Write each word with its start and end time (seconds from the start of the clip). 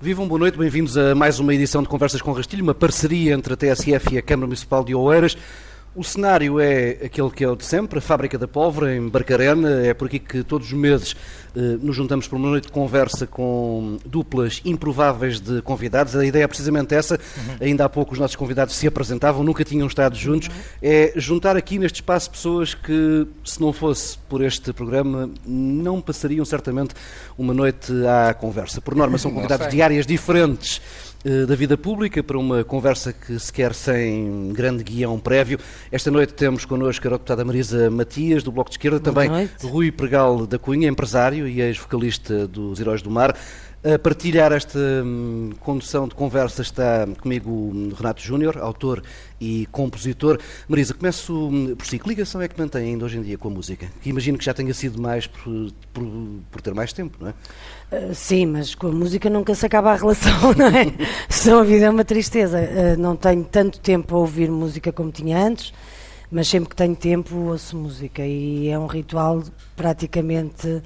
Vivam, 0.00 0.28
boa 0.28 0.38
noite, 0.38 0.58
bem-vindos 0.58 0.98
a 0.98 1.14
mais 1.14 1.40
uma 1.40 1.54
edição 1.54 1.82
de 1.82 1.88
Conversas 1.88 2.20
com 2.20 2.30
Rastilho, 2.30 2.62
uma 2.62 2.74
parceria 2.74 3.32
entre 3.32 3.54
a 3.54 3.56
TSF 3.56 4.14
e 4.14 4.18
a 4.18 4.22
Câmara 4.22 4.46
Municipal 4.46 4.84
de 4.84 4.94
Oeiras. 4.94 5.38
O 5.96 6.04
cenário 6.04 6.60
é 6.60 6.90
aquele 7.06 7.30
que 7.30 7.42
é 7.42 7.48
o 7.48 7.56
de 7.56 7.64
sempre, 7.64 8.00
a 8.00 8.02
Fábrica 8.02 8.36
da 8.36 8.46
Pólvora, 8.46 8.94
em 8.94 9.08
Barcarena. 9.08 9.80
É 9.80 9.94
por 9.94 10.08
aqui 10.08 10.18
que 10.18 10.42
todos 10.42 10.66
os 10.66 10.72
meses 10.74 11.16
eh, 11.56 11.78
nos 11.80 11.96
juntamos 11.96 12.28
para 12.28 12.36
uma 12.36 12.50
noite 12.50 12.66
de 12.66 12.72
conversa 12.72 13.26
com 13.26 13.96
duplas 14.04 14.60
improváveis 14.62 15.40
de 15.40 15.62
convidados. 15.62 16.14
A 16.14 16.22
ideia 16.22 16.44
é 16.44 16.46
precisamente 16.46 16.94
essa. 16.94 17.14
Uhum. 17.14 17.56
Ainda 17.62 17.86
há 17.86 17.88
pouco 17.88 18.12
os 18.12 18.18
nossos 18.18 18.36
convidados 18.36 18.76
se 18.76 18.86
apresentavam, 18.86 19.42
nunca 19.42 19.64
tinham 19.64 19.86
estado 19.86 20.14
juntos. 20.16 20.48
Uhum. 20.48 20.54
É 20.82 21.14
juntar 21.16 21.56
aqui 21.56 21.78
neste 21.78 22.02
espaço 22.02 22.30
pessoas 22.30 22.74
que, 22.74 23.26
se 23.42 23.58
não 23.58 23.72
fosse 23.72 24.18
por 24.28 24.44
este 24.44 24.74
programa, 24.74 25.30
não 25.46 26.02
passariam 26.02 26.44
certamente 26.44 26.94
uma 27.38 27.54
noite 27.54 27.90
à 28.06 28.34
conversa. 28.34 28.82
Por 28.82 28.94
norma, 28.94 29.16
são 29.16 29.30
convidados 29.30 29.68
de 29.68 29.80
áreas 29.80 30.06
diferentes 30.06 30.82
da 31.46 31.56
vida 31.56 31.76
pública 31.76 32.22
para 32.22 32.38
uma 32.38 32.62
conversa 32.62 33.12
que 33.12 33.38
se 33.38 33.52
quer 33.52 33.74
sem 33.74 34.52
grande 34.52 34.84
guião 34.84 35.18
prévio. 35.18 35.58
Esta 35.90 36.10
noite 36.10 36.32
temos 36.34 36.64
connosco 36.64 37.06
a 37.08 37.10
deputada 37.10 37.44
Marisa 37.44 37.90
Matias, 37.90 38.42
do 38.42 38.52
Bloco 38.52 38.70
de 38.70 38.74
Esquerda, 38.74 39.00
Boa 39.00 39.12
também 39.12 39.28
noite. 39.28 39.66
Rui 39.66 39.90
Pregal 39.90 40.46
da 40.46 40.58
Cunha, 40.58 40.88
empresário 40.88 41.48
e 41.48 41.60
ex-vocalista 41.60 42.46
dos 42.46 42.78
Heróis 42.78 43.02
do 43.02 43.10
Mar. 43.10 43.36
A 43.94 44.00
partilhar 44.00 44.50
esta 44.50 44.80
hum, 44.80 45.52
condução 45.60 46.08
de 46.08 46.14
conversa 46.16 46.60
está 46.60 47.06
comigo 47.20 47.48
o 47.48 47.94
Renato 47.96 48.20
Júnior, 48.20 48.58
autor 48.58 49.00
e 49.40 49.64
compositor. 49.70 50.40
Marisa, 50.66 50.92
começo 50.92 51.32
hum, 51.32 51.76
por 51.76 51.86
si. 51.86 51.96
Que 51.96 52.08
ligação 52.08 52.42
é 52.42 52.48
que 52.48 52.58
mantém 52.58 52.82
ainda 52.82 53.04
hoje 53.04 53.18
em 53.18 53.22
dia 53.22 53.38
com 53.38 53.46
a 53.46 53.50
música? 53.52 53.86
Que 54.02 54.10
imagino 54.10 54.38
que 54.38 54.44
já 54.44 54.52
tenha 54.52 54.74
sido 54.74 55.00
mais 55.00 55.28
por, 55.28 55.70
por, 55.92 56.04
por 56.50 56.60
ter 56.60 56.74
mais 56.74 56.92
tempo, 56.92 57.16
não 57.20 57.28
é? 57.28 57.34
Uh, 57.96 58.12
sim, 58.12 58.44
mas 58.46 58.74
com 58.74 58.88
a 58.88 58.92
música 58.92 59.30
nunca 59.30 59.54
se 59.54 59.64
acaba 59.64 59.92
a 59.92 59.94
relação, 59.94 60.52
não 60.58 60.66
é? 60.66 60.92
Senão 61.28 61.60
a 61.60 61.64
vida 61.64 61.86
é 61.86 61.90
uma 61.90 62.04
tristeza. 62.04 62.58
Uh, 62.58 63.00
não 63.00 63.14
tenho 63.14 63.44
tanto 63.44 63.78
tempo 63.78 64.16
a 64.16 64.18
ouvir 64.18 64.50
música 64.50 64.90
como 64.90 65.12
tinha 65.12 65.38
antes, 65.38 65.72
mas 66.28 66.48
sempre 66.48 66.70
que 66.70 66.74
tenho 66.74 66.96
tempo 66.96 67.36
ouço 67.36 67.76
música 67.76 68.26
e 68.26 68.68
é 68.68 68.76
um 68.76 68.86
ritual 68.86 69.44
praticamente 69.76 70.82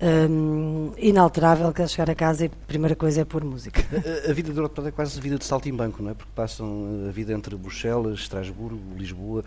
um, 0.00 0.92
inalterável 0.96 1.72
que 1.72 1.82
é 1.82 1.86
chegar 1.86 2.08
a 2.08 2.14
casa 2.14 2.44
e 2.44 2.46
a 2.46 2.50
primeira 2.66 2.94
coisa 2.94 3.22
é 3.22 3.24
pôr 3.24 3.42
música. 3.42 3.82
A, 4.26 4.30
a 4.30 4.32
vida 4.32 4.52
do 4.52 4.60
Europe 4.60 4.80
é 4.86 4.90
quase 4.90 5.18
a 5.18 5.22
vida 5.22 5.36
de 5.38 5.44
salto 5.44 5.68
em 5.68 5.74
banco, 5.74 6.02
não 6.02 6.10
é? 6.10 6.14
Porque 6.14 6.30
passam 6.34 7.06
a 7.08 7.12
vida 7.12 7.32
entre 7.32 7.56
Bruxelas, 7.56 8.20
Estrasburgo, 8.20 8.78
Lisboa. 8.96 9.44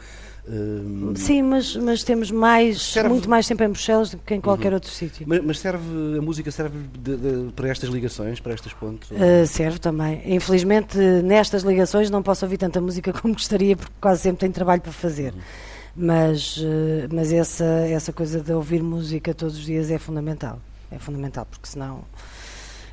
Um... 0.47 1.13
Sim, 1.15 1.43
mas, 1.43 1.75
mas 1.75 2.03
temos 2.03 2.31
mais, 2.31 2.81
serve... 2.81 3.09
muito 3.09 3.29
mais 3.29 3.47
tempo 3.47 3.63
em 3.63 3.69
Bruxelas 3.69 4.11
do 4.11 4.17
que 4.17 4.33
em 4.33 4.41
qualquer 4.41 4.69
uhum. 4.69 4.75
outro 4.75 4.89
sítio. 4.89 5.25
Mas, 5.27 5.43
mas, 5.43 5.59
serve, 5.59 6.17
a 6.17 6.21
música 6.21 6.51
serve 6.51 6.77
de, 6.99 7.15
de, 7.15 7.51
para 7.53 7.69
estas 7.69 7.89
ligações, 7.89 8.39
para 8.39 8.53
estes 8.53 8.73
pontos? 8.73 9.09
Uh, 9.11 9.47
serve 9.47 9.79
também. 9.79 10.21
Infelizmente, 10.25 10.97
nestas 10.97 11.63
ligações 11.63 12.09
não 12.09 12.21
posso 12.21 12.45
ouvir 12.45 12.57
tanta 12.57 12.81
música 12.81 13.13
como 13.19 13.33
gostaria, 13.33 13.77
porque 13.77 13.93
quase 14.01 14.21
sempre 14.21 14.41
tenho 14.41 14.53
trabalho 14.53 14.81
para 14.81 14.91
fazer. 14.91 15.33
Uhum 15.33 15.70
mas, 15.95 16.57
eh, 16.63 17.07
mas 17.11 17.31
essa, 17.31 17.65
essa 17.65 18.13
coisa 18.13 18.41
de 18.41 18.53
ouvir 18.53 18.81
música 18.81 19.33
todos 19.33 19.57
os 19.57 19.63
dias 19.63 19.91
é 19.91 19.97
fundamental. 19.97 20.59
É 20.91 20.97
fundamental, 20.99 21.45
porque 21.49 21.67
senão 21.67 22.03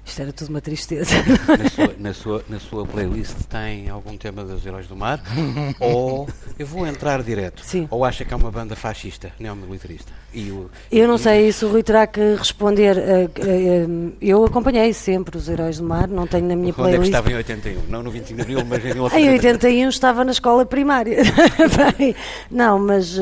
isto 0.08 0.22
era 0.22 0.32
tudo 0.32 0.48
uma 0.48 0.60
tristeza. 0.60 1.14
Na 1.58 1.68
sua, 1.68 1.94
na 1.98 2.14
sua, 2.14 2.44
na 2.48 2.60
sua 2.60 2.86
playlist 2.86 3.36
tem 3.48 3.88
algum 3.88 4.16
tema 4.16 4.42
dos 4.42 4.64
Heróis 4.64 4.86
do 4.86 4.96
Mar? 4.96 5.20
ou 5.78 6.28
eu 6.58 6.66
vou 6.66 6.86
entrar 6.86 7.22
direto? 7.22 7.62
Sim. 7.64 7.86
Ou 7.90 8.04
acha 8.04 8.24
que 8.24 8.32
é 8.32 8.36
uma 8.36 8.50
banda 8.50 8.74
fascista, 8.74 9.30
neomilitarista? 9.38 10.12
E 10.32 10.50
o, 10.50 10.70
eu 10.90 11.06
não 11.06 11.16
e... 11.16 11.18
sei, 11.18 11.48
isso 11.48 11.66
o 11.66 11.70
Rui 11.70 11.82
terá 11.82 12.06
que 12.06 12.20
responder. 12.36 12.96
Eh, 12.98 13.30
eh, 13.38 13.86
eu 14.20 14.44
acompanhei 14.44 14.92
sempre 14.92 15.36
os 15.36 15.48
Heróis 15.48 15.78
do 15.78 15.84
Mar, 15.84 16.08
não 16.08 16.26
tenho 16.26 16.46
na 16.46 16.56
minha 16.56 16.68
Onde 16.68 16.76
playlist. 16.76 16.98
Onde 16.98 17.08
é 17.08 17.10
que 17.10 17.16
estava 17.16 17.30
em 17.30 17.36
81? 17.36 17.82
Não 17.88 18.02
no 18.02 18.10
25 18.10 18.36
de 18.36 18.42
Abril, 18.42 18.64
mas 18.64 18.84
em 18.84 18.94
1981. 18.94 19.18
Em 19.28 19.30
81 19.30 19.88
estava 19.88 20.24
na 20.24 20.32
escola 20.32 20.64
primária. 20.64 21.18
Bem, 21.98 22.14
não, 22.50 22.78
mas 22.78 23.16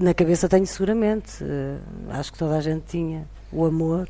na 0.00 0.14
cabeça 0.14 0.48
tenho 0.48 0.66
seguramente. 0.66 1.44
Acho 2.10 2.32
que 2.32 2.38
toda 2.38 2.56
a 2.56 2.60
gente 2.60 2.84
tinha 2.86 3.26
o 3.52 3.64
amor 3.64 4.08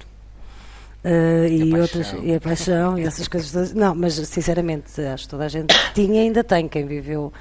Uh, 1.06 1.46
e, 1.46 1.70
e 1.70 1.78
outras 1.78 2.16
e 2.20 2.34
a 2.34 2.40
paixão 2.40 2.98
e 2.98 3.04
essas 3.04 3.28
coisas 3.28 3.52
todas. 3.52 3.72
Não, 3.72 3.94
mas 3.94 4.14
sinceramente 4.14 5.00
acho 5.00 5.24
que 5.24 5.30
toda 5.30 5.44
a 5.44 5.48
gente 5.48 5.72
tinha 5.94 6.22
e 6.22 6.26
ainda 6.26 6.42
tem, 6.42 6.66
quem 6.66 6.84
viveu 6.84 7.32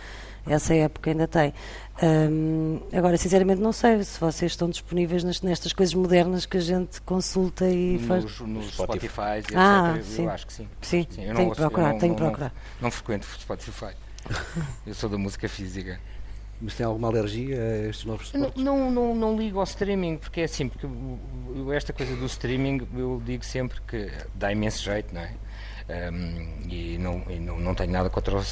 essa 0.48 0.76
época 0.76 1.10
ainda 1.10 1.28
tem. 1.28 1.52
Um, 2.04 2.80
agora, 2.94 3.18
sinceramente, 3.18 3.60
não 3.60 3.72
sei 3.72 4.04
se 4.04 4.20
vocês 4.20 4.52
estão 4.52 4.70
disponíveis 4.70 5.24
nestas 5.24 5.74
coisas 5.74 5.96
modernas 5.96 6.46
que 6.46 6.58
a 6.58 6.62
gente 6.62 7.02
consulta 7.02 7.68
e 7.68 7.98
nos, 7.98 8.06
faz. 8.06 8.40
Nos 8.42 8.68
Spotify, 8.68 9.40
etc. 9.40 9.54
Ah, 9.56 9.98
sim. 10.04 10.24
Eu 10.26 10.30
acho 10.30 10.46
que 10.46 10.54
sim. 10.54 10.68
Sim, 10.82 11.08
sim 11.10 11.34
tenho 11.34 11.50
que 11.50 11.56
procurar, 11.56 11.94
não, 11.94 12.00
tenho 12.00 12.14
que 12.14 12.22
procurar. 12.22 12.54
Não, 12.80 12.84
não 12.84 12.92
frequento 12.92 13.26
Spotify. 13.40 13.96
eu 14.86 14.94
sou 14.94 15.10
da 15.10 15.18
música 15.18 15.50
física. 15.50 16.00
Mas 16.62 16.76
tem 16.76 16.86
alguma 16.86 17.10
alergia 17.10 17.58
a 17.62 17.90
estes 17.90 18.06
novos 18.06 18.30
suportes? 18.30 18.64
Não, 18.64 18.90
não, 18.90 19.14
não, 19.14 19.38
ligo 19.38 19.60
ao 19.60 19.66
streaming, 19.66 20.18
porque 20.18 20.42
é 20.42 20.44
assim, 20.46 20.70
porque 20.70 20.88
esta 21.74 21.92
coisa 21.92 22.16
do 22.16 22.26
streaming 22.26 22.88
eu 22.96 23.22
digo 23.26 23.44
sempre 23.44 23.80
que 23.82 24.10
dá 24.34 24.52
imenso 24.52 24.84
jeito, 24.84 25.14
não 25.14 25.22
é? 25.22 25.32
Um, 25.88 26.68
e 26.68 26.98
não, 26.98 27.22
e 27.30 27.40
não, 27.40 27.60
não 27.60 27.76
tenho 27.76 27.92
nada 27.92 28.10
contra 28.10 28.38
o, 28.38 28.44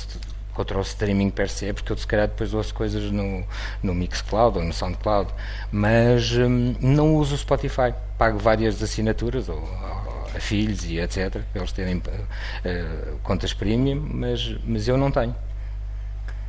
contra 0.53 0.77
o 0.77 0.81
streaming 0.81 1.29
per 1.29 1.49
se, 1.49 1.71
porque 1.73 1.91
eu 1.91 1.97
se 1.97 2.05
calhar 2.05 2.27
depois 2.27 2.53
ouço 2.53 2.73
coisas 2.73 3.09
no, 3.09 3.43
no 3.81 3.95
Mixcloud 3.95 4.57
ou 4.57 4.63
no 4.63 4.73
Soundcloud, 4.73 5.33
mas 5.71 6.31
um, 6.33 6.75
não 6.79 7.15
uso 7.15 7.35
o 7.35 7.37
Spotify, 7.37 7.93
pago 8.17 8.37
várias 8.37 8.83
assinaturas 8.83 9.49
ou, 9.49 9.57
ou 9.57 10.13
a 10.35 10.39
filhos 10.39 10.83
e 10.85 10.99
etc, 10.99 11.31
para 11.51 11.61
eles 11.61 11.71
terem 11.71 11.97
uh, 11.97 13.17
contas 13.23 13.53
premium, 13.53 13.99
mas, 14.13 14.57
mas 14.65 14.87
eu 14.87 14.97
não 14.97 15.09
tenho. 15.09 15.35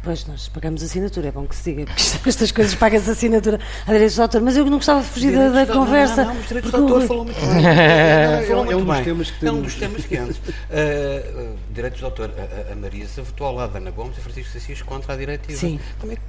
Pois, 0.04 0.26
nós 0.26 0.48
pagamos 0.48 0.82
assinatura, 0.82 1.28
é 1.28 1.32
bom 1.32 1.46
que 1.46 1.56
se 1.56 1.72
diga, 1.72 1.86
porque 1.86 2.02
estas 2.28 2.52
coisas 2.52 2.74
pagas 2.74 3.08
assinatura 3.08 3.58
a 3.86 3.92
direitos 3.92 4.14
de 4.14 4.20
autor, 4.20 4.42
mas 4.42 4.56
eu 4.56 4.64
não 4.66 4.76
gostava 4.76 5.00
de 5.00 5.06
fugir 5.06 5.34
da, 5.34 5.48
da 5.48 5.66
conversa. 5.66 6.24
Não, 6.24 6.34
não, 6.34 6.40
os 6.40 6.46
direitos 6.46 6.70
de 6.70 6.76
autor 6.76 7.06
falou 7.06 7.24
muito 7.24 7.40
bem. 7.40 8.72
É 8.72 8.76
um 8.76 8.84
dos 8.84 9.00
temas 9.00 9.30
que 9.30 9.46
É 9.46 9.52
um 9.52 9.62
dos 9.62 9.74
temas 9.74 10.04
que 10.04 10.16
antes. 10.16 10.36
Uh, 10.36 11.56
direitos 11.72 11.98
de 11.98 12.04
autor, 12.04 12.30
a, 12.36 12.72
a 12.72 12.76
Marisa 12.76 13.22
votou 13.22 13.46
ao 13.46 13.54
lado 13.54 13.72
da 13.72 13.78
Ana 13.78 13.90
Gomes 13.90 14.18
e 14.18 14.20
Francisco 14.20 14.52
Sassis 14.52 14.82
contra 14.82 15.14
a 15.14 15.16
diretiva. 15.16 15.58
Sim. 15.58 15.80
Como 15.98 16.12
é 16.12 16.16
que 16.16 16.20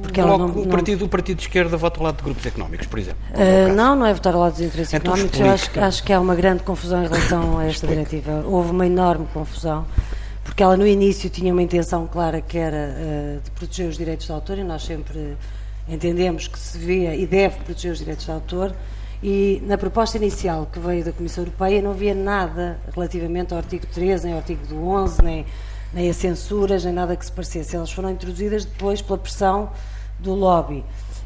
porque 0.00 0.20
Logo, 0.20 0.48
não, 0.48 0.62
o, 0.62 0.66
partido, 0.66 1.00
não... 1.00 1.06
o 1.06 1.08
Partido 1.08 1.36
de 1.36 1.42
Esquerda 1.44 1.76
vota 1.76 2.00
ao 2.00 2.06
lado 2.06 2.16
de 2.16 2.24
grupos 2.24 2.44
económicos, 2.44 2.86
por 2.88 2.98
exemplo? 2.98 3.20
Uh, 3.30 3.72
não, 3.74 3.94
não 3.94 4.06
é 4.06 4.12
votar 4.12 4.34
ao 4.34 4.40
lado 4.40 4.52
dos 4.52 4.62
interesses 4.62 4.92
então, 4.92 5.12
económicos. 5.12 5.38
Eu 5.38 5.50
acho, 5.50 5.80
acho, 5.80 6.02
que 6.02 6.12
há 6.12 6.20
uma 6.20 6.34
grande 6.34 6.64
confusão 6.64 7.04
em 7.04 7.06
relação 7.06 7.58
a 7.58 7.66
esta 7.66 7.86
diretiva. 7.86 8.42
Houve 8.44 8.72
uma 8.72 8.86
enorme 8.86 9.26
confusão 9.32 9.86
porque 10.44 10.62
ela 10.62 10.76
no 10.76 10.86
início 10.86 11.28
tinha 11.28 11.52
uma 11.52 11.62
intenção 11.62 12.06
clara 12.06 12.40
que 12.40 12.56
era 12.56 12.94
uh, 12.94 13.40
de 13.42 13.50
proteger 13.50 13.88
os 13.88 13.96
direitos 13.96 14.26
de 14.26 14.32
autor 14.32 14.58
e 14.58 14.62
nós 14.62 14.84
sempre 14.84 15.36
entendemos 15.88 16.46
que 16.46 16.58
se 16.58 16.78
devia 16.78 17.16
e 17.16 17.26
deve 17.26 17.56
proteger 17.56 17.92
os 17.92 17.98
direitos 17.98 18.24
de 18.24 18.30
autor 18.30 18.74
e 19.26 19.62
na 19.64 19.78
proposta 19.78 20.18
inicial 20.18 20.68
que 20.70 20.78
veio 20.78 21.02
da 21.02 21.10
Comissão 21.10 21.44
Europeia 21.44 21.80
não 21.80 21.92
havia 21.92 22.14
nada 22.14 22.78
relativamente 22.94 23.54
ao 23.54 23.58
artigo 23.58 23.86
13, 23.86 24.24
nem 24.24 24.34
ao 24.34 24.40
artigo 24.40 24.66
do 24.66 24.86
11, 24.86 25.22
nem, 25.22 25.46
nem 25.94 26.10
a 26.10 26.12
censuras, 26.12 26.84
nem 26.84 26.92
nada 26.92 27.16
que 27.16 27.24
se 27.24 27.32
parecesse. 27.32 27.74
Elas 27.74 27.90
foram 27.90 28.10
introduzidas 28.10 28.66
depois 28.66 29.00
pela 29.00 29.16
pressão 29.16 29.70
do 30.18 30.34
lobby. 30.34 30.84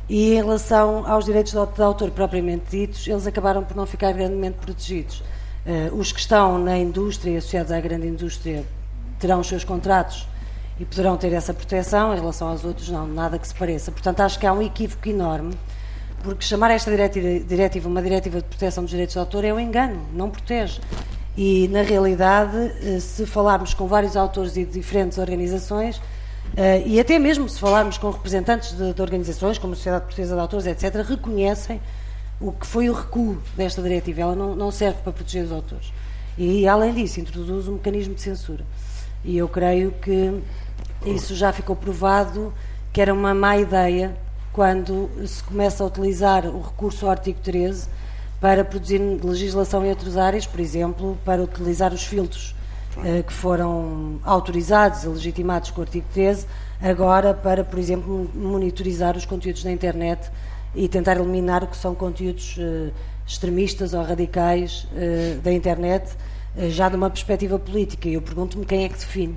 E 0.08 0.34
em 0.34 0.36
relação 0.36 1.10
aos 1.10 1.24
direitos 1.24 1.50
de 1.50 1.58
autor 1.58 2.12
propriamente 2.12 2.70
ditos, 2.70 3.04
eles 3.08 3.26
acabaram 3.26 3.64
por 3.64 3.76
não 3.76 3.84
ficar 3.84 4.12
grandemente 4.12 4.58
protegidos. 4.58 5.20
Uh, 5.66 5.94
os 5.96 6.12
que 6.12 6.20
estão 6.20 6.56
na 6.56 6.78
indústria, 6.78 7.38
associados 7.38 7.72
à 7.72 7.80
grande 7.80 8.06
indústria, 8.06 8.64
terão 9.18 9.40
os 9.40 9.46
seus 9.46 9.64
contratos 9.64 10.26
e 10.78 10.84
poderão 10.84 11.16
ter 11.16 11.32
essa 11.32 11.52
proteção, 11.52 12.14
em 12.14 12.18
relação 12.18 12.48
aos 12.48 12.64
outros 12.64 12.88
não, 12.88 13.06
nada 13.06 13.38
que 13.38 13.48
se 13.48 13.54
pareça. 13.54 13.90
Portanto, 13.90 14.20
acho 14.20 14.38
que 14.38 14.46
há 14.46 14.52
um 14.52 14.62
equívoco 14.62 15.08
enorme, 15.08 15.54
porque 16.22 16.44
chamar 16.44 16.70
esta 16.70 16.90
diretiva 16.90 17.88
uma 17.88 18.02
diretiva 18.02 18.38
de 18.38 18.44
proteção 18.44 18.84
dos 18.84 18.90
direitos 18.90 19.14
de 19.14 19.18
autor 19.18 19.44
é 19.44 19.52
um 19.52 19.58
engano, 19.58 20.00
não 20.12 20.30
protege. 20.30 20.80
E, 21.36 21.68
na 21.68 21.82
realidade, 21.82 22.56
eh, 22.82 22.98
se 22.98 23.24
falarmos 23.24 23.72
com 23.72 23.86
vários 23.86 24.16
autores 24.16 24.56
e 24.56 24.64
de 24.64 24.72
diferentes 24.72 25.18
organizações, 25.18 26.00
eh, 26.56 26.82
e 26.84 26.98
até 26.98 27.18
mesmo 27.18 27.48
se 27.48 27.60
falarmos 27.60 27.96
com 27.96 28.10
representantes 28.10 28.76
de, 28.76 28.92
de 28.92 29.02
organizações, 29.02 29.58
como 29.58 29.72
a 29.72 29.76
Sociedade 29.76 30.04
Portuguesa 30.04 30.34
de 30.34 30.40
Autores, 30.40 30.66
etc., 30.66 31.06
reconhecem 31.06 31.80
o 32.40 32.50
que 32.52 32.66
foi 32.66 32.88
o 32.88 32.92
recuo 32.92 33.38
desta 33.56 33.80
diretiva. 33.80 34.22
Ela 34.22 34.34
não, 34.34 34.56
não 34.56 34.70
serve 34.72 34.98
para 35.02 35.12
proteger 35.12 35.44
os 35.44 35.52
autores. 35.52 35.92
E, 36.36 36.66
além 36.66 36.92
disso, 36.92 37.20
introduz 37.20 37.68
um 37.68 37.74
mecanismo 37.74 38.14
de 38.14 38.20
censura. 38.20 38.64
E 39.24 39.36
eu 39.36 39.48
creio 39.48 39.92
que 39.92 40.40
isso 41.04 41.34
já 41.34 41.52
ficou 41.52 41.76
provado 41.76 42.52
que 42.92 43.00
era 43.00 43.12
uma 43.12 43.34
má 43.34 43.56
ideia 43.56 44.16
quando 44.52 45.08
se 45.26 45.42
começa 45.42 45.84
a 45.84 45.86
utilizar 45.86 46.46
o 46.46 46.60
recurso 46.60 47.06
ao 47.06 47.12
artigo 47.12 47.38
13 47.40 47.88
para 48.40 48.64
produzir 48.64 48.98
legislação 48.98 49.84
em 49.84 49.90
outras 49.90 50.16
áreas, 50.16 50.46
por 50.46 50.60
exemplo, 50.60 51.18
para 51.24 51.42
utilizar 51.42 51.92
os 51.92 52.04
filtros 52.04 52.54
eh, 53.04 53.22
que 53.22 53.32
foram 53.32 54.18
autorizados 54.24 55.04
e 55.04 55.08
legitimados 55.08 55.70
com 55.70 55.80
o 55.80 55.84
artigo 55.84 56.06
13, 56.12 56.46
agora 56.80 57.34
para, 57.34 57.62
por 57.62 57.78
exemplo, 57.78 58.28
monitorizar 58.34 59.16
os 59.16 59.24
conteúdos 59.24 59.62
da 59.62 59.70
internet 59.70 60.30
e 60.74 60.88
tentar 60.88 61.16
eliminar 61.16 61.62
o 61.62 61.66
que 61.66 61.76
são 61.76 61.94
conteúdos 61.94 62.56
eh, 62.58 62.90
extremistas 63.26 63.94
ou 63.94 64.02
radicais 64.02 64.86
eh, 64.96 65.36
da 65.42 65.52
internet 65.52 66.10
já 66.70 66.88
de 66.88 66.96
uma 66.96 67.10
perspectiva 67.10 67.58
política. 67.58 68.08
E 68.08 68.14
eu 68.14 68.22
pergunto-me 68.22 68.64
quem 68.64 68.84
é 68.84 68.88
que 68.88 68.98
define. 68.98 69.36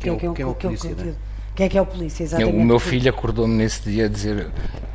Quem, 0.00 0.12
é, 0.12 0.16
quem, 0.16 0.30
é, 0.30 0.32
quem 0.32 0.44
é 0.44 0.48
o 0.48 0.54
polícia, 0.54 0.94
né? 0.94 1.14
Quem 1.54 1.66
é 1.66 1.68
que 1.68 1.76
é 1.78 1.82
o 1.82 1.86
polícia, 1.86 2.22
exatamente? 2.22 2.56
O 2.56 2.64
meu 2.64 2.78
filho 2.78 3.10
acordou-me 3.10 3.54
nesse 3.54 3.82
dia 3.82 4.06
a 4.06 4.08
dizer 4.08 4.48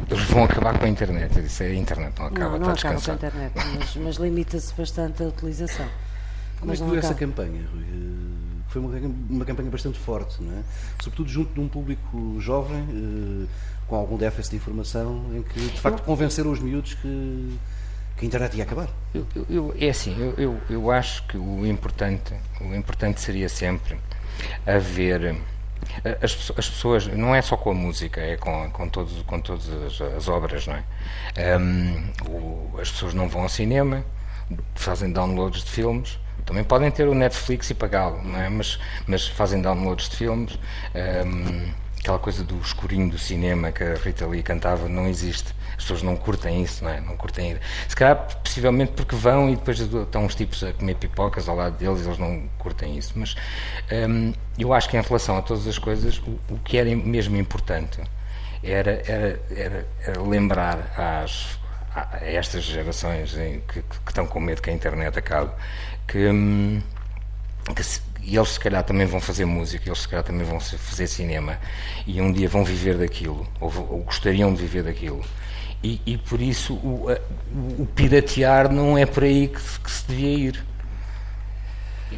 eles 0.10 0.24
vão 0.26 0.44
acabar 0.44 0.78
com 0.78 0.86
a 0.86 0.90
internet. 0.90 1.36
Eu 1.36 1.44
disse, 1.44 1.64
a 1.64 1.76
internet 1.76 2.18
não 2.18 2.28
acaba, 2.28 2.50
não, 2.58 2.68
não 2.68 2.74
está 2.74 2.90
acaba 2.90 3.04
com 3.04 3.12
a 3.12 3.16
internet, 3.16 3.54
mas, 3.56 3.96
mas 3.98 4.16
limita-se 4.16 4.74
bastante 4.74 5.24
a 5.24 5.28
utilização. 5.28 5.86
Como 6.60 6.72
mas 6.72 6.80
é 6.80 6.84
que 6.84 6.90
viu 6.90 7.00
essa 7.00 7.14
campanha, 7.14 7.62
Rui? 7.72 7.84
Foi 8.70 8.82
uma, 8.82 8.98
uma 9.30 9.46
campanha 9.46 9.70
bastante 9.70 10.00
forte, 10.00 10.42
não 10.42 10.58
é? 10.58 10.64
Sobretudo 11.02 11.30
junto 11.30 11.54
de 11.54 11.60
um 11.60 11.68
público 11.68 12.40
jovem, 12.40 12.80
eh, 12.80 13.48
com 13.88 13.96
algum 13.96 14.18
déficit 14.18 14.52
de 14.52 14.58
informação, 14.58 15.26
em 15.34 15.44
que 15.44 15.60
de 15.60 15.80
facto 15.80 16.02
convenceram 16.04 16.52
os 16.52 16.60
miúdos 16.60 16.94
que, 16.96 17.60
que 18.18 18.26
a 18.26 18.28
internet 18.28 18.56
ia 18.58 18.64
acabar. 18.64 18.90
Eu, 19.14 19.28
eu, 19.50 19.76
é 19.80 19.90
assim, 19.90 20.16
eu, 20.20 20.34
eu, 20.38 20.62
eu 20.70 20.92
acho 20.92 21.24
que 21.28 21.38
o 21.38 21.66
importante, 21.66 22.34
o 22.62 22.74
importante 22.76 23.22
seria 23.22 23.50
sempre 23.50 23.98
haver 24.66 25.36
as, 26.22 26.52
as, 26.58 26.70
pessoas, 26.70 27.08
não 27.08 27.36
é 27.36 27.42
só 27.42 27.58
com 27.58 27.72
a 27.72 27.74
música, 27.74 28.22
é 28.22 28.38
com, 28.38 28.70
com, 28.72 28.88
todos, 28.88 29.22
com 29.24 29.40
todas 29.40 29.70
as, 29.70 30.02
as 30.02 30.28
obras, 30.28 30.68
não 30.68 30.76
é? 30.76 30.84
Um, 31.60 32.12
o, 32.28 32.80
as 32.80 32.92
pessoas 32.92 33.14
não 33.14 33.28
vão 33.28 33.44
ao 33.44 33.50
cinema, 33.50 34.04
fazem 34.76 35.12
downloads 35.12 35.64
de 35.64 35.72
filmes, 35.72 36.20
também 36.46 36.64
podem 36.64 36.92
ter 36.92 37.08
o 37.08 37.16
Netflix 37.16 37.70
e 37.70 37.74
pagá-lo, 37.74 38.22
não 38.24 38.40
é? 38.40 38.50
Mas, 38.50 38.80
mas 39.08 39.28
fazem 39.28 39.62
downloads 39.62 40.10
de 40.10 40.18
filmes. 40.18 40.60
Um, 41.26 41.72
aquela 42.00 42.20
coisa 42.20 42.44
do 42.44 42.60
escurinho 42.60 43.10
do 43.10 43.18
cinema 43.18 43.72
que 43.72 43.84
a 43.84 43.96
Rita 43.96 44.28
Lee 44.28 44.44
cantava 44.44 44.90
não 44.90 45.08
existe. 45.08 45.54
As 45.78 45.84
pessoas 45.84 46.04
não 46.04 46.16
curtem 46.16 46.64
isso, 46.64 46.84
não 46.84 46.92
é? 46.92 47.00
Não 47.02 47.16
curtem 47.18 47.52
ir. 47.52 47.62
Se 47.88 47.96
calhar, 47.96 48.16
possivelmente 48.44 48.94
porque 48.94 49.16
vão 49.16 49.50
e 49.50 49.56
depois 49.56 49.80
estão 49.80 50.26
uns 50.26 50.36
tipos 50.36 50.64
a 50.64 50.74
comer 50.74 50.96
pipocas 50.96 51.50
ao 51.50 51.56
lado 51.56 51.78
deles, 51.78 52.06
eles 52.06 52.18
não 52.18 52.48
curtem 52.58 52.98
isso. 52.98 53.14
Mas 53.16 53.36
hum, 54.10 54.34
eu 54.58 54.74
acho 54.74 54.90
que 54.90 54.98
em 54.98 55.02
relação 55.02 55.38
a 55.38 55.42
todas 55.42 55.68
as 55.68 55.78
coisas, 55.78 56.20
o, 56.20 56.40
o 56.54 56.60
que 56.64 56.78
era 56.78 56.96
mesmo 56.96 57.36
importante 57.38 58.02
era, 58.64 59.04
era, 59.06 59.42
era, 59.50 59.88
era 60.06 60.22
lembrar 60.22 60.94
às, 60.98 61.60
a 61.94 62.20
estas 62.24 62.64
gerações 62.64 63.34
que, 63.34 63.82
que, 63.82 63.96
estão 64.08 64.26
com 64.26 64.40
medo 64.40 64.62
que 64.62 64.70
a 64.70 64.74
internet 64.74 65.20
acabe 65.20 65.52
que, 66.08 66.28
hum, 66.28 66.82
que 67.76 67.84
se, 67.84 68.02
e 68.22 68.36
eles 68.36 68.50
se 68.50 68.60
calhar 68.60 68.84
também 68.84 69.06
vão 69.06 69.20
fazer 69.20 69.46
música, 69.46 69.88
eles 69.88 70.00
se 70.00 70.08
calhar 70.08 70.24
também 70.24 70.46
vão 70.46 70.60
fazer 70.60 71.08
cinema 71.08 71.58
e 72.08 72.22
um 72.22 72.32
dia 72.32 72.48
vão 72.48 72.64
viver 72.64 72.98
daquilo, 72.98 73.48
ou, 73.60 73.72
ou 73.90 74.00
gostariam 74.00 74.54
de 74.54 74.62
viver 74.62 74.84
daquilo. 74.84 75.24
E, 75.84 76.00
e 76.06 76.18
por 76.18 76.42
isso 76.42 76.76
o, 76.76 77.12
o, 77.78 77.86
piratear 77.86 78.72
não 78.72 78.98
é 78.98 79.06
por 79.06 79.24
aí 79.24 79.50
que, 79.50 79.80
que 79.80 79.92
se 79.92 80.08
devia 80.08 80.30
ir. 80.30 80.66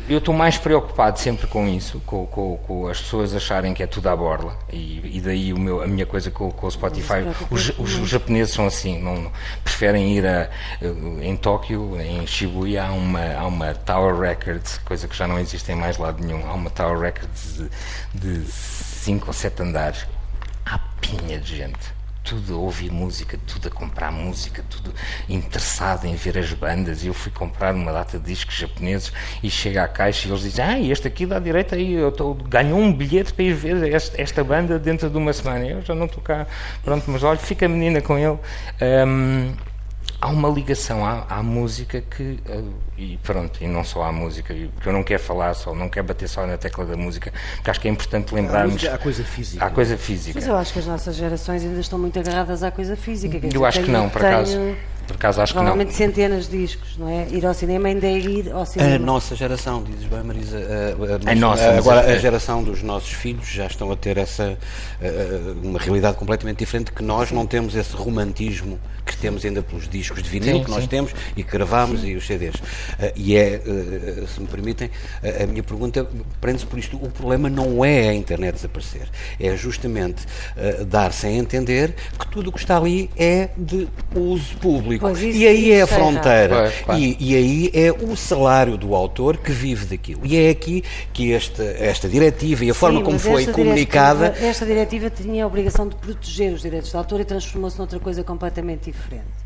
Eu 0.08 0.20
estou 0.20 0.36
mais 0.36 0.58
preocupado 0.58 1.18
sempre 1.18 1.48
com 1.48 1.68
isso, 1.68 2.00
com, 2.06 2.28
com, 2.28 2.58
com, 2.58 2.88
as 2.88 3.00
pessoas 3.00 3.34
acharem 3.34 3.74
que 3.74 3.82
é 3.82 3.88
tudo 3.88 4.08
à 4.08 4.16
borla, 4.16 4.56
e, 4.72 5.18
e 5.18 5.22
daí 5.22 5.54
o 5.54 5.58
meu, 5.58 5.82
a 5.82 5.88
minha 5.88 6.06
coisa 6.06 6.30
com, 6.30 6.52
com 6.52 6.68
o 6.68 6.70
Spotify. 6.72 7.24
Os, 7.50 7.70
os, 7.80 7.96
os, 7.96 8.10
japoneses 8.10 8.54
são 8.54 8.68
assim, 8.68 9.02
não, 9.02 9.32
preferem 9.64 10.16
ir 10.16 10.28
a, 10.28 10.50
em 11.24 11.36
Tóquio, 11.38 12.00
em 12.00 12.28
Shibuya, 12.28 12.84
há 12.84 12.92
uma, 12.92 13.34
há 13.36 13.48
uma 13.48 13.74
Tower 13.74 14.20
Records, 14.20 14.80
coisa 14.80 15.08
que 15.08 15.16
já 15.16 15.28
não 15.28 15.40
existe 15.40 15.72
em 15.72 15.76
mais 15.76 15.98
lado 15.98 16.24
nenhum, 16.24 16.46
há 16.46 16.54
uma 16.54 16.70
Tower 16.70 17.00
Records 17.00 17.64
de 18.14 18.44
5 18.46 19.28
ou 19.28 19.34
7 19.34 19.64
andares, 19.64 20.06
há 20.66 20.78
pinha 21.00 21.40
de 21.40 21.56
gente 21.56 21.95
tudo 22.26 22.56
a 22.56 22.58
ouvir 22.58 22.92
música, 22.92 23.40
tudo 23.46 23.68
a 23.68 23.72
comprar 23.72 24.12
música, 24.12 24.66
tudo 24.68 24.92
interessado 25.30 26.06
em 26.06 26.16
ver 26.16 26.38
as 26.38 26.52
bandas. 26.52 27.06
Eu 27.06 27.14
fui 27.14 27.32
comprar 27.32 27.74
uma 27.74 27.94
data 27.94 28.18
de 28.18 28.26
discos 28.26 28.56
japoneses 28.56 29.14
e 29.44 29.50
chega 29.50 29.84
à 29.84 29.88
caixa 29.88 30.28
e 30.28 30.32
eles 30.32 30.42
dizem: 30.42 30.66
Ah, 30.66 30.80
este 30.80 31.08
aqui 31.08 31.26
dá 31.26 31.40
direito 31.40 31.76
aí, 31.76 31.94
eu 31.94 32.12
tô, 32.12 32.36
um 32.74 32.92
bilhete 32.92 33.32
para 33.32 33.44
ir 33.44 33.54
ver 33.54 33.94
esta, 33.94 34.20
esta, 34.20 34.44
banda 34.44 34.80
dentro 34.80 35.10
de 35.10 35.18
uma 35.18 35.32
semana. 35.32 35.66
Eu 35.66 35.82
já 35.84 35.94
não 35.94 36.08
estou 36.08 36.22
cá, 36.22 36.48
pronto, 36.84 37.10
mas 37.10 37.24
olha, 37.24 37.38
fica 37.38 37.68
a 37.68 37.70
menina 37.70 38.02
com 38.02 38.18
ele. 38.18 38.40
Um, 39.08 39.54
há 40.26 40.30
uma 40.30 40.50
ligação 40.50 41.06
à, 41.06 41.24
à 41.30 41.44
música 41.44 42.02
que 42.02 42.40
uh, 42.50 42.74
e 42.98 43.18
pronto 43.22 43.64
e 43.64 43.68
não 43.68 43.84
só 43.84 44.04
à 44.04 44.12
música 44.12 44.56
que 44.56 44.88
eu 44.88 44.92
não 44.92 45.04
quero 45.04 45.22
falar 45.22 45.54
só 45.54 45.76
não 45.76 45.88
quero 45.88 46.08
bater 46.08 46.28
só 46.28 46.48
na 46.48 46.58
tecla 46.58 46.84
da 46.84 46.98
música 46.98 47.32
porque 47.58 47.70
acho 47.70 47.80
que 47.80 47.88
é 47.88 47.92
importante 47.92 48.34
lembrarmos 48.34 48.84
há 48.86 48.98
coisa 48.98 49.24
física 49.24 49.64
há 49.64 49.70
coisa 49.70 49.96
física. 49.96 50.40
Mas 50.40 50.48
eu 50.48 50.56
acho 50.56 50.74
que 50.74 50.80
as 50.80 50.88
nossas 50.88 51.16
gerações 51.16 51.64
ainda 51.64 51.80
estão 51.80 52.00
muito 52.00 52.18
agarradas 52.18 52.64
à 52.64 52.72
coisa 52.72 52.96
física 52.96 53.40
eu 53.54 53.66
acho 53.66 53.84
que 53.84 53.92
não 53.92 54.10
por 54.10 54.26
acaso 54.26 54.58
por 55.06 55.16
acaso 55.16 55.42
acho 55.42 55.54
que 55.54 55.58
não. 55.58 55.66
Provavelmente 55.66 55.96
centenas 55.96 56.50
de 56.50 56.58
discos, 56.58 56.98
não 56.98 57.08
é? 57.08 57.28
Ir 57.30 57.46
ao 57.46 57.54
cinema 57.54 57.88
ainda 57.88 58.08
é 58.08 58.18
ir 58.18 58.52
ao 58.52 58.66
cinema. 58.66 58.96
A 58.96 59.00
nossa 59.00 59.36
geração, 59.36 59.84
dizes 59.84 60.06
bem, 60.06 60.24
Marisa. 60.24 60.58
A, 60.58 61.30
a, 61.30 61.32
a 61.32 61.36
nossa, 61.36 61.78
agora, 61.78 62.02
a 62.02 62.18
geração 62.18 62.64
dos 62.64 62.82
nossos 62.82 63.12
filhos 63.12 63.48
já 63.48 63.66
estão 63.66 63.92
a 63.92 63.96
ter 63.96 64.18
essa 64.18 64.58
uma 65.62 65.80
realidade 65.80 66.18
completamente 66.18 66.60
diferente 66.60 66.92
que 66.92 67.04
nós 67.04 67.32
não 67.32 67.46
temos 67.46 67.76
esse 67.76 67.96
romantismo 67.96 68.80
que 69.06 69.16
temos 69.18 69.46
ainda 69.46 69.62
pelos 69.62 69.88
discos 69.88 70.24
de 70.24 70.30
vinil 70.30 70.58
sim, 70.58 70.64
que 70.64 70.72
nós 70.72 70.82
sim. 70.82 70.90
temos 70.90 71.12
e 71.38 71.44
que 71.44 71.52
gravamos 71.52 72.02
sim. 72.02 72.08
e 72.08 72.16
os 72.16 72.26
CDs. 72.26 72.56
e 73.16 73.36
é, 73.36 73.62
se 74.28 74.42
me 74.42 74.48
permitem, 74.48 74.90
a 75.42 75.46
minha 75.46 75.62
pergunta 75.62 76.08
prende-se 76.42 76.66
por 76.66 76.80
isto. 76.80 76.98
O 76.98 77.10
problema 77.12 77.50
não 77.50 77.86
é 77.86 78.10
a 78.10 78.14
internet 78.14 78.56
desaparecer, 78.56 79.08
é 79.40 79.56
justamente 79.56 80.26
dar-se 80.88 81.28
a 81.28 81.32
entender 81.32 81.94
que 82.18 82.28
tudo 82.28 82.50
o 82.50 82.54
que 82.54 82.60
está 82.60 82.78
ali 82.78 83.10
é 83.16 83.50
de 83.56 83.88
uso 84.16 84.56
público 84.58 84.95
público. 85.00 85.38
e 85.38 85.48
aí 85.48 85.72
é 85.72 85.82
a 85.82 85.88
fronteira. 85.88 86.72
claro. 86.84 87.00
e, 87.00 87.18
e, 87.20 87.36
aí 87.36 87.72
é 87.74 87.92
o 87.92 88.16
salário 88.16 88.78
do 88.78 88.96
autor 88.96 89.38
que 89.38 89.52
vive 89.52 89.86
daquilo. 89.86 90.22
E 90.26 90.38
é 90.38 90.50
aqui 90.50 90.84
que 91.14 91.34
esta, 91.34 91.64
esta 91.64 92.08
diretiva 92.08 92.66
e 92.66 92.70
a 92.70 92.74
Sim, 92.74 92.80
forma 92.80 93.02
como 93.02 93.20
foi 93.20 93.46
comunicada. 93.48 94.26
Diretiva, 94.26 94.48
esta 94.48 94.66
diretiva 94.66 95.10
tinha 95.10 95.44
a 95.44 95.48
obrigação 95.48 95.88
de 95.88 95.96
proteger 95.96 96.54
os 96.54 96.62
direitos 96.62 96.90
de 96.90 96.98
autor 96.98 97.20
e 97.20 97.26
transformou-se 97.26 97.78
noutra 97.78 98.00
coisa 98.00 98.24
completamente 98.24 98.92
diferente. 98.92 99.46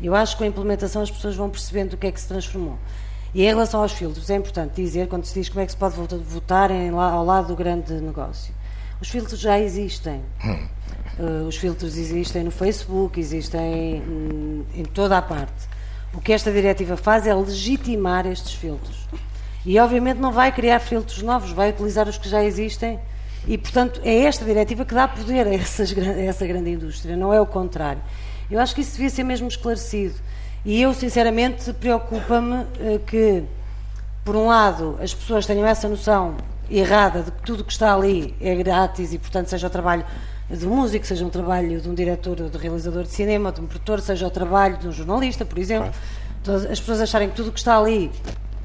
Eu 0.00 0.14
acho 0.14 0.32
que 0.32 0.38
com 0.38 0.44
a 0.44 0.48
implementação 0.48 1.02
as 1.02 1.10
pessoas 1.10 1.36
vão 1.36 1.48
percebendo 1.48 1.94
o 1.94 1.96
que 1.96 2.06
é 2.06 2.12
que 2.12 2.20
se 2.20 2.28
transformou. 2.28 2.78
E 3.34 3.42
em 3.42 3.46
relação 3.46 3.82
aos 3.82 3.92
filtros, 3.92 4.30
é 4.30 4.36
importante 4.36 4.74
dizer, 4.76 5.08
quando 5.08 5.24
se 5.24 5.34
diz 5.34 5.48
como 5.48 5.60
é 5.60 5.66
que 5.66 5.72
se 5.72 5.78
pode 5.78 5.96
votar 5.96 6.70
em, 6.70 6.90
ao 6.90 7.24
lado 7.24 7.48
do 7.48 7.56
grande 7.56 7.92
negócio. 7.94 8.54
Os 9.00 9.08
filtros 9.08 9.40
já 9.40 9.58
existem. 9.58 10.22
Hum. 10.44 10.68
Uh, 11.18 11.46
os 11.46 11.56
filtros 11.56 11.96
existem 11.96 12.42
no 12.42 12.50
Facebook, 12.50 13.20
existem 13.20 14.02
hum, 14.02 14.64
em 14.74 14.84
toda 14.84 15.16
a 15.16 15.22
parte. 15.22 15.68
O 16.12 16.20
que 16.20 16.32
esta 16.32 16.50
diretiva 16.50 16.96
faz 16.96 17.26
é 17.26 17.34
legitimar 17.34 18.26
estes 18.26 18.54
filtros. 18.54 19.08
E 19.64 19.78
obviamente 19.78 20.18
não 20.18 20.32
vai 20.32 20.52
criar 20.52 20.78
filtros 20.80 21.22
novos, 21.22 21.50
vai 21.50 21.70
utilizar 21.70 22.08
os 22.08 22.18
que 22.18 22.28
já 22.28 22.42
existem. 22.44 22.98
E, 23.46 23.58
portanto, 23.58 24.00
é 24.04 24.24
esta 24.24 24.44
diretiva 24.44 24.84
que 24.84 24.94
dá 24.94 25.06
poder 25.06 25.46
a, 25.46 25.54
essas, 25.54 25.96
a 25.96 26.22
essa 26.22 26.46
grande 26.46 26.70
indústria, 26.70 27.16
não 27.16 27.32
é 27.32 27.40
o 27.40 27.46
contrário. 27.46 28.02
Eu 28.50 28.60
acho 28.60 28.74
que 28.74 28.80
isso 28.80 28.92
devia 28.92 29.10
ser 29.10 29.22
mesmo 29.22 29.48
esclarecido. 29.48 30.14
E 30.64 30.80
eu, 30.80 30.94
sinceramente, 30.94 31.72
preocupa-me 31.74 32.54
uh, 32.54 32.98
que, 33.06 33.44
por 34.24 34.34
um 34.34 34.46
lado, 34.46 34.98
as 35.00 35.12
pessoas 35.12 35.46
tenham 35.46 35.66
essa 35.66 35.88
noção 35.88 36.36
errada 36.70 37.22
de 37.22 37.30
que 37.30 37.42
tudo 37.42 37.60
o 37.60 37.64
que 37.64 37.72
está 37.72 37.94
ali 37.94 38.34
é 38.40 38.54
grátis 38.54 39.12
e, 39.12 39.18
portanto, 39.18 39.48
seja 39.48 39.66
o 39.66 39.70
trabalho 39.70 40.04
de 40.50 40.66
um 40.66 40.76
músico, 40.76 41.06
seja 41.06 41.24
um 41.24 41.30
trabalho 41.30 41.80
de 41.80 41.88
um 41.88 41.94
diretor 41.94 42.40
ou 42.40 42.48
de 42.48 42.56
um 42.56 42.60
realizador 42.60 43.04
de 43.04 43.10
cinema, 43.10 43.50
de 43.50 43.60
um 43.60 43.66
produtor, 43.66 44.00
seja 44.00 44.26
o 44.26 44.30
trabalho 44.30 44.76
de 44.76 44.88
um 44.88 44.92
jornalista, 44.92 45.44
por 45.44 45.58
exemplo. 45.58 45.92
Claro. 46.44 46.70
As 46.70 46.78
pessoas 46.78 47.00
acharem 47.00 47.30
que 47.30 47.36
tudo 47.36 47.48
o 47.48 47.52
que 47.52 47.58
está 47.58 47.78
ali 47.78 48.10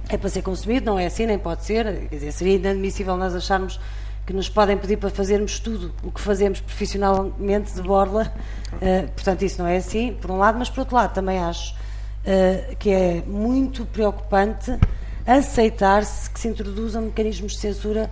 é 0.09 0.17
para 0.17 0.29
ser 0.29 0.41
consumido, 0.41 0.85
não 0.87 0.99
é 0.99 1.05
assim, 1.05 1.25
nem 1.25 1.39
pode 1.39 1.63
ser. 1.63 2.07
Quer 2.09 2.15
dizer, 2.15 2.31
seria 2.31 2.55
inadmissível 2.55 3.15
nós 3.15 3.33
acharmos 3.33 3.79
que 4.25 4.33
nos 4.33 4.49
podem 4.49 4.77
pedir 4.77 4.97
para 4.97 5.09
fazermos 5.09 5.59
tudo 5.59 5.93
o 6.03 6.11
que 6.11 6.19
fazemos 6.19 6.59
profissionalmente 6.59 7.73
de 7.73 7.81
borla. 7.81 8.31
Uh, 8.73 9.09
portanto, 9.11 9.43
isso 9.43 9.61
não 9.61 9.67
é 9.67 9.77
assim, 9.77 10.13
por 10.19 10.29
um 10.31 10.37
lado, 10.37 10.59
mas 10.59 10.69
por 10.69 10.81
outro 10.81 10.95
lado, 10.95 11.13
também 11.13 11.39
acho 11.39 11.73
uh, 11.73 12.75
que 12.77 12.89
é 12.89 13.23
muito 13.25 13.85
preocupante 13.85 14.77
aceitar-se 15.25 16.29
que 16.29 16.39
se 16.39 16.47
introduzam 16.47 17.03
mecanismos 17.03 17.53
de 17.53 17.59
censura 17.59 18.09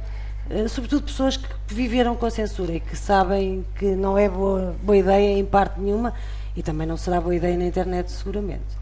sobretudo 0.70 1.04
pessoas 1.04 1.38
que 1.38 1.48
viveram 1.68 2.16
com 2.16 2.26
a 2.26 2.32
censura 2.32 2.74
e 2.74 2.80
que 2.80 2.96
sabem 2.96 3.66
que 3.78 3.86
não 3.86 4.18
é 4.18 4.30
boa, 4.30 4.76
boa 4.82 4.98
ideia 4.98 5.38
em 5.38 5.46
parte 5.46 5.80
nenhuma 5.80 6.14
e 6.56 6.64
também 6.64 6.88
não 6.88 6.98
será 6.98 7.22
boa 7.22 7.36
ideia 7.36 7.58
na 7.58 7.66
internet 7.66 8.12
seguramente. 8.12 8.78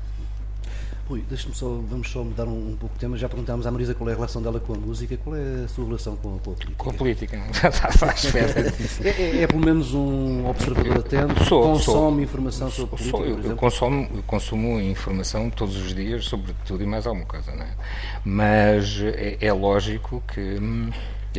Rui, 1.08 1.24
deixa-me 1.30 1.54
só, 1.54 1.68
vamos 1.88 2.10
só 2.10 2.24
mudar 2.24 2.46
um, 2.46 2.72
um, 2.72 2.76
pouco 2.80 2.96
de 2.96 3.00
tema. 3.00 3.16
Já 3.16 3.30
perguntámos 3.30 3.68
à 3.68 3.72
Marisa 3.72 3.94
qual 3.94 4.10
é 4.10 4.14
a 4.14 4.16
relação 4.16 4.42
dela 4.42 4.60
com 4.60 4.74
a 4.74 4.78
música, 4.78 5.16
qual 5.18 5.36
é 5.36 5.66
a 5.66 5.68
sua 5.68 5.86
relação 5.86 6.16
com, 6.16 6.40
com 6.40 6.52
a 6.52 6.54
política? 6.56 6.74
Com 6.78 6.90
a 6.90 6.94
política, 6.94 7.38
está 7.54 7.92
faz 7.92 8.34
é, 8.34 9.08
é, 9.08 9.44
é, 9.44 9.48
pelo 9.48 9.64
menos 9.64 9.94
um 9.94 10.48
observador 10.48 10.98
atento, 10.98 11.44
sou, 11.44 11.62
consome 11.62 11.84
sou, 11.84 12.22
informação 12.22 12.72
sobre 12.72 12.98
política, 12.98 13.18
sou, 13.18 13.28
eu, 13.28 13.40
eu, 13.52 13.56
consumo, 13.56 14.10
eu 14.16 14.24
consumo 14.24 14.82
informação 14.82 15.48
todos 15.52 15.76
os 15.76 15.94
dias 15.94 16.26
sobre 16.26 16.56
tudo 16.66 16.84
e 16.84 16.88
mais 16.88 17.06
alguma 17.06 17.28
coisa, 17.28 17.54
não 17.54 17.66
é? 17.66 17.76
Mas 18.24 19.00
é, 19.00 19.38
é 19.40 19.54
lógico 19.54 20.24
que 20.28 20.42
hum, 20.42 20.90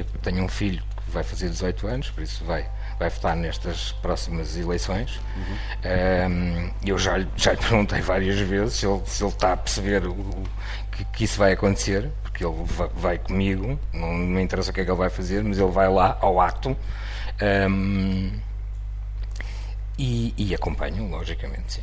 tenho 0.04 0.44
um 0.44 0.48
filho 0.48 0.82
que 1.04 1.10
vai 1.10 1.22
fazer 1.22 1.48
18 1.48 1.86
anos, 1.86 2.10
por 2.10 2.22
isso 2.22 2.44
vai, 2.44 2.68
vai 2.98 3.08
votar 3.08 3.36
nestas 3.36 3.92
próximas 4.02 4.56
eleições. 4.56 5.20
Uhum. 5.36 6.30
Um, 6.30 6.70
eu 6.84 6.98
já, 6.98 7.24
já 7.36 7.52
lhe 7.52 7.58
perguntei 7.58 8.00
várias 8.00 8.38
vezes 8.40 8.74
se 8.74 8.86
ele, 8.86 9.02
se 9.06 9.22
ele 9.22 9.32
está 9.32 9.52
a 9.52 9.56
perceber 9.56 10.06
o, 10.06 10.14
que, 10.92 11.04
que, 11.04 11.24
isso 11.24 11.38
vai 11.38 11.52
acontecer, 11.52 12.10
porque 12.22 12.44
ele 12.44 12.54
vai, 12.64 12.88
vai, 12.94 13.18
comigo, 13.18 13.78
não 13.92 14.14
me 14.14 14.42
interessa 14.42 14.70
o 14.70 14.74
que 14.74 14.80
é 14.80 14.84
que 14.84 14.90
ele 14.90 14.98
vai 14.98 15.10
fazer, 15.10 15.42
mas 15.44 15.58
ele 15.58 15.70
vai 15.70 15.88
lá 15.88 16.18
ao 16.20 16.40
ato. 16.40 16.76
Um, 17.70 18.32
e, 19.98 20.34
e 20.36 20.54
acompanho, 20.54 21.08
logicamente, 21.08 21.74
sim. 21.74 21.82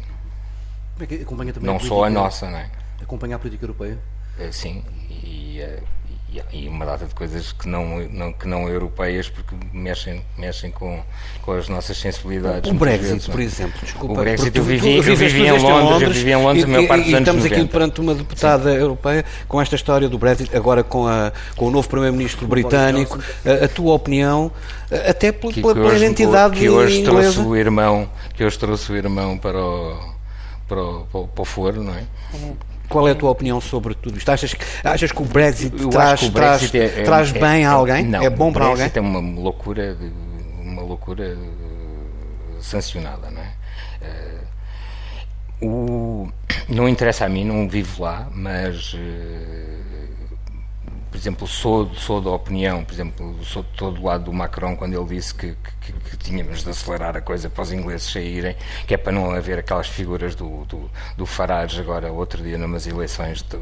É 1.00 1.22
acompanha 1.22 1.52
também 1.52 1.68
não 1.68 1.78
a 1.78 1.80
só 1.80 2.04
a 2.04 2.10
nossa, 2.10 2.50
não 2.50 2.58
é? 2.58 2.70
Acompanha 3.02 3.36
a 3.36 3.40
política 3.40 3.66
europeia? 3.66 3.98
É, 4.40 4.52
sim, 4.52 4.84
e, 5.10 5.60
e, 5.60 6.03
e, 6.52 6.68
uma 6.68 6.86
data 6.86 7.06
de 7.06 7.14
coisas 7.14 7.52
que 7.52 7.68
não, 7.68 8.00
não, 8.10 8.34
que 8.34 8.48
não 8.48 8.68
europeias 8.68 9.30
porque 9.30 9.56
mexem, 9.72 10.22
mexem 10.38 10.72
com, 10.72 11.02
com 11.42 11.52
as 11.54 11.68
nossas 11.70 11.98
sensibilidades. 11.98 12.72
O 12.72 12.74
Brexit, 12.74 13.12
vezes, 13.12 13.28
por 13.28 13.40
exemplo, 13.40 13.80
desculpa. 13.82 14.14
O 14.14 14.18
Brexit, 14.18 14.58
eu 14.58 14.64
vivi, 14.64 14.98
eu 14.98 15.04
vivi 15.04 15.42
em 15.42 15.52
Londres, 15.52 15.64
Londres, 15.64 16.02
eu 16.02 16.14
vivi 16.14 16.32
em 16.32 16.36
Londres 16.36 16.64
e, 16.64 16.66
a 16.66 16.68
maior 16.68 16.88
parte 16.88 17.04
dos 17.04 17.14
anos 17.14 17.28
estamos 17.28 17.44
90. 17.44 17.62
aqui 17.62 17.72
perante 17.72 18.02
uma 18.02 18.16
deputada 18.16 18.72
sim. 18.72 18.80
europeia 18.80 19.26
com 19.48 19.62
esta 19.62 19.76
história 19.76 20.10
do 20.10 20.18
Brexit, 20.18 20.56
agora 20.56 20.84
com, 20.84 21.08
a, 21.08 21.32
com 21.56 21.68
o 21.68 21.72
novo 21.72 21.88
primeiro-ministro 21.88 22.48
britânico. 22.48 23.20
A, 23.46 23.66
a, 23.66 23.68
tua 23.68 23.94
opinião, 23.94 24.52
até 25.10 25.32
pela, 25.32 25.52
que, 25.52 25.62
pela, 25.62 25.74
pela 25.74 25.96
identidade 25.96 26.60
que 26.60 26.70
hoje 26.70 27.00
inglesa. 27.00 27.34
trouxe 27.34 27.40
o 27.40 27.56
irmão, 27.56 28.10
que 28.36 28.44
hoje 28.44 28.58
trouxe 28.58 28.92
o 28.92 28.96
irmão 28.96 29.38
para 29.38 29.58
o 29.58 30.14
para 30.68 30.82
o, 30.82 31.06
para 31.06 31.20
o, 31.22 31.28
para 31.28 31.42
o 31.42 31.46
foro, 31.46 31.84
não 31.84 31.94
é? 31.94 32.04
Qual 32.94 33.08
é 33.08 33.12
a 33.12 33.16
tua 33.16 33.32
opinião 33.32 33.60
sobre 33.60 33.96
tudo 33.96 34.18
isto? 34.18 34.30
Achas, 34.30 34.56
achas 34.84 35.12
que 35.12 35.22
o 35.22 35.26
Brexit 35.26 35.76
traz, 35.90 36.22
o 36.22 36.30
Brexit 36.30 36.72
traz, 36.72 36.74
é, 36.76 37.02
é, 37.02 37.04
traz 37.04 37.32
bem 37.32 37.64
é, 37.64 37.66
a 37.66 37.72
alguém? 37.72 38.06
Não, 38.06 38.22
é 38.22 38.30
bom 38.30 38.54
para 38.54 38.66
alguém? 38.66 38.86
O 38.86 38.90
Brexit 38.90 39.00
é 39.00 39.02
uma 39.02 39.20
loucura, 39.20 39.98
uma 40.62 40.82
loucura 40.84 41.36
sancionada, 42.62 43.32
não 43.32 43.42
é? 43.42 43.54
Uh, 45.62 45.66
o, 45.66 46.32
não 46.70 46.88
interessa 46.88 47.26
a 47.26 47.30
mim, 47.30 47.44
não 47.44 47.68
vivo 47.68 48.04
lá, 48.04 48.28
mas 48.32 48.94
uh, 48.94 48.98
por 51.14 51.18
exemplo, 51.18 51.48
sou, 51.48 51.94
sou 51.94 52.20
da 52.20 52.32
opinião, 52.32 52.84
por 52.84 52.92
exemplo, 52.92 53.38
sou 53.44 53.62
de 53.62 53.70
todo 53.78 54.02
o 54.02 54.06
lado 54.06 54.24
do 54.24 54.34
Macron 54.34 54.76
quando 54.76 54.96
ele 54.96 55.16
disse 55.16 55.32
que, 55.36 55.56
que, 55.80 55.94
que, 55.94 56.18
tínhamos 56.18 56.64
de 56.64 56.72
acelerar 56.72 57.16
a 57.16 57.22
coisa 57.22 57.52
para 57.52 57.62
os 57.62 57.72
ingleses 57.72 58.12
saírem, 58.12 58.56
que 58.88 58.96
é 58.96 58.98
para 58.98 59.12
não 59.12 59.30
haver 59.30 59.60
aquelas 59.60 59.88
figuras 59.88 60.34
do, 60.34 60.66
do, 60.66 60.90
do 61.16 61.26
Farage 61.28 61.80
agora, 61.80 62.12
outro 62.12 62.42
dia, 62.42 62.58
numas 62.58 62.88
eleições, 62.88 63.44
de 63.44 63.60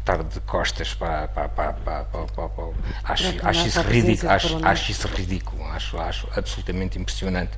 estar 0.00 0.22
de 0.22 0.38
costas 0.40 0.92
para. 0.92 1.28
para, 1.28 1.48
para, 1.48 1.72
para, 1.72 2.04
para, 2.04 2.26
para, 2.26 2.64
acho, 3.04 3.24
acho, 3.42 3.68
isso 3.68 3.80
ridículo, 3.80 4.30
acho, 4.30 4.66
acho 4.66 4.90
isso 4.90 5.08
ridículo, 5.08 5.64
acho, 5.68 5.98
acho 5.98 6.28
absolutamente 6.36 6.98
impressionante 6.98 7.52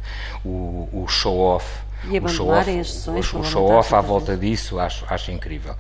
o, 0.45 0.89
o 0.93 1.09
show-off. 1.09 1.67
O 2.05 2.29
show-off 2.29 2.71
o, 3.09 3.41
o 3.41 3.45
show 3.45 3.81
à 3.81 4.01
volta 4.01 4.37
disso 4.37 4.79
acho, 4.79 5.05
acho 5.09 5.33
incrível. 5.33 5.75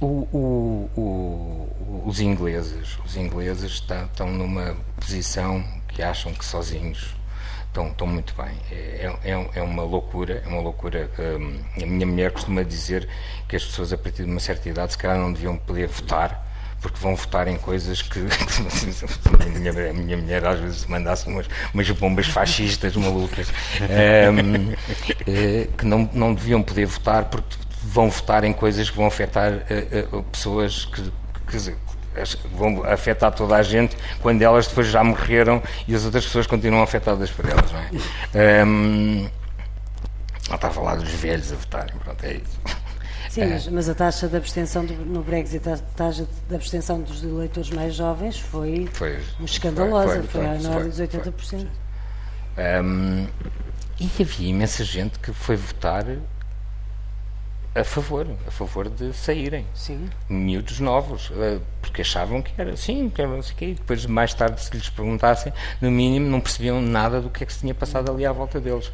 O, 0.00 0.28
o, 0.32 0.90
o, 0.96 2.02
os 2.06 2.20
ingleses, 2.20 2.98
os 3.04 3.16
ingleses 3.16 3.72
estão, 3.72 4.04
estão, 4.04 4.30
numa 4.30 4.76
posição 5.00 5.64
que 5.88 6.02
acham 6.02 6.32
que 6.32 6.44
sozinhos 6.44 7.16
estão, 7.66 7.88
estão 7.88 8.06
muito 8.06 8.32
bem. 8.36 8.54
É, 8.70 9.12
é, 9.24 9.50
é 9.54 9.62
uma 9.62 9.82
loucura, 9.82 10.42
é 10.44 10.48
uma 10.48 10.60
loucura. 10.60 11.10
Hum, 11.18 11.58
a 11.82 11.86
minha 11.86 12.06
mulher 12.06 12.30
costuma 12.30 12.62
dizer 12.62 13.08
que 13.48 13.56
as 13.56 13.64
pessoas 13.64 13.92
a 13.92 13.98
partir 13.98 14.24
de 14.24 14.30
uma 14.30 14.38
certa 14.38 14.68
idade 14.68 14.92
se 14.92 14.98
calhar 14.98 15.18
não 15.18 15.32
deviam 15.32 15.56
poder 15.56 15.88
votar 15.88 16.46
porque 16.80 16.98
vão 17.00 17.16
votar 17.16 17.48
em 17.48 17.56
coisas 17.56 18.02
que 18.02 18.20
a, 18.22 19.58
minha, 19.58 19.90
a 19.90 19.92
minha 19.92 20.16
mulher 20.16 20.46
às 20.46 20.60
vezes 20.60 20.86
mandasse 20.86 21.26
umas, 21.26 21.48
umas 21.74 21.90
bombas 21.90 22.28
fascistas 22.28 22.94
malucas 22.94 23.48
um, 23.80 24.72
eh, 25.26 25.68
que 25.76 25.84
não, 25.84 26.08
não 26.12 26.34
deviam 26.34 26.62
poder 26.62 26.86
votar 26.86 27.24
porque 27.24 27.56
vão 27.88 28.10
votar 28.10 28.44
em 28.44 28.52
coisas 28.52 28.90
que 28.90 28.96
vão 28.96 29.06
afetar 29.06 29.52
uh, 29.52 30.18
uh, 30.18 30.22
pessoas 30.24 30.84
que, 30.84 31.02
que, 31.46 31.74
vão 32.52 32.84
afetar 32.84 33.32
toda 33.32 33.56
a 33.56 33.62
gente 33.62 33.96
quando 34.20 34.42
elas 34.42 34.66
depois 34.66 34.88
já 34.88 35.02
morreram 35.02 35.62
e 35.86 35.94
as 35.94 36.04
outras 36.04 36.24
pessoas 36.26 36.46
continuam 36.46 36.82
afetadas 36.82 37.30
por 37.30 37.48
elas, 37.48 37.70
não 37.72 37.80
é? 37.80 38.64
Um, 38.64 39.30
está 40.42 40.68
a 40.68 40.70
falar 40.70 40.96
dos 40.96 41.10
velhos 41.10 41.52
a 41.52 41.56
votarem, 41.56 41.94
pronto, 41.98 42.24
é 42.24 42.34
isso. 42.34 42.58
Sim, 43.30 43.46
mas, 43.46 43.68
mas, 43.68 43.88
a 43.88 43.94
taxa 43.94 44.26
de 44.26 44.36
abstenção 44.36 44.84
do, 44.84 44.94
no 44.94 45.22
Brexit, 45.22 45.68
a 45.68 45.76
taxa 45.76 46.26
de 46.48 46.54
abstenção 46.54 47.00
dos 47.00 47.22
eleitores 47.22 47.70
mais 47.70 47.94
jovens 47.94 48.38
foi, 48.38 48.88
foi 48.92 49.18
escandalosa, 49.44 50.22
foi, 50.22 50.42
foi, 50.42 50.42
foi, 50.42 50.60
foi, 50.60 50.72
foi 50.72 50.88
dos 50.88 51.00
80%. 51.00 51.66
Um, 52.82 53.26
e 54.00 54.10
havia 54.20 54.48
imensa 54.48 54.82
gente 54.82 55.18
que 55.18 55.32
foi 55.32 55.56
votar 55.56 56.04
a 57.74 57.84
favor, 57.84 58.26
a 58.46 58.50
favor 58.50 58.88
de 58.88 59.12
saírem. 59.12 59.64
Sim. 59.74 60.08
Miúdos 60.28 60.80
novos, 60.80 61.30
eh, 61.36 61.58
porque 61.80 62.02
achavam 62.02 62.42
que 62.42 62.52
era 62.56 62.72
assim, 62.72 63.08
que 63.08 63.20
era 63.20 63.30
não 63.30 63.42
sei 63.42 63.52
o 63.54 63.56
quê. 63.56 63.74
Depois, 63.78 64.04
mais 64.06 64.34
tarde, 64.34 64.60
se 64.62 64.74
lhes 64.74 64.88
perguntassem, 64.88 65.52
no 65.80 65.90
mínimo, 65.90 66.28
não 66.28 66.40
percebiam 66.40 66.80
nada 66.80 67.20
do 67.20 67.30
que 67.30 67.42
é 67.42 67.46
que 67.46 67.52
se 67.52 67.60
tinha 67.60 67.74
passado 67.74 68.10
ali 68.10 68.26
à 68.26 68.32
volta 68.32 68.60
deles. 68.60 68.90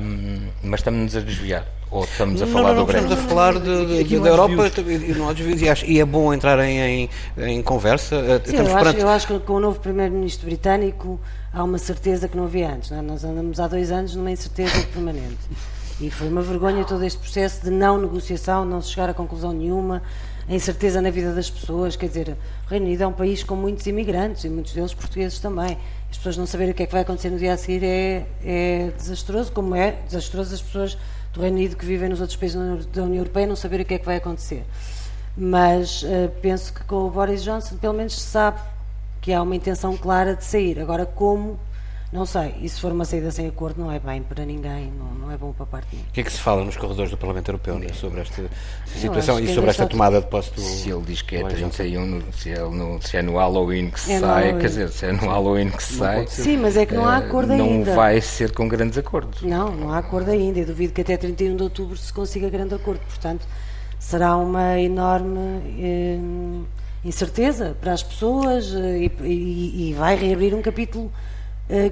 Um, 0.00 0.48
mas 0.62 0.80
estamos-nos 0.80 1.16
a 1.16 1.20
desviar. 1.20 1.66
Ou 1.90 2.04
estamos 2.04 2.42
a 2.42 2.46
não, 2.46 2.52
falar 2.52 2.74
não, 2.74 2.80
do 2.80 2.86
Brexit? 2.86 3.12
Estamos 3.12 3.24
a 3.24 3.34
falar 3.34 3.58
de, 3.58 4.04
de, 4.04 4.20
da 4.20 4.28
Europa 4.28 4.52
e 4.52 5.14
não 5.14 5.32
desvios. 5.32 5.82
E 5.86 6.00
é 6.00 6.04
bom 6.04 6.34
entrar 6.34 6.58
em, 6.60 7.08
em, 7.36 7.62
conversa. 7.62 8.16
Eh, 8.16 8.40
Sim, 8.44 8.56
eu, 8.56 8.76
acho, 8.76 8.96
eu 8.98 9.08
acho 9.08 9.26
que 9.26 9.38
com 9.40 9.54
o 9.54 9.60
novo 9.60 9.80
Primeiro-Ministro 9.80 10.46
britânico 10.46 11.18
há 11.52 11.64
uma 11.64 11.78
certeza 11.78 12.28
que 12.28 12.36
não 12.36 12.44
havia 12.44 12.70
antes. 12.70 12.90
Não 12.90 12.98
é? 12.98 13.02
Nós 13.02 13.24
andamos 13.24 13.58
há 13.58 13.66
dois 13.66 13.90
anos 13.90 14.14
numa 14.14 14.30
incerteza 14.30 14.82
permanente. 14.92 15.38
E 16.00 16.10
foi 16.10 16.28
uma 16.28 16.42
vergonha 16.42 16.84
todo 16.84 17.02
este 17.04 17.18
processo 17.18 17.64
de 17.64 17.70
não 17.70 17.98
negociação, 17.98 18.64
não 18.64 18.80
se 18.80 18.90
chegar 18.90 19.10
a 19.10 19.14
conclusão 19.14 19.52
nenhuma, 19.52 20.00
a 20.48 20.54
incerteza 20.54 21.02
na 21.02 21.10
vida 21.10 21.34
das 21.34 21.50
pessoas. 21.50 21.96
Quer 21.96 22.06
dizer, 22.06 22.36
o 22.66 22.70
Reino 22.70 22.86
Unido 22.86 23.02
é 23.02 23.06
um 23.06 23.12
país 23.12 23.42
com 23.42 23.56
muitos 23.56 23.84
imigrantes 23.86 24.44
e 24.44 24.48
muitos 24.48 24.72
deles 24.72 24.94
portugueses 24.94 25.40
também. 25.40 25.76
As 26.08 26.16
pessoas 26.16 26.36
não 26.36 26.46
saberem 26.46 26.72
o 26.72 26.74
que 26.74 26.84
é 26.84 26.86
que 26.86 26.92
vai 26.92 27.02
acontecer 27.02 27.30
no 27.30 27.38
dia 27.38 27.52
a 27.52 27.56
seguir 27.56 27.84
é, 27.84 28.26
é 28.44 28.92
desastroso, 28.96 29.50
como 29.50 29.74
é 29.74 29.98
desastroso 30.06 30.54
as 30.54 30.62
pessoas 30.62 30.96
do 31.32 31.40
Reino 31.40 31.56
Unido 31.56 31.76
que 31.76 31.84
vivem 31.84 32.08
nos 32.08 32.20
outros 32.20 32.36
países 32.36 32.86
da 32.86 33.02
União 33.02 33.18
Europeia 33.18 33.46
não 33.46 33.56
saberem 33.56 33.84
o 33.84 33.86
que 33.86 33.94
é 33.94 33.98
que 33.98 34.06
vai 34.06 34.16
acontecer. 34.16 34.64
Mas 35.36 36.02
uh, 36.04 36.30
penso 36.40 36.72
que 36.72 36.84
com 36.84 37.06
o 37.06 37.10
Boris 37.10 37.42
Johnson 37.42 37.76
pelo 37.76 37.94
menos 37.94 38.14
se 38.14 38.20
sabe 38.20 38.60
que 39.20 39.32
há 39.32 39.42
uma 39.42 39.54
intenção 39.54 39.96
clara 39.96 40.34
de 40.34 40.44
sair. 40.44 40.80
Agora, 40.80 41.04
como 41.04 41.58
não 42.10 42.24
sei, 42.24 42.54
e 42.62 42.68
se 42.68 42.80
for 42.80 42.90
uma 42.90 43.04
saída 43.04 43.30
sem 43.30 43.46
acordo 43.46 43.82
não 43.82 43.92
é 43.92 43.98
bem 43.98 44.22
para 44.22 44.42
ninguém, 44.44 44.90
não, 44.98 45.14
não 45.14 45.30
é 45.30 45.36
bom 45.36 45.52
para 45.52 45.64
a 45.64 45.66
parte 45.66 45.88
nenhuma. 45.92 46.08
O 46.08 46.12
que 46.12 46.20
é 46.20 46.24
que 46.24 46.32
se 46.32 46.40
fala 46.40 46.64
nos 46.64 46.74
corredores 46.74 47.10
do 47.10 47.18
Parlamento 47.18 47.48
Europeu 47.48 47.78
né, 47.78 47.88
sobre 47.92 48.20
esta 48.20 48.48
situação 48.86 49.38
e 49.38 49.54
sobre 49.54 49.68
esta 49.68 49.86
tomada 49.86 50.18
de 50.18 50.26
posse 50.26 50.50
do... 50.54 50.60
Se 50.62 50.90
ele 50.90 51.02
diz 51.02 51.20
que 51.20 51.36
é 51.36 51.44
31, 51.44 52.22
se 52.32 52.50
é, 52.50 52.60
no, 52.60 53.02
se 53.02 53.16
é 53.18 53.22
no 53.22 53.36
Halloween 53.36 53.90
que 53.90 54.00
se 54.00 54.12
é 54.12 54.20
sai, 54.20 54.58
quer 54.58 54.68
dizer, 54.68 54.88
se 54.88 55.04
é 55.04 55.12
no 55.12 55.28
Halloween 55.28 55.70
que 55.70 55.82
se 55.82 55.98
sai... 55.98 56.26
Sim, 56.28 56.56
mas 56.56 56.78
é 56.78 56.86
que 56.86 56.94
não 56.94 57.06
há 57.06 57.18
acordo 57.18 57.54
não 57.54 57.66
ainda. 57.66 57.90
Não 57.90 57.96
vai 57.96 58.20
ser 58.22 58.52
com 58.52 58.66
grandes 58.66 58.96
acordos. 58.96 59.42
Não, 59.42 59.70
não 59.76 59.92
há 59.92 59.98
acordo 59.98 60.30
ainda. 60.30 60.60
Eu 60.60 60.66
duvido 60.66 60.94
que 60.94 61.02
até 61.02 61.16
31 61.16 61.56
de 61.56 61.62
outubro 61.62 61.96
se 61.96 62.12
consiga 62.12 62.48
grande 62.48 62.74
acordo. 62.74 63.00
Portanto, 63.00 63.46
será 63.98 64.34
uma 64.36 64.78
enorme... 64.78 65.40
Eh, 65.78 66.18
incerteza 67.04 67.76
para 67.80 67.92
as 67.92 68.02
pessoas 68.02 68.74
eh, 68.74 68.98
e, 68.98 69.12
e, 69.22 69.90
e 69.90 69.94
vai 69.94 70.16
reabrir 70.16 70.54
um 70.54 70.60
capítulo 70.60 71.12
eh, 71.14 71.37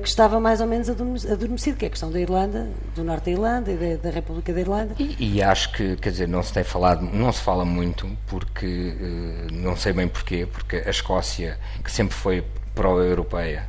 que 0.01 0.09
estava 0.09 0.41
mais 0.41 0.61
ou 0.61 0.67
menos 0.67 0.89
adormecido, 0.89 1.77
que 1.77 1.85
é 1.85 1.89
a 1.89 1.91
questão 1.91 2.11
da 2.11 2.19
Irlanda, 2.19 2.67
do 2.95 3.05
Norte 3.05 3.27
da 3.27 3.31
Irlanda 3.31 3.71
e 3.71 3.97
da, 3.97 4.11
República 4.11 4.53
da 4.53 4.61
Irlanda. 4.61 4.95
E, 4.99 5.37
e, 5.37 5.43
acho 5.43 5.71
que, 5.73 5.97
quer 5.97 6.11
dizer, 6.11 6.27
não 6.27 6.43
se 6.43 6.53
tem 6.53 6.65
falado, 6.65 7.03
não 7.03 7.31
se 7.31 7.43
fala 7.43 7.65
muito, 7.65 8.09
porque, 8.27 8.67
uh, 8.67 9.53
não 9.53 9.77
sei 9.77 9.93
bem 9.93 10.09
porquê, 10.09 10.49
porque 10.51 10.77
a 10.77 10.91
Escócia, 10.91 11.59
que 11.85 11.93
sempre 11.93 12.15
foi 12.15 12.43
pró-europeia, 12.75 13.69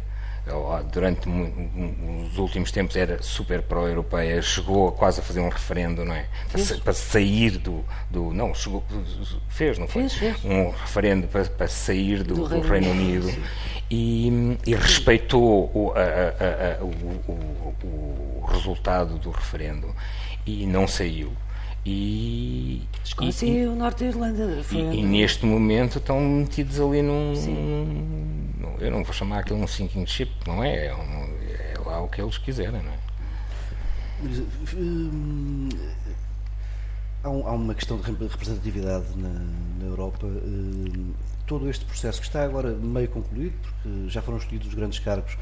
durante 0.92 1.28
os 1.28 2.38
últimos 2.38 2.72
tempos 2.72 2.96
era 2.96 3.22
super 3.22 3.62
pró-europeia, 3.62 4.42
chegou 4.42 4.92
quase 4.92 5.20
a 5.20 5.24
fazer 5.24 5.42
um 5.42 5.50
referendo, 5.50 6.06
não 6.06 6.14
é? 6.14 6.26
Para, 6.52 6.78
para 6.78 6.94
sair 6.94 7.58
do, 7.58 7.84
do, 8.10 8.34
Não, 8.34 8.54
chegou, 8.54 8.84
fez, 9.50 9.78
não 9.78 9.88
foi? 9.88 10.08
Fez, 10.10 10.14
fez. 10.14 10.46
Um 10.46 10.70
referendo 10.70 11.28
para, 11.28 11.46
para 11.46 11.68
sair 11.68 12.24
do, 12.24 12.36
do, 12.36 12.48
do 12.48 12.62
Reino, 12.62 12.88
Reino 12.88 12.92
Unido. 12.92 13.28
Unido 13.28 13.77
e, 13.90 14.58
e 14.66 14.76
respeitou 14.76 15.72
o, 15.74 15.94
a, 15.96 16.00
a, 16.00 16.82
a, 16.82 16.84
o, 16.84 16.88
o, 17.28 17.76
o, 17.84 18.46
resultado 18.48 19.18
do 19.18 19.32
referendo 19.32 19.94
e 20.46 20.66
não 20.66 20.88
saiu. 20.88 21.32
E, 21.86 22.82
Escócia 23.04 23.46
e, 23.46 23.62
e 23.62 23.66
o 23.66 23.76
Norte 23.76 24.04
da 24.04 24.10
Irlanda. 24.10 24.62
E, 24.72 24.78
e, 24.78 25.04
neste 25.04 25.46
momento 25.46 26.00
estão 26.00 26.20
metidos 26.20 26.82
ali 26.82 27.02
num, 27.02 27.34
num, 27.34 28.76
Eu 28.80 28.92
não 28.92 29.04
vou 29.04 29.14
chamar 29.14 29.40
aquilo 29.40 29.60
um 29.60 29.68
sinking 29.68 30.06
ship, 30.06 30.32
não 30.46 30.62
é? 30.64 30.88
É, 30.88 30.96
um, 30.96 31.30
é 31.50 31.74
lá 31.86 32.02
o 32.02 32.10
que 32.10 32.22
eles 32.22 32.38
quiserem, 32.38 32.82
não 32.82 32.92
é? 32.92 32.98
Há, 37.28 37.30
um, 37.30 37.46
há 37.46 37.52
uma 37.52 37.76
questão 37.76 37.98
de 37.98 38.10
representatividade 38.10 39.06
na, 39.18 39.30
na 39.80 39.86
Europa. 39.86 40.26
Uh, 40.26 41.14
todo 41.46 41.70
este 41.70 41.84
processo 41.86 42.20
que 42.20 42.28
está 42.28 42.44
agora 42.44 42.72
meio 42.72 43.08
concluído, 43.10 43.54
porque 43.62 44.10
já 44.10 44.22
foram 44.22 44.38
escolhidos 44.38 44.68
os 44.68 44.74
grandes 44.74 45.00
cargos, 45.00 45.38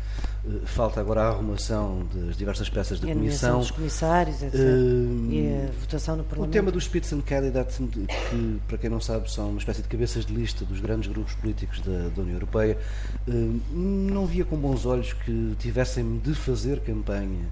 uh, 0.45 0.65
falta 0.65 0.99
agora 0.99 1.21
a 1.21 1.27
arrumação 1.27 2.07
das 2.11 2.35
diversas 2.37 2.69
peças 2.69 2.99
da 2.99 3.07
e 3.07 3.13
Comissão. 3.13 3.59
dos 3.59 3.69
comissários, 3.69 4.41
etc. 4.41 4.55
Uh, 4.55 5.31
e 5.31 5.67
a 5.67 5.79
votação 5.79 6.15
no 6.15 6.23
Parlamento. 6.23 6.49
O 6.49 6.53
tema 6.53 6.71
dos 6.71 6.85
Spitzenkandidaten, 6.85 7.87
que 7.87 8.61
para 8.67 8.79
quem 8.79 8.89
não 8.89 8.99
sabe 8.99 9.31
são 9.31 9.49
uma 9.51 9.59
espécie 9.59 9.83
de 9.83 9.87
cabeças 9.87 10.25
de 10.25 10.33
lista 10.33 10.65
dos 10.65 10.79
grandes 10.79 11.07
grupos 11.11 11.35
políticos 11.35 11.81
da, 11.81 12.09
da 12.09 12.21
União 12.21 12.35
Europeia, 12.35 12.79
não 13.71 14.25
via 14.25 14.43
com 14.43 14.57
bons 14.57 14.87
olhos 14.87 15.13
que 15.13 15.55
tivessem 15.59 16.17
de 16.17 16.33
fazer 16.33 16.79
campanha 16.79 17.47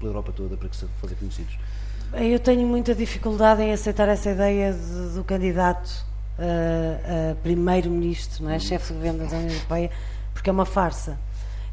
pela 0.00 0.10
Europa 0.10 0.32
toda 0.32 0.56
para 0.56 0.68
que 0.68 0.76
se 0.76 0.86
fazer 1.00 1.14
conhecidos. 1.14 1.56
Eu 2.12 2.38
tenho 2.38 2.66
muita 2.66 2.94
dificuldade 2.94 3.62
em 3.62 3.72
aceitar 3.72 4.08
essa 4.08 4.30
ideia 4.30 4.72
de, 4.72 5.14
do 5.14 5.24
candidato 5.24 6.04
a, 6.38 7.32
a 7.32 7.34
primeiro-ministro, 7.36 8.44
não 8.44 8.50
é? 8.50 8.58
chefe 8.58 8.88
de 8.88 8.94
governo 8.94 9.26
da 9.26 9.36
União 9.36 9.52
Europeia, 9.52 9.90
porque 10.32 10.48
é 10.48 10.52
uma 10.52 10.64
farsa. 10.64 11.18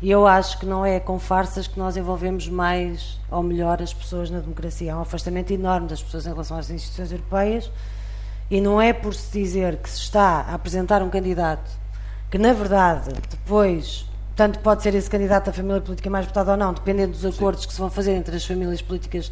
E 0.02 0.12
eu 0.12 0.28
acho 0.28 0.60
que 0.60 0.66
não 0.66 0.86
é 0.86 1.00
com 1.00 1.18
farsas 1.18 1.66
que 1.66 1.80
nós 1.80 1.96
envolvemos 1.96 2.50
mais 2.50 3.20
ou 3.32 3.42
melhor 3.42 3.82
as 3.82 3.94
pessoas 3.94 4.30
na 4.30 4.40
democracia. 4.40 4.94
Há 4.94 4.98
um 4.98 5.02
afastamento 5.02 5.52
enorme 5.52 5.88
das 5.88 6.04
pessoas 6.04 6.26
em 6.26 6.30
relação 6.30 6.58
às 6.58 6.70
instituições 6.70 7.12
europeias 7.12 7.72
e 8.52 8.60
não 8.60 8.82
é 8.82 8.92
por 8.92 9.14
se 9.14 9.32
dizer 9.32 9.78
que 9.78 9.90
se 9.90 10.00
está 10.00 10.42
a 10.42 10.56
apresentar 10.56 11.02
um 11.02 11.10
candidato 11.10 11.72
que, 12.30 12.38
na 12.38 12.52
verdade, 12.52 13.12
depois 13.30 14.06
tanto 14.36 14.60
pode 14.60 14.84
ser 14.84 14.94
esse 14.96 15.10
candidato 15.10 15.50
a 15.50 15.54
família 15.54 15.80
política 15.80 16.10
mais 16.10 16.26
votada 16.26 16.52
ou 16.52 16.58
não, 16.58 16.74
dependendo 16.74 17.14
dos 17.14 17.24
acordos 17.24 17.62
Sim. 17.62 17.68
que 17.68 17.74
se 17.74 17.80
vão 17.80 17.90
fazer 17.90 18.14
entre 18.14 18.36
as 18.36 18.44
famílias 18.44 18.82
políticas 18.82 19.32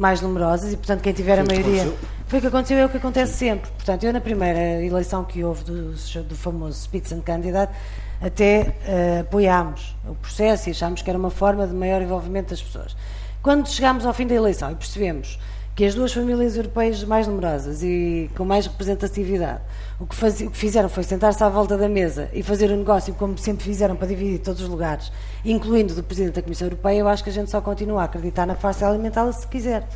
mais 0.00 0.22
numerosas 0.22 0.72
e, 0.72 0.76
portanto, 0.78 1.02
quem 1.02 1.12
tiver 1.12 1.44
foi 1.44 1.54
a 1.54 1.60
maioria. 1.60 1.92
Foi 2.26 2.38
o 2.38 2.42
que 2.42 2.48
aconteceu, 2.48 2.78
é 2.78 2.86
o 2.86 2.88
que 2.88 2.96
acontece 2.96 3.34
sempre. 3.34 3.70
Portanto, 3.72 4.02
eu, 4.04 4.12
na 4.14 4.20
primeira 4.20 4.82
eleição 4.82 5.22
que 5.24 5.44
houve 5.44 5.62
do, 5.62 5.92
do 5.92 6.34
famoso 6.34 6.80
Spitzenkandidat, 6.80 7.70
até 8.18 8.62
uh, 8.62 9.20
apoiámos 9.20 9.94
o 10.08 10.14
processo 10.14 10.70
e 10.70 10.72
achámos 10.72 11.02
que 11.02 11.10
era 11.10 11.18
uma 11.18 11.28
forma 11.30 11.66
de 11.66 11.74
maior 11.74 12.00
envolvimento 12.00 12.48
das 12.48 12.62
pessoas. 12.62 12.96
Quando 13.42 13.68
chegámos 13.68 14.06
ao 14.06 14.14
fim 14.14 14.26
da 14.26 14.34
eleição 14.34 14.72
e 14.72 14.74
percebemos 14.74 15.38
que 15.80 15.86
as 15.86 15.94
duas 15.94 16.12
famílias 16.12 16.58
europeias 16.58 17.02
mais 17.04 17.26
numerosas 17.26 17.82
e 17.82 18.30
com 18.36 18.44
mais 18.44 18.66
representatividade, 18.66 19.62
o 19.98 20.04
que, 20.04 20.14
faz, 20.14 20.38
o 20.42 20.50
que 20.50 20.56
fizeram 20.58 20.90
foi 20.90 21.02
sentar-se 21.02 21.42
à 21.42 21.48
volta 21.48 21.78
da 21.78 21.88
mesa 21.88 22.28
e 22.34 22.42
fazer 22.42 22.70
o 22.70 22.76
negócio 22.76 23.14
como 23.14 23.38
sempre 23.38 23.64
fizeram 23.64 23.96
para 23.96 24.06
dividir 24.06 24.40
todos 24.40 24.60
os 24.60 24.68
lugares, 24.68 25.10
incluindo 25.42 25.94
do 25.94 26.02
Presidente 26.02 26.34
da 26.34 26.42
Comissão 26.42 26.66
Europeia, 26.66 26.98
eu 26.98 27.08
acho 27.08 27.24
que 27.24 27.30
a 27.30 27.32
gente 27.32 27.50
só 27.50 27.62
continua 27.62 28.02
a 28.02 28.04
acreditar 28.04 28.44
na 28.44 28.54
farsa 28.54 28.86
alimentá-la 28.86 29.32
se 29.32 29.46
quiser. 29.46 29.88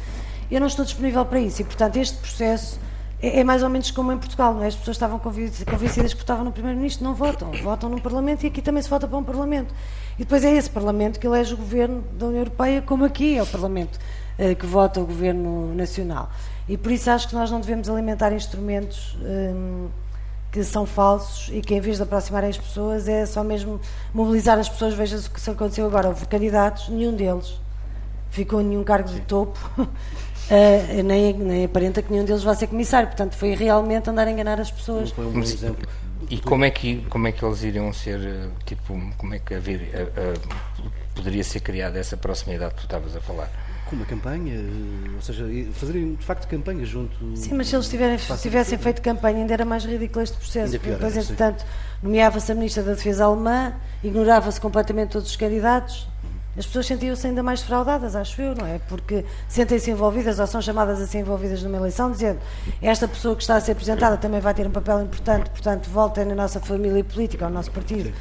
Eu 0.51 0.59
não 0.59 0.69
estou 0.69 0.87
disponível 0.87 1.23
para 1.27 1.39
isso 1.39 1.61
e, 1.61 1.65
portanto, 1.67 1.97
este 1.97 2.17
processo 2.17 2.81
é, 3.21 3.41
é 3.41 3.45
mais 3.45 3.63
ou 3.63 3.69
menos 3.69 3.91
como 3.91 4.11
em 4.11 4.17
Portugal, 4.17 4.55
não 4.55 4.63
é? 4.63 4.69
As 4.69 4.77
pessoas 4.77 4.97
estavam 4.97 5.19
convencidas 5.19 6.15
que 6.15 6.21
votavam 6.21 6.47
no 6.47 6.53
Primeiro-Ministro, 6.53 7.05
não 7.05 7.15
votam, 7.15 7.53
votam 7.63 7.91
num 7.91 7.99
Parlamento 7.99 8.45
e 8.45 8.47
aqui 8.47 8.63
também 8.63 8.83
se 8.83 8.89
vota 8.89 9.07
para 9.07 9.19
um 9.19 9.23
Parlamento. 9.23 9.75
E 10.15 10.23
depois 10.23 10.47
é 10.47 10.51
esse 10.51 10.71
Parlamento 10.71 11.21
que 11.21 11.27
elege 11.27 11.53
o 11.53 11.59
Governo 11.59 12.03
da 12.19 12.25
União 12.25 12.41
Europeia, 12.41 12.81
como 12.81 13.05
aqui 13.05 13.37
é 13.37 13.43
o 13.43 13.47
Parlamento 13.47 13.99
que 14.59 14.67
vota 14.67 15.01
o 15.01 15.07
Governo 15.07 15.75
Nacional. 15.75 16.31
E 16.69 16.77
por 16.77 16.91
isso 16.91 17.11
acho 17.11 17.29
que 17.29 17.35
nós 17.35 17.51
não 17.51 17.61
devemos 17.61 17.89
alimentar 17.89 18.33
instrumentos 18.33 19.17
um, 19.21 19.89
que 20.51 20.65
são 20.65 20.87
falsos 20.87 21.51
e 21.53 21.61
que 21.61 21.75
em 21.75 21.81
vez 21.81 21.97
de 21.97 22.05
aproximarem 22.05 22.49
as 22.49 22.57
pessoas 22.57 23.09
é 23.09 23.27
só 23.27 23.45
mesmo 23.45 23.81
mobilizar 24.15 24.59
as 24.59 24.69
pessoas. 24.69 24.95
Veja 24.95 25.19
o 25.19 25.31
que 25.31 25.51
aconteceu 25.51 25.87
agora. 25.87 26.09
Houve 26.09 26.27
candidatos, 26.27 26.89
nenhum 26.89 27.15
deles 27.15 27.61
ficou 28.31 28.61
em 28.61 28.65
nenhum 28.65 28.85
cargo 28.85 29.09
de 29.09 29.21
topo. 29.21 29.59
Uh, 29.79 31.03
nem, 31.05 31.33
nem 31.35 31.65
aparenta 31.65 32.03
que 32.03 32.11
nenhum 32.11 32.25
deles 32.25 32.43
vá 32.43 32.55
ser 32.55 32.67
comissário, 32.67 33.09
portanto 33.09 33.35
foi 33.35 33.55
realmente 33.55 34.09
andar 34.09 34.27
a 34.27 34.31
enganar 34.31 34.61
as 34.61 34.71
pessoas. 34.71 35.11
Foi 35.11 35.27
um 35.27 35.41
exemplo. 35.41 35.89
E 36.31 36.39
como 36.39 36.65
é 36.65 36.71
que 36.71 37.03
como 37.11 37.29
é 37.29 37.33
que 37.33 37.45
eles 37.45 37.63
iriam 37.63 37.93
ser 37.93 38.19
eh, 38.21 38.49
tipo 38.65 38.99
como 39.19 39.35
é 39.35 39.39
que 39.39 39.55
haver, 39.55 39.81
uh, 39.95 40.87
uh, 40.87 40.91
poderia 41.15 41.45
ser 41.45 41.61
criada 41.61 41.99
essa 41.99 42.17
proximidade 42.17 42.75
que 42.75 42.81
tu 42.81 42.85
estavas 42.85 43.15
a 43.15 43.21
falar? 43.21 43.51
Com 43.89 43.97
uma 43.97 44.07
campanha, 44.07 44.55
ou 45.15 45.21
seja, 45.21 45.45
fazerem 45.75 46.15
de 46.15 46.25
facto 46.25 46.49
campanha 46.49 46.85
junto. 46.87 47.15
Sim, 47.37 47.55
mas 47.55 47.69
se 47.69 47.77
eles 47.77 47.89
tiverem, 47.89 48.17
tivessem 48.41 48.79
feito 48.79 49.03
campanha, 49.03 49.39
ainda 49.39 49.53
era 49.53 49.65
mais 49.65 49.85
ridículo 49.85 50.23
este 50.23 50.37
processo. 50.37 50.73
Porque 50.73 50.91
depois, 50.91 51.17
entretanto, 51.17 51.65
nomeava-se 52.03 52.51
a 52.51 52.55
Ministra 52.55 52.83
da 52.83 52.95
Defesa 52.95 53.25
alemã, 53.27 53.75
ignorava-se 54.03 54.61
completamente 54.61 55.11
todos 55.11 55.29
os 55.29 55.37
candidatos. 55.37 56.09
As 56.57 56.65
pessoas 56.67 56.87
sentiam-se 56.87 57.27
ainda 57.27 57.43
mais 57.43 57.63
fraudadas, 57.63 58.15
acho 58.15 58.41
eu, 58.41 58.55
não 58.55 58.65
é? 58.65 58.79
Porque 58.89 59.25
sentem-se 59.49 59.91
envolvidas 59.91 60.39
ou 60.39 60.47
são 60.47 60.63
chamadas 60.63 61.01
a 61.01 61.07
ser 61.07 61.19
envolvidas 61.19 61.63
numa 61.65 61.77
eleição, 61.77 62.13
dizendo 62.13 62.39
esta 62.81 63.09
pessoa 63.09 63.35
que 63.35 63.43
está 63.43 63.57
a 63.57 63.61
ser 63.61 63.73
apresentada 63.73 64.17
também 64.17 64.41
vai 64.41 64.55
ter 64.55 64.65
um 64.65 64.71
papel 64.71 65.03
importante, 65.03 65.51
portanto, 65.51 65.91
voltem 65.91 66.25
na 66.25 66.35
nossa 66.35 66.61
família 66.61 67.03
política, 67.03 67.45
ao 67.45 67.51
nosso 67.51 67.73
partido, 67.73 68.13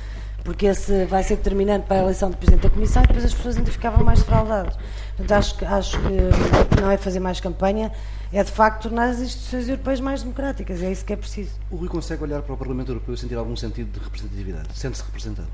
porque 0.44 0.66
esse 0.66 1.06
vai 1.06 1.24
ser 1.24 1.38
determinante 1.38 1.86
para 1.88 1.98
a 1.98 2.04
eleição 2.04 2.30
do 2.30 2.38
Presidente 2.38 2.64
da 2.64 2.70
Comissão 2.70 3.04
e 3.04 3.08
depois 3.08 3.26
as 3.26 3.34
pessoas 3.34 3.58
ainda 3.58 3.72
ficavam 3.72 4.04
mais 4.04 4.22
fraudadas. 4.22 4.76
Portanto, 5.16 5.32
acho, 5.32 5.66
acho 5.66 5.98
que 6.02 6.82
não 6.82 6.92
é 6.92 6.98
fazer 6.98 7.20
mais 7.20 7.40
campanha, 7.40 7.92
é 8.32 8.44
de 8.44 8.52
facto 8.52 8.84
tornar 8.84 9.10
as 9.10 9.20
instituições 9.20 9.70
europeias 9.70 10.02
mais 10.02 10.22
democráticas, 10.22 10.82
é 10.82 10.92
isso 10.92 11.06
que 11.06 11.14
é 11.14 11.16
preciso. 11.16 11.52
O 11.72 11.78
Rui 11.78 11.88
consegue 11.88 12.24
olhar 12.24 12.42
para 12.42 12.54
o 12.54 12.58
Parlamento 12.58 12.90
Europeu 12.90 13.14
e 13.14 13.18
sentir 13.18 13.36
algum 13.36 13.56
sentido 13.56 13.92
de 13.92 14.04
representatividade? 14.04 14.68
Sente-se 14.74 15.04
representado? 15.04 15.48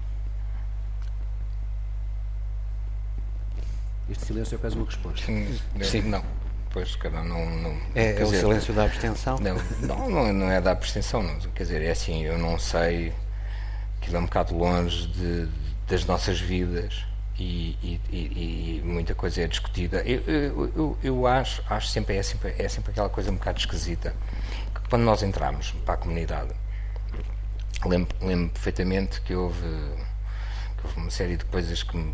Este 4.09 4.25
silêncio 4.25 4.55
é 4.55 4.57
quase 4.57 4.75
uma 4.75 4.85
resposta. 4.85 5.25
Sim, 5.25 6.01
não. 6.03 6.23
Pois, 6.71 6.95
cada 6.95 7.23
não, 7.23 7.45
não 7.49 7.75
É, 7.95 8.11
é 8.11 8.21
o 8.21 8.25
dizer, 8.25 8.39
silêncio 8.39 8.73
da 8.73 8.85
abstenção? 8.85 9.37
Não, 9.39 9.55
não, 9.81 10.09
não, 10.09 10.33
não 10.33 10.51
é 10.51 10.61
da 10.61 10.71
abstenção, 10.71 11.21
não. 11.21 11.35
Quer 11.51 11.63
dizer, 11.63 11.81
é 11.81 11.91
assim, 11.91 12.23
eu 12.23 12.37
não 12.37 12.57
sei, 12.59 13.13
aquilo 14.09 14.17
é 14.17 14.19
um 14.19 14.25
bocado 14.25 14.57
longe 14.57 15.07
de, 15.07 15.47
das 15.87 16.03
nossas 16.05 16.39
vidas 16.39 17.05
e, 17.37 17.77
e, 17.81 18.01
e, 18.11 18.81
muita 18.83 19.15
coisa 19.15 19.41
é 19.41 19.47
discutida. 19.47 20.01
Eu, 20.01 20.21
eu, 20.21 20.73
eu, 20.75 20.97
eu, 21.01 21.27
acho, 21.27 21.63
acho 21.69 21.87
sempre 21.87 22.17
é, 22.17 22.23
sempre, 22.23 22.53
é 22.57 22.67
sempre 22.67 22.91
aquela 22.91 23.09
coisa 23.09 23.31
um 23.31 23.35
bocado 23.35 23.59
esquisita, 23.59 24.13
que 24.73 24.89
quando 24.89 25.03
nós 25.03 25.23
entramos 25.23 25.71
para 25.85 25.93
a 25.93 25.97
comunidade, 25.97 26.51
lembro, 27.85 28.15
lembro 28.21 28.49
perfeitamente 28.49 29.21
que 29.21 29.33
houve, 29.35 29.61
que 29.61 30.87
houve 30.87 30.99
uma 30.99 31.11
série 31.11 31.37
de 31.37 31.45
coisas 31.45 31.81
que 31.83 31.95
me 31.95 32.13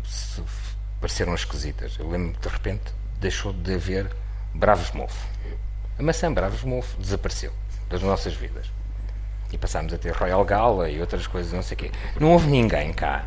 pareceram 1.00 1.34
esquisitas. 1.34 1.96
Eu 1.98 2.08
lembro 2.08 2.38
de 2.38 2.48
repente 2.48 2.84
deixou 3.18 3.52
de 3.52 3.74
haver 3.74 4.14
Bravos 4.54 4.92
Mofo. 4.92 5.26
A 5.98 6.02
maçã 6.02 6.32
Bravos 6.32 6.62
Mofo 6.62 7.00
desapareceu 7.00 7.52
das 7.88 8.02
nossas 8.02 8.34
vidas. 8.34 8.75
E 9.52 9.58
passámos 9.58 9.92
a 9.92 9.98
ter 9.98 10.12
Royal 10.12 10.44
Gala 10.44 10.90
e 10.90 11.00
outras 11.00 11.26
coisas, 11.26 11.52
não 11.52 11.62
sei 11.62 11.74
o 11.74 11.78
quê. 11.78 11.90
Não 12.20 12.32
houve 12.32 12.48
ninguém 12.48 12.92
cá 12.92 13.24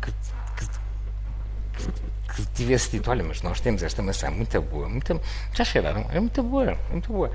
que, 0.00 0.12
que, 0.56 1.86
que, 2.34 2.46
tivesse 2.54 2.90
dito: 2.90 3.10
Olha, 3.10 3.24
mas 3.24 3.42
nós 3.42 3.60
temos 3.60 3.82
esta 3.82 4.02
maçã 4.02 4.30
muito 4.30 4.60
boa, 4.62 4.88
muito, 4.88 5.20
já 5.52 5.64
cheiraram, 5.64 6.06
é 6.10 6.20
muito 6.20 6.42
boa, 6.42 6.72
é 6.72 6.78
muito 6.90 7.12
boa. 7.12 7.30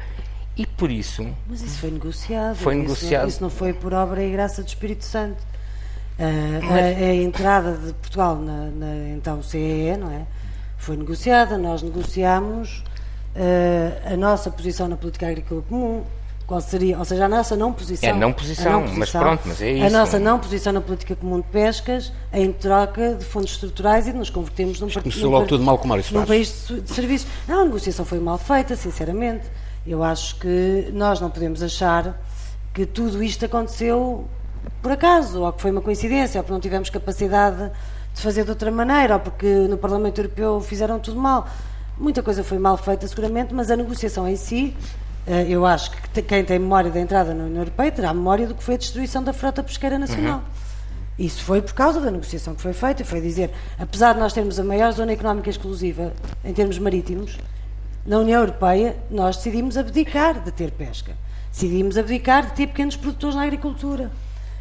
E 0.56 0.66
por 0.66 0.90
isso. 0.90 1.28
Mas 1.48 1.62
isso 1.62 1.80
foi 1.80 1.92
negociado. 1.92 2.56
Foi 2.56 2.74
isso, 2.74 2.82
negociado. 2.84 3.28
Isso 3.28 3.44
não 3.44 3.50
foi 3.50 3.74
por 3.74 3.94
obra 3.94 4.24
e 4.24 4.32
graça 4.32 4.64
do 4.64 4.68
Espírito 4.68 5.06
Santo. 5.06 5.42
Uh, 6.18 6.74
a, 6.74 6.76
a, 6.76 7.14
entrada 7.14 7.78
de 7.78 7.94
Portugal 7.94 8.38
na, 8.38 8.72
na, 8.72 9.10
então 9.16 9.44
CEE, 9.44 9.96
não 9.98 10.12
é? 10.12 10.26
Foi 10.76 10.98
negociada, 10.98 11.60
nós 11.60 11.84
negociámos 11.84 12.84
uh, 13.36 14.14
a 14.14 14.18
nossa 14.18 14.50
posição 14.50 14.88
na 14.88 14.98
política 14.98 15.28
agrícola 15.28 15.62
comum, 15.62 16.04
qual 16.48 16.62
seria, 16.62 16.98
ou 16.98 17.04
seja, 17.04 17.26
a 17.26 17.28
nossa 17.28 17.58
não 17.58 17.74
posição. 17.74 18.10
É 18.10 18.14
não 18.14 18.32
posição, 18.32 18.72
não 18.72 18.82
posição 18.84 19.00
mas 19.00 19.10
pronto, 19.12 19.42
mas 19.46 19.62
é 19.62 19.74
isso. 19.74 19.86
A 19.86 19.90
nossa 19.90 20.18
não 20.18 20.40
posição 20.40 20.72
na 20.72 20.80
política 20.80 21.14
comum 21.14 21.42
de 21.42 21.48
pescas 21.50 22.14
em 22.32 22.54
troca 22.54 23.16
de 23.16 23.26
fundos 23.26 23.52
estruturais 23.52 24.08
e 24.08 24.14
de 24.14 24.18
nos 24.18 24.30
convertermos 24.30 24.80
num, 24.80 24.90
Começou 24.90 25.30
logo 25.30 25.46
tudo 25.46 25.62
mal 25.62 25.78
como 25.78 25.98
isso 25.98 26.14
num 26.14 26.26
país 26.26 26.68
de, 26.70 26.80
de 26.80 26.90
serviços. 26.90 27.28
Não, 27.46 27.64
a 27.64 27.66
negociação 27.66 28.06
foi 28.06 28.20
mal 28.20 28.38
feita, 28.38 28.78
sinceramente. 28.78 29.46
Eu 29.86 30.02
acho 30.02 30.40
que 30.40 30.90
nós 30.94 31.20
não 31.20 31.30
podemos 31.30 31.62
achar 31.62 32.18
que 32.74 32.86
tudo 32.86 33.22
isto 33.22 33.44
aconteceu 33.44 34.26
por 34.82 34.94
acaso, 34.94 35.42
ou 35.42 35.52
que 35.52 35.62
foi 35.62 35.72
uma 35.72 35.82
coincidência, 35.82 36.40
ou 36.40 36.46
que 36.46 36.52
não 36.52 36.62
tivemos 36.62 36.90
capacidade 36.90 37.72
de 38.14 38.22
fazer 38.22 38.46
de 38.46 38.52
outra 38.52 38.72
maneira, 38.72 39.16
ou 39.16 39.20
porque 39.20 39.46
no 39.46 39.78
Parlamento 39.78 40.20
Europeu 40.20 40.62
fizeram 40.62 40.98
tudo 40.98 41.20
mal. 41.20 41.46
Muita 41.98 42.24
coisa 42.24 42.42
foi 42.42 42.58
mal 42.58 42.78
feita, 42.78 43.06
seguramente, 43.06 43.54
mas 43.54 43.70
a 43.70 43.76
negociação 43.76 44.26
em 44.28 44.38
si, 44.38 44.74
eu 45.48 45.66
acho 45.66 45.92
que 45.92 46.22
quem 46.22 46.44
tem 46.46 46.58
memória 46.58 46.90
da 46.90 47.00
entrada 47.00 47.34
na 47.34 47.44
União 47.44 47.62
Europeia 47.62 47.92
terá 47.92 48.14
memória 48.14 48.48
do 48.48 48.56
que 48.56 48.64
foi 48.64 48.76
a 48.76 48.78
destruição 48.78 49.24
da 49.24 49.34
frota 49.34 49.62
pesqueira 49.62 50.00
nacional. 50.00 50.38
Uhum. 50.38 51.26
Isso 51.26 51.44
foi 51.44 51.62
por 51.62 51.74
causa 51.74 52.00
da 52.00 52.12
negociação 52.12 52.54
que 52.54 52.62
foi 52.62 52.74
feita, 52.74 53.04
foi 53.04 53.20
dizer, 53.20 53.52
apesar 53.80 54.14
de 54.14 54.20
nós 54.20 54.34
termos 54.34 54.60
a 54.60 54.64
maior 54.64 54.92
zona 54.92 55.12
económica 55.12 55.50
exclusiva 55.50 56.14
em 56.46 56.54
termos 56.54 56.78
marítimos, 56.78 57.38
na 58.06 58.20
União 58.20 58.40
Europeia 58.40 58.96
nós 59.10 59.38
decidimos 59.38 59.78
abdicar 59.78 60.42
de 60.42 60.52
ter 60.52 60.72
pesca. 60.72 61.14
Decidimos 61.52 61.98
abdicar 61.98 62.46
de 62.46 62.54
ter 62.54 62.68
pequenos 62.68 62.96
produtores 62.96 63.36
na 63.36 63.44
agricultura. 63.44 64.12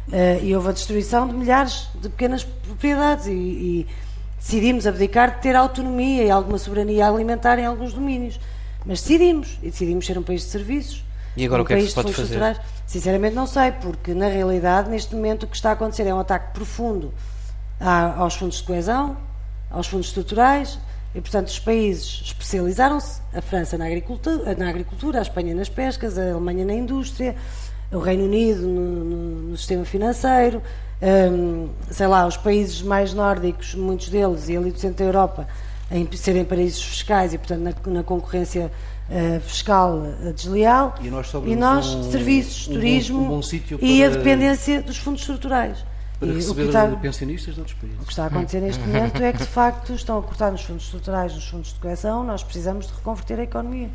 Uh, 0.07 0.43
e 0.43 0.55
houve 0.55 0.69
a 0.69 0.71
destruição 0.71 1.27
de 1.27 1.33
milhares 1.33 1.89
de 1.95 2.07
pequenas 2.09 2.43
propriedades 2.43 3.27
e, 3.27 3.31
e, 3.31 3.87
decidimos 4.39 4.87
abdicar 4.87 5.35
de 5.35 5.41
ter 5.41 5.55
autonomia 5.55 6.23
e 6.23 6.31
alguma 6.31 6.57
soberania 6.57 7.07
alimentar 7.07 7.59
em 7.59 7.65
alguns 7.65 7.93
domínios. 7.93 8.39
Mas 8.87 9.01
decidimos, 9.01 9.59
e 9.61 9.69
decidimos 9.69 10.05
ser 10.05 10.17
um 10.17 10.23
país 10.23 10.41
de 10.41 10.47
serviços. 10.47 11.03
E 11.35 11.45
agora 11.45 11.61
um 11.61 11.65
o 11.65 11.67
que 11.67 11.73
é 11.73 11.77
que 11.77 11.87
se 11.87 11.93
pode 11.93 12.13
fazer? 12.13 12.59
Sinceramente 12.87 13.35
não 13.35 13.45
sei, 13.45 13.73
porque 13.73 14.13
na 14.13 14.27
realidade 14.27 14.89
neste 14.89 15.13
momento 15.13 15.43
o 15.43 15.47
que 15.47 15.55
está 15.57 15.71
a 15.71 15.73
acontecer 15.73 16.07
é 16.07 16.13
um 16.13 16.19
ataque 16.19 16.53
profundo 16.53 17.13
aos 17.79 18.35
fundos 18.35 18.57
de 18.57 18.63
coesão, 18.63 19.17
aos 19.69 19.87
fundos 19.87 20.07
estruturais, 20.07 20.79
e, 21.13 21.21
portanto, 21.21 21.47
os 21.47 21.59
países 21.59 22.21
especializaram-se, 22.25 23.21
a 23.33 23.41
França 23.41 23.77
na 23.77 23.85
agricultura, 23.85 24.55
na 24.55 24.69
agricultura, 24.69 25.19
a 25.19 25.21
Espanha 25.21 25.53
nas 25.55 25.69
pescas, 25.69 26.17
a 26.17 26.31
Alemanha 26.31 26.65
na 26.65 26.73
indústria, 26.73 27.35
o 27.91 27.99
Reino 27.99 28.25
Unido 28.25 28.61
no, 28.61 29.03
no, 29.03 29.41
no 29.49 29.57
sistema 29.57 29.83
financeiro, 29.85 30.61
um, 31.01 31.69
sei 31.89 32.07
lá, 32.07 32.25
os 32.25 32.37
países 32.37 32.81
mais 32.81 33.13
nórdicos, 33.13 33.75
muitos 33.75 34.09
deles, 34.09 34.49
e 34.49 34.57
ali 34.57 34.71
do 34.71 34.79
centro 34.79 34.97
da 34.97 35.05
Europa, 35.05 35.47
em 35.91 36.07
serem 36.15 36.43
paraísos 36.43 36.83
fiscais 36.83 37.33
e, 37.33 37.37
portanto, 37.37 37.61
na, 37.61 37.93
na 37.93 38.03
concorrência 38.03 38.71
uh, 39.09 39.39
fiscal 39.41 39.97
uh, 39.97 40.33
desleal. 40.33 40.95
E 41.01 41.09
nós, 41.09 41.33
e 41.45 41.55
nós 41.55 41.87
um, 41.87 42.11
serviços, 42.11 42.67
um 42.67 42.73
turismo 42.73 43.19
bom, 43.19 43.39
um 43.39 43.41
bom 43.41 43.77
e 43.81 44.03
a 44.03 44.09
dependência 44.09 44.81
dos 44.81 44.97
fundos 44.97 45.21
estruturais. 45.21 45.83
Para 46.19 46.29
e 46.29 46.33
receber 46.33 46.61
o 46.61 46.63
que 46.63 46.77
está, 46.77 46.87
pensionistas 46.97 47.53
de 47.53 47.59
outros 47.59 47.77
países. 47.79 48.01
O 48.01 48.05
que 48.05 48.11
está 48.11 48.23
a 48.23 48.27
acontecer 48.27 48.59
neste 48.59 48.81
momento 48.85 49.21
é 49.21 49.31
que, 49.31 49.39
de 49.39 49.45
facto, 49.45 49.93
estão 49.93 50.17
a 50.17 50.21
cortar 50.21 50.51
nos 50.51 50.63
fundos 50.63 50.83
estruturais, 50.85 51.33
nos 51.33 51.47
fundos 51.47 51.73
de 51.73 51.79
coesão, 51.79 52.23
nós 52.23 52.43
precisamos 52.43 52.87
de 52.87 52.93
reconverter 52.93 53.39
a 53.39 53.43
economia 53.43 53.89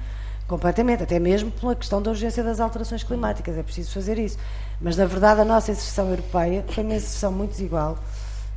completamente, 0.46 1.02
até 1.02 1.18
mesmo 1.18 1.50
pela 1.50 1.74
questão 1.74 2.02
da 2.02 2.10
urgência 2.10 2.42
das 2.44 2.60
alterações 2.60 3.02
climáticas, 3.02 3.56
é 3.56 3.62
preciso 3.62 3.92
fazer 3.92 4.18
isso. 4.18 4.38
Mas, 4.80 4.96
na 4.96 5.06
verdade, 5.06 5.40
a 5.40 5.44
nossa 5.44 5.72
inserção 5.72 6.10
europeia 6.10 6.64
foi 6.68 6.84
uma 6.84 6.94
inserção 6.94 7.32
muito 7.32 7.52
desigual. 7.52 7.98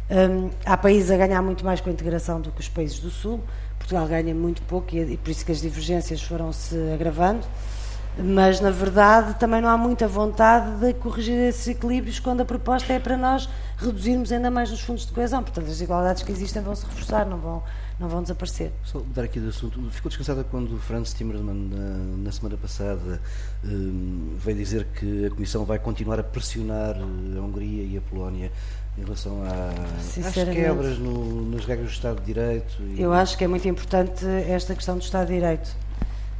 Um, 0.09 0.51
há 0.65 0.77
países 0.77 1.09
a 1.09 1.17
ganhar 1.17 1.41
muito 1.41 1.65
mais 1.65 1.81
com 1.81 1.89
a 1.89 1.93
integração 1.93 2.39
do 2.39 2.51
que 2.51 2.61
os 2.61 2.69
países 2.69 2.99
do 2.99 3.09
Sul. 3.09 3.41
Portugal 3.77 4.07
ganha 4.07 4.33
muito 4.33 4.61
pouco 4.63 4.95
e, 4.95 5.13
e 5.13 5.17
por 5.17 5.29
isso 5.29 5.45
que 5.45 5.51
as 5.51 5.61
divergências 5.61 6.21
foram 6.21 6.51
se 6.51 6.75
agravando 6.93 7.45
mas 8.17 8.61
na 8.61 8.71
verdade 8.71 9.37
também 9.37 9.61
não 9.61 9.69
há 9.69 9.77
muita 9.77 10.07
vontade 10.07 10.79
de 10.79 10.93
corrigir 10.93 11.33
esses 11.33 11.67
equilíbrios 11.67 12.19
quando 12.19 12.41
a 12.41 12.45
proposta 12.45 12.93
é 12.93 12.99
para 12.99 13.17
nós 13.17 13.49
reduzirmos 13.77 14.31
ainda 14.31 14.49
mais 14.49 14.71
os 14.71 14.79
fundos 14.79 15.05
de 15.05 15.11
coesão. 15.11 15.43
Portanto, 15.43 15.65
as 15.65 15.71
desigualdades 15.71 16.23
que 16.23 16.31
existem 16.31 16.61
vão 16.61 16.73
se 16.73 16.85
reforçar, 16.85 17.25
não 17.25 17.37
vão, 17.37 17.63
não 17.99 18.07
vão 18.07 18.21
desaparecer. 18.21 18.71
Só 18.83 18.99
mudar 18.99 19.23
aqui 19.23 19.39
de 19.39 19.49
assunto. 19.49 19.81
Ficou 19.91 20.07
descansada 20.07 20.45
quando 20.45 20.77
Franz 20.79 21.13
Timmermans, 21.13 21.71
na, 21.71 22.23
na 22.23 22.31
semana 22.31 22.55
passada, 22.55 23.21
um, 23.63 24.35
veio 24.37 24.57
dizer 24.57 24.85
que 24.97 25.25
a 25.25 25.29
Comissão 25.29 25.65
vai 25.65 25.77
continuar 25.77 26.19
a 26.19 26.23
pressionar 26.23 26.95
a 26.95 27.41
Hungria 27.41 27.83
e 27.83 27.97
a 27.97 28.01
Polónia 28.01 28.49
em 28.97 29.03
relação 29.03 29.41
às 29.43 30.34
quebras 30.34 30.97
no, 30.97 31.49
nas 31.51 31.65
regras 31.65 31.89
do 31.89 31.93
Estado 31.93 32.19
de 32.19 32.25
Direito? 32.25 32.81
E... 32.81 33.01
Eu 33.01 33.13
acho 33.13 33.38
que 33.38 33.43
é 33.43 33.47
muito 33.47 33.67
importante 33.67 34.25
esta 34.47 34.73
questão 34.73 34.97
do 34.97 35.03
Estado 35.03 35.27
de 35.27 35.34
Direito 35.34 35.75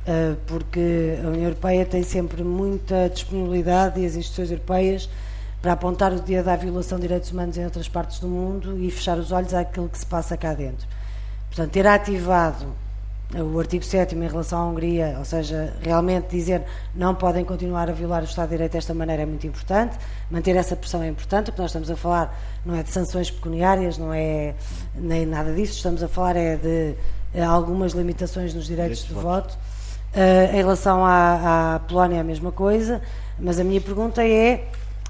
ah, 0.08 0.36
porque 0.46 1.18
a 1.24 1.28
União 1.28 1.46
Europeia 1.46 1.86
tem 1.86 2.04
sempre 2.04 2.44
muita 2.44 3.10
disponibilidade 3.10 4.00
e 4.00 4.06
as 4.06 4.15
instituições 4.15 4.52
europeias 4.52 5.10
para 5.62 5.74
apontar 5.74 6.13
o 6.13 6.20
dia 6.20 6.44
da 6.44 6.56
violação 6.56 7.00
de 7.00 7.04
direitos 7.04 7.32
humanos 7.32 7.58
em 7.58 7.65
outras 7.65 7.89
partes 7.89 8.20
do 8.20 8.28
mundo 8.28 8.78
e 8.80 8.91
fechar 8.91 9.18
os 9.18 9.32
olhos 9.32 9.54
àquilo 9.54 9.89
que 9.89 9.98
se 9.98 10.06
passa 10.06 10.38
cá 10.38 10.54
dentro. 10.54 10.88
Portanto, 11.48 11.72
ter 11.72 11.88
ativado 11.88 12.68
o 13.34 13.60
artigo 13.60 13.84
7 13.84 14.16
em 14.16 14.28
relação 14.28 14.60
à 14.60 14.66
Hungria, 14.68 15.16
ou 15.18 15.26
seja, 15.26 15.74
realmente 15.82 16.30
dizer 16.30 16.64
não 16.94 17.16
podem 17.16 17.44
continuar 17.44 17.90
a 17.90 17.94
violar 17.94 18.22
o 18.22 18.26
Estado 18.26 18.50
de 18.50 18.56
Direito 18.56 18.74
desta 18.74 18.94
maneira 18.94 19.24
é 19.24 19.26
muito 19.26 19.46
importante, 19.48 19.98
manter 20.30 20.56
essa 20.56 20.76
pressão 20.76 21.02
é 21.02 21.08
importante, 21.08 21.50
o 21.50 21.54
que 21.54 21.60
nós 21.60 21.72
estamos 21.72 21.90
a 21.90 21.96
falar 21.96 22.40
não 22.66 22.76
é 22.76 22.84
de 22.84 22.92
sanções 22.92 23.32
pecuniárias, 23.32 23.98
não 23.98 24.14
é 24.14 24.54
nem 24.94 25.26
nada 25.26 25.54
disso, 25.54 25.74
estamos 25.74 26.04
a 26.04 26.08
falar 26.08 26.36
é 26.36 26.56
de 26.56 26.96
eh, 27.34 27.44
algumas 27.44 27.94
limitações 27.94 28.54
nos 28.54 28.68
direitos, 28.68 29.00
direitos 29.00 29.08
de, 29.08 29.14
de 29.14 29.14
voto. 29.14 29.54
voto 29.54 29.76
Uh, 30.16 30.56
em 30.56 30.60
relação 30.60 31.06
à, 31.06 31.76
à, 31.76 31.80
Polónia 31.80 32.16
é 32.16 32.20
a 32.22 32.24
mesma 32.24 32.50
coisa, 32.50 33.02
mas 33.38 33.60
a 33.60 33.66
minha 33.66 33.82
pergunta 33.82 34.26
é 34.26 34.66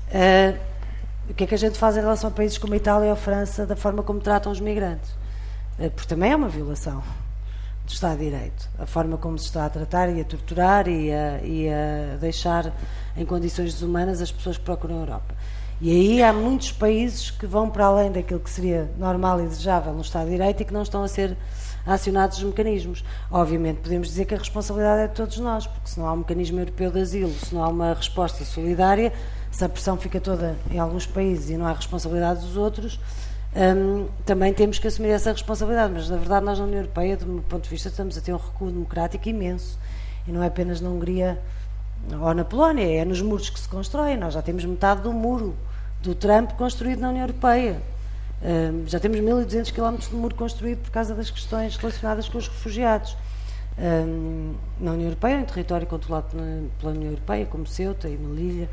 uh, 0.09 0.59
o 1.29 1.33
que 1.35 1.43
é 1.43 1.47
que 1.47 1.53
a 1.53 1.57
gente 1.59 1.77
faz 1.77 1.95
em 1.95 1.99
relação 1.99 2.31
a 2.31 2.33
países 2.33 2.57
como 2.57 2.73
a 2.73 2.77
Itália 2.77 3.05
ou 3.09 3.13
a 3.13 3.15
França 3.15 3.67
da 3.67 3.75
forma 3.75 4.01
como 4.01 4.19
tratam 4.19 4.51
os 4.51 4.59
migrantes? 4.59 5.11
Uh, 5.77 5.91
porque 5.91 6.07
também 6.07 6.31
é 6.31 6.35
uma 6.35 6.49
violação 6.49 7.03
do 7.85 7.91
Estado 7.91 8.17
de 8.17 8.25
Direito. 8.25 8.69
A 8.79 8.85
forma 8.85 9.17
como 9.17 9.37
se 9.37 9.45
está 9.45 9.65
a 9.65 9.69
tratar 9.69 10.09
e 10.09 10.19
a 10.19 10.25
torturar 10.25 10.87
e 10.87 11.11
a, 11.11 11.39
e 11.43 11.69
a 11.69 12.17
deixar 12.17 12.73
em 13.15 13.25
condições 13.25 13.73
desumanas 13.73 14.21
as 14.21 14.31
pessoas 14.31 14.57
que 14.57 14.63
procuram 14.63 14.97
a 14.97 14.99
Europa. 15.01 15.35
E 15.79 15.91
aí 15.91 16.23
há 16.23 16.31
muitos 16.31 16.71
países 16.71 17.29
que 17.29 17.45
vão 17.45 17.69
para 17.69 17.85
além 17.85 18.11
daquilo 18.11 18.39
que 18.39 18.49
seria 18.49 18.89
normal 18.97 19.41
e 19.41 19.43
desejável 19.43 19.93
no 19.93 20.01
Estado 20.01 20.25
de 20.25 20.31
Direito 20.31 20.61
e 20.61 20.65
que 20.65 20.73
não 20.73 20.81
estão 20.81 21.03
a 21.03 21.07
ser 21.07 21.37
acionados 21.85 22.37
os 22.37 22.43
mecanismos. 22.43 23.03
Obviamente, 23.29 23.81
podemos 23.81 24.07
dizer 24.07 24.25
que 24.25 24.33
a 24.33 24.37
responsabilidade 24.37 25.01
é 25.01 25.07
de 25.07 25.13
todos 25.13 25.37
nós, 25.37 25.67
porque 25.67 25.89
se 25.89 25.99
não 25.99 26.07
há 26.07 26.13
um 26.13 26.17
mecanismo 26.17 26.59
europeu 26.59 26.91
de 26.91 26.99
asilo, 26.99 27.33
se 27.33 27.53
não 27.53 27.63
há 27.63 27.67
uma 27.67 27.93
resposta 27.93 28.43
solidária, 28.45 29.13
se 29.51 29.63
a 29.63 29.69
pressão 29.69 29.97
fica 29.97 30.19
toda 30.19 30.57
em 30.71 30.79
alguns 30.79 31.05
países 31.05 31.49
e 31.49 31.57
não 31.57 31.65
há 31.65 31.73
responsabilidade 31.73 32.39
dos 32.39 32.57
outros, 32.57 32.99
hum, 33.55 34.07
também 34.25 34.53
temos 34.53 34.79
que 34.79 34.87
assumir 34.87 35.09
essa 35.09 35.31
responsabilidade. 35.31 35.93
Mas, 35.93 36.09
na 36.09 36.17
verdade, 36.17 36.45
nós 36.45 36.59
na 36.59 36.65
União 36.65 36.79
Europeia, 36.79 37.17
do 37.17 37.25
meu 37.25 37.43
ponto 37.43 37.63
de 37.63 37.69
vista, 37.69 37.89
estamos 37.89 38.17
a 38.17 38.21
ter 38.21 38.33
um 38.33 38.37
recuo 38.37 38.69
democrático 38.69 39.27
imenso. 39.29 39.79
E 40.27 40.31
não 40.31 40.43
é 40.43 40.47
apenas 40.47 40.81
na 40.81 40.89
Hungria 40.89 41.39
ou 42.21 42.33
na 42.33 42.43
Polónia, 42.43 42.83
é 42.83 43.05
nos 43.05 43.21
muros 43.21 43.49
que 43.49 43.59
se 43.59 43.67
constroem. 43.67 44.17
Nós 44.17 44.33
já 44.33 44.41
temos 44.41 44.65
metade 44.65 45.01
do 45.01 45.11
muro 45.13 45.55
do 46.01 46.13
Trump 46.13 46.51
construído 46.51 46.99
na 46.99 47.09
União 47.09 47.23
Europeia 47.23 47.81
já 48.85 48.99
temos 48.99 49.17
1.200 49.17 49.71
km 49.71 49.97
de 49.97 50.15
muro 50.15 50.35
construído 50.35 50.79
por 50.79 50.91
causa 50.91 51.15
das 51.15 51.29
questões 51.29 51.75
relacionadas 51.77 52.29
com 52.29 52.37
os 52.37 52.47
refugiados. 52.47 53.17
na 54.79 54.91
União 54.91 55.07
Europeia, 55.07 55.41
em 55.41 55.45
território 55.45 55.87
controlado 55.87 56.27
pela 56.79 56.91
União 56.91 57.11
Europeia, 57.11 57.45
como 57.45 57.65
Ceuta 57.65 58.07
e 58.07 58.17
Melilla, 58.17 58.69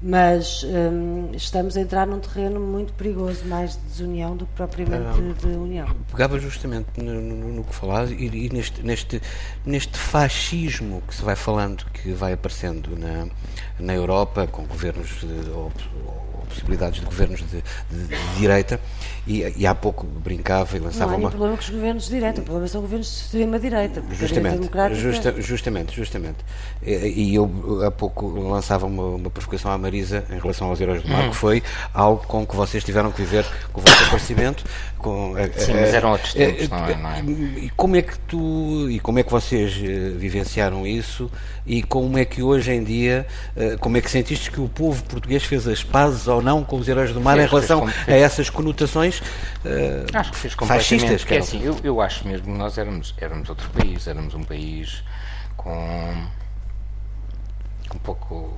mas 0.00 0.64
estamos 1.32 1.76
a 1.76 1.80
entrar 1.80 2.06
num 2.06 2.20
terreno 2.20 2.60
muito 2.60 2.92
perigoso, 2.92 3.44
mais 3.46 3.72
de 3.72 3.80
desunião 3.80 4.36
do 4.36 4.46
que 4.46 4.52
propriamente 4.52 5.06
ah, 5.08 5.46
de 5.46 5.56
união. 5.56 5.88
Pegava 6.10 6.38
justamente 6.38 7.02
no, 7.02 7.20
no, 7.20 7.52
no 7.54 7.64
que 7.64 7.74
falava 7.74 8.12
e, 8.12 8.46
e, 8.46 8.48
neste, 8.52 8.82
neste, 8.82 9.20
neste 9.66 9.98
fascismo 9.98 11.02
que 11.06 11.14
se 11.14 11.22
vai 11.22 11.34
falando, 11.34 11.84
que 11.92 12.12
vai 12.12 12.32
aparecendo 12.32 12.96
na, 12.96 13.26
na 13.78 13.94
Europa, 13.94 14.46
com 14.46 14.64
governos 14.64 15.20
de, 15.20 15.50
ou, 15.50 15.72
possibilidades 16.48 17.00
de 17.00 17.06
governos 17.06 17.40
de, 17.40 17.62
de, 17.90 18.06
de 18.06 18.38
direita 18.38 18.80
e, 19.28 19.52
e, 19.58 19.66
há 19.66 19.74
pouco 19.74 20.06
brincava 20.06 20.74
e 20.74 20.80
lançava 20.80 21.10
não 21.10 21.18
há 21.18 21.20
uma... 21.20 21.30
problema 21.30 21.54
com 21.54 21.62
os 21.62 21.68
governos 21.68 22.04
de 22.04 22.10
direita, 22.10 22.40
o 22.40 22.44
problema 22.44 22.66
são 22.66 22.80
governos 22.80 23.06
de 23.06 23.14
extrema-direita. 23.24 24.02
Justamente, 24.12 24.70
justa, 24.94 25.34
justamente, 25.38 25.94
justamente. 25.94 26.38
E, 26.82 26.92
e, 27.30 27.34
eu 27.34 27.84
há 27.84 27.90
pouco 27.90 28.26
lançava 28.26 28.86
uma, 28.86 29.02
uma 29.02 29.30
provocação 29.30 29.70
à 29.70 29.76
Marisa 29.76 30.24
em 30.30 30.38
relação 30.38 30.68
aos 30.68 30.80
heróis 30.80 31.02
do 31.02 31.08
mar, 31.10 31.26
hum. 31.26 31.30
que 31.30 31.36
foi 31.36 31.62
algo 31.92 32.26
com 32.26 32.46
que 32.46 32.56
vocês 32.56 32.82
tiveram 32.82 33.12
que 33.12 33.20
viver 33.20 33.44
com 33.70 33.82
o 33.82 33.84
vosso 33.84 34.02
aparecimento. 34.04 34.64
Com, 34.96 35.34
Sim, 35.56 35.74
mas 35.74 35.94
eram 35.94 36.12
outros 36.12 36.32
tempos, 36.32 36.68
não 36.70 36.86
é? 36.86 36.96
Não 36.96 37.10
é? 37.10 37.20
E 37.20 37.70
como 37.76 37.96
é 37.96 38.02
que 38.02 38.18
tu, 38.20 38.88
e 38.90 38.98
como 38.98 39.18
é 39.18 39.22
que 39.22 39.30
vocês 39.30 39.78
eh, 39.80 40.10
vivenciaram 40.16 40.86
isso 40.86 41.30
e 41.64 41.82
como 41.82 42.18
é 42.18 42.24
que 42.24 42.42
hoje 42.42 42.72
em 42.72 42.82
dia, 42.82 43.26
eh, 43.54 43.76
como 43.78 43.96
é 43.96 44.00
que 44.00 44.10
sentiste 44.10 44.50
que 44.50 44.60
o 44.60 44.68
povo 44.68 45.04
português 45.04 45.44
fez 45.44 45.68
as 45.68 45.84
pazes 45.84 46.26
ou 46.26 46.42
não 46.42 46.64
com 46.64 46.76
os 46.76 46.88
heróis 46.88 47.12
do 47.12 47.20
mar 47.20 47.36
fez, 47.36 47.46
em 47.46 47.50
relação 47.50 47.86
a 47.86 48.12
essas 48.12 48.50
conotações 48.50 49.17
uh, 49.20 50.16
acho 50.16 50.32
que 50.32 50.38
fez 50.38 50.54
fascistas? 50.54 51.22
Porque, 51.22 51.34
é 51.34 51.38
assim, 51.38 51.62
eu, 51.62 51.78
eu 51.82 52.00
acho 52.00 52.26
mesmo 52.26 52.46
que 52.46 52.58
nós 52.58 52.78
éramos, 52.78 53.14
éramos 53.18 53.48
outro 53.48 53.68
país, 53.70 54.06
éramos 54.06 54.34
um 54.34 54.42
país 54.42 55.02
com 55.56 56.28
um 57.98 58.00
pouco 58.00 58.56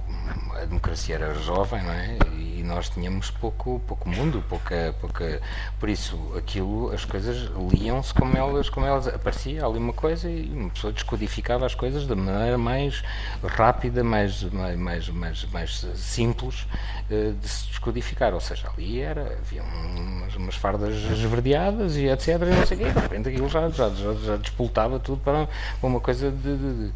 a 0.54 0.64
democracia 0.66 1.14
era 1.14 1.34
jovem, 1.34 1.82
não 1.82 1.92
é? 1.92 2.18
E 2.36 2.62
nós 2.62 2.90
tínhamos 2.90 3.30
pouco, 3.30 3.80
pouco 3.86 4.08
mundo, 4.08 4.44
pouca, 4.48 4.94
pouca, 5.00 5.40
por 5.78 5.88
isso 5.88 6.16
aquilo, 6.36 6.92
as 6.92 7.04
coisas 7.04 7.50
liam-se 7.72 8.12
como 8.12 8.36
elas, 8.36 8.68
como 8.68 8.86
elas 8.86 9.08
aparecia 9.08 9.64
ali 9.64 9.78
uma 9.78 9.94
coisa 9.94 10.28
e 10.28 10.50
uma 10.52 10.68
pessoa 10.70 10.92
descodificava 10.92 11.64
as 11.64 11.74
coisas 11.74 12.06
da 12.06 12.14
maneira 12.14 12.58
mais 12.58 13.02
rápida, 13.42 14.04
mais, 14.04 14.42
mais, 14.42 15.08
mais, 15.08 15.44
mais 15.46 15.86
simples 15.94 16.66
uh, 17.10 17.32
de 17.32 17.48
se 17.48 17.68
descodificar. 17.68 18.34
Ou 18.34 18.40
seja, 18.40 18.68
ali 18.76 19.00
era, 19.00 19.38
havia 19.38 19.62
umas, 19.62 20.36
umas 20.36 20.54
fardas 20.54 20.94
esverdeadas 20.94 21.96
e 21.96 22.06
etc. 22.06 22.28
E 22.28 22.54
não 22.54 22.66
sei 22.66 22.76
o 22.76 22.80
quê, 22.80 22.90
de 22.90 23.00
repente 23.00 23.28
aquilo 23.30 23.48
já, 23.48 23.68
já, 23.70 23.88
já, 23.88 24.12
já 24.14 24.36
despoltava 24.36 24.98
tudo 24.98 25.22
para 25.22 25.48
uma 25.82 26.00
coisa 26.00 26.30
de, 26.30 26.56
de, 26.56 26.92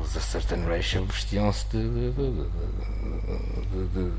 os 0.00 0.10
Certain 0.22 0.64
Ratio 0.64 1.04
vestiam-se 1.04 1.66
de, 1.66 1.82
de, 1.82 2.12
de, 2.12 4.10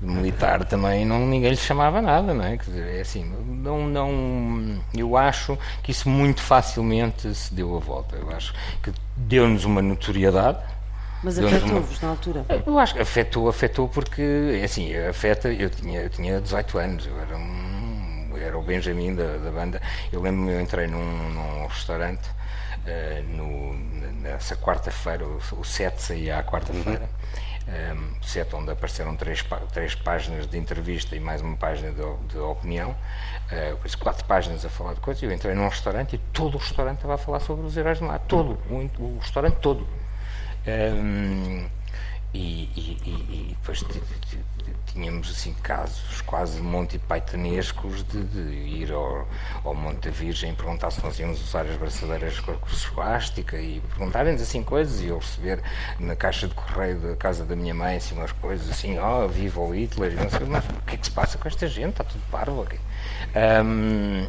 de, 0.00 0.06
militar 0.06 0.64
também, 0.64 1.04
não, 1.04 1.26
ninguém 1.26 1.50
lhe 1.50 1.56
chamava 1.56 2.00
nada, 2.02 2.34
não 2.34 2.44
é? 2.44 2.56
Quer 2.56 2.64
dizer, 2.64 2.96
é 2.96 3.00
assim, 3.00 3.24
não, 3.46 3.86
não, 3.86 4.80
eu 4.94 5.16
acho 5.16 5.58
que 5.82 5.90
isso 5.90 6.08
muito 6.08 6.40
facilmente 6.42 7.34
se 7.34 7.52
deu 7.54 7.76
a 7.76 7.80
volta. 7.80 8.16
Eu 8.16 8.30
acho 8.30 8.54
que 8.82 8.92
deu-nos 9.16 9.64
uma 9.64 9.80
notoriedade. 9.82 10.58
Mas 11.22 11.38
afetou-vos 11.38 12.00
na 12.00 12.08
altura? 12.10 12.46
Eu 12.66 12.78
acho 12.78 12.94
que 12.94 13.00
afetou, 13.00 13.48
afetou 13.48 13.88
porque, 13.88 14.58
é 14.60 14.64
assim, 14.64 14.94
afeta, 14.96 15.50
eu 15.52 15.70
tinha, 15.70 16.00
eu 16.02 16.10
tinha 16.10 16.40
18 16.40 16.78
anos, 16.78 17.06
eu 17.06 17.18
era 17.18 17.36
um 17.36 17.75
era 18.40 18.58
o 18.58 18.62
Benjamin 18.62 19.14
da, 19.14 19.38
da 19.38 19.50
banda. 19.50 19.80
Eu 20.12 20.20
lembro-me, 20.20 20.52
eu 20.52 20.60
entrei 20.60 20.86
num, 20.86 21.30
num 21.30 21.66
restaurante 21.66 22.28
uh, 22.28 23.36
no, 23.36 23.74
nessa 24.20 24.56
quarta-feira, 24.56 25.26
o, 25.26 25.40
o 25.58 25.64
set 25.64 26.00
saía 26.00 26.38
à 26.38 26.42
quarta-feira. 26.42 27.02
Uhum 27.02 27.46
um, 27.66 28.22
set 28.22 28.54
onde 28.54 28.70
apareceram 28.70 29.16
três, 29.16 29.44
três 29.72 29.94
páginas 29.94 30.46
de 30.46 30.56
entrevista 30.56 31.16
e 31.16 31.20
mais 31.20 31.42
uma 31.42 31.56
página 31.56 31.90
de, 31.90 32.02
de 32.28 32.38
opinião, 32.38 32.90
uh, 32.90 33.98
quatro 33.98 34.24
páginas 34.24 34.64
a 34.64 34.68
falar 34.68 34.94
de 34.94 35.00
coisas. 35.00 35.22
Eu 35.22 35.32
entrei 35.32 35.54
num 35.54 35.68
restaurante 35.68 36.16
e 36.16 36.18
todo 36.32 36.54
o 36.54 36.58
restaurante 36.58 36.98
estava 36.98 37.14
a 37.14 37.18
falar 37.18 37.40
sobre 37.40 37.66
os 37.66 37.76
heróis 37.76 37.98
do 37.98 38.06
mar, 38.06 38.20
todo, 38.20 38.58
o, 38.70 38.90
o 39.02 39.18
restaurante 39.20 39.56
todo. 39.56 39.86
Um, 40.66 41.66
e, 42.34 42.68
e, 42.76 42.98
e, 43.06 43.56
depois 43.58 43.84
tínhamos 44.86 45.30
assim 45.30 45.54
casos 45.62 46.20
quase 46.22 46.60
monte 46.60 46.98
pythonescos 46.98 48.02
de, 48.04 48.22
de 48.24 48.40
ir 48.40 48.92
ao, 48.92 49.26
ao 49.64 49.74
Monte 49.74 50.08
da 50.08 50.10
Virgem 50.10 50.54
perguntar 50.54 50.90
se 50.90 51.02
nós 51.02 51.18
íamos 51.18 51.40
usar 51.42 51.66
as 51.66 51.76
braçadeiras 51.76 52.40
com 52.40 52.52
a 52.52 52.68
suástica 52.68 53.58
e 53.58 53.80
perguntarem-nos 53.80 54.42
assim 54.42 54.62
coisas 54.62 55.00
e 55.00 55.06
eu 55.06 55.18
receber 55.18 55.62
na 55.98 56.16
caixa 56.16 56.48
de 56.48 56.54
correio 56.54 56.98
da 56.98 57.16
casa 57.16 57.44
da 57.44 57.54
minha 57.54 57.74
mãe 57.74 57.96
assim 57.96 58.14
umas 58.14 58.32
coisas 58.32 58.68
assim, 58.70 58.98
oh, 58.98 59.28
viva 59.28 59.60
o 59.60 59.74
Hitler 59.74 60.12
e 60.12 60.16
não 60.16 60.30
sei, 60.30 60.46
mas 60.46 60.64
o 60.64 60.82
que 60.86 60.94
é 60.94 60.98
que 60.98 61.06
se 61.06 61.12
passa 61.12 61.38
com 61.38 61.48
esta 61.48 61.66
gente? 61.68 61.90
Está 61.90 62.04
tudo 62.04 62.22
parvo 62.30 62.62
aqui. 62.62 62.78
Um, 63.64 64.26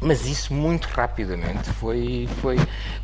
mas 0.00 0.26
isso 0.26 0.52
muito 0.52 0.86
rapidamente 0.88 1.70
foi, 1.72 2.28
foi 2.42 2.58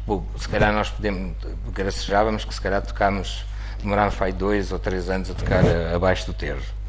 bom, 0.07 0.25
se 0.37 0.49
calhar 0.49 0.73
nós 0.73 0.91
podemos, 0.91 1.35
gracejávamos 1.73 2.45
que 2.45 2.53
se 2.53 2.61
calhar 2.61 2.83
tocámos 2.83 3.47
para 3.83 4.27
aí 4.27 4.33
dois 4.33 4.73
ou 4.73 4.79
três 4.79 5.09
anos 5.09 5.31
a 5.31 5.35
tocar 5.35 5.65
abaixo 5.95 6.27
do 6.27 6.35
Tejo. 6.35 6.81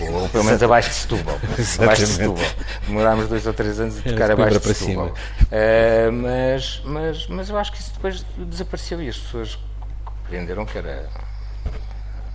Ou, 0.00 0.28
pelo 0.28 0.44
menos 0.44 0.62
abaixo 0.62 0.88
de 0.88 0.94
Setúbal. 0.96 1.38
abaixo 1.80 2.06
de 2.06 2.12
Setúbal. 2.12 2.44
Demorámos 2.86 3.28
dois 3.28 3.46
ou 3.46 3.52
três 3.52 3.78
anos 3.78 3.98
a 3.98 4.02
tocar 4.02 4.30
abaixo 4.30 4.60
de 4.60 4.74
Setúbal. 4.74 5.08
Uh, 5.08 6.12
mas, 6.12 6.82
mas, 6.84 7.26
mas 7.28 7.50
eu 7.50 7.58
acho 7.58 7.72
que 7.72 7.78
isso 7.78 7.92
depois 7.94 8.24
desapareceu 8.36 9.02
e 9.02 9.08
as 9.08 9.16
pessoas 9.16 9.58
compreenderam 10.04 10.66
que 10.66 10.78
era, 10.78 11.08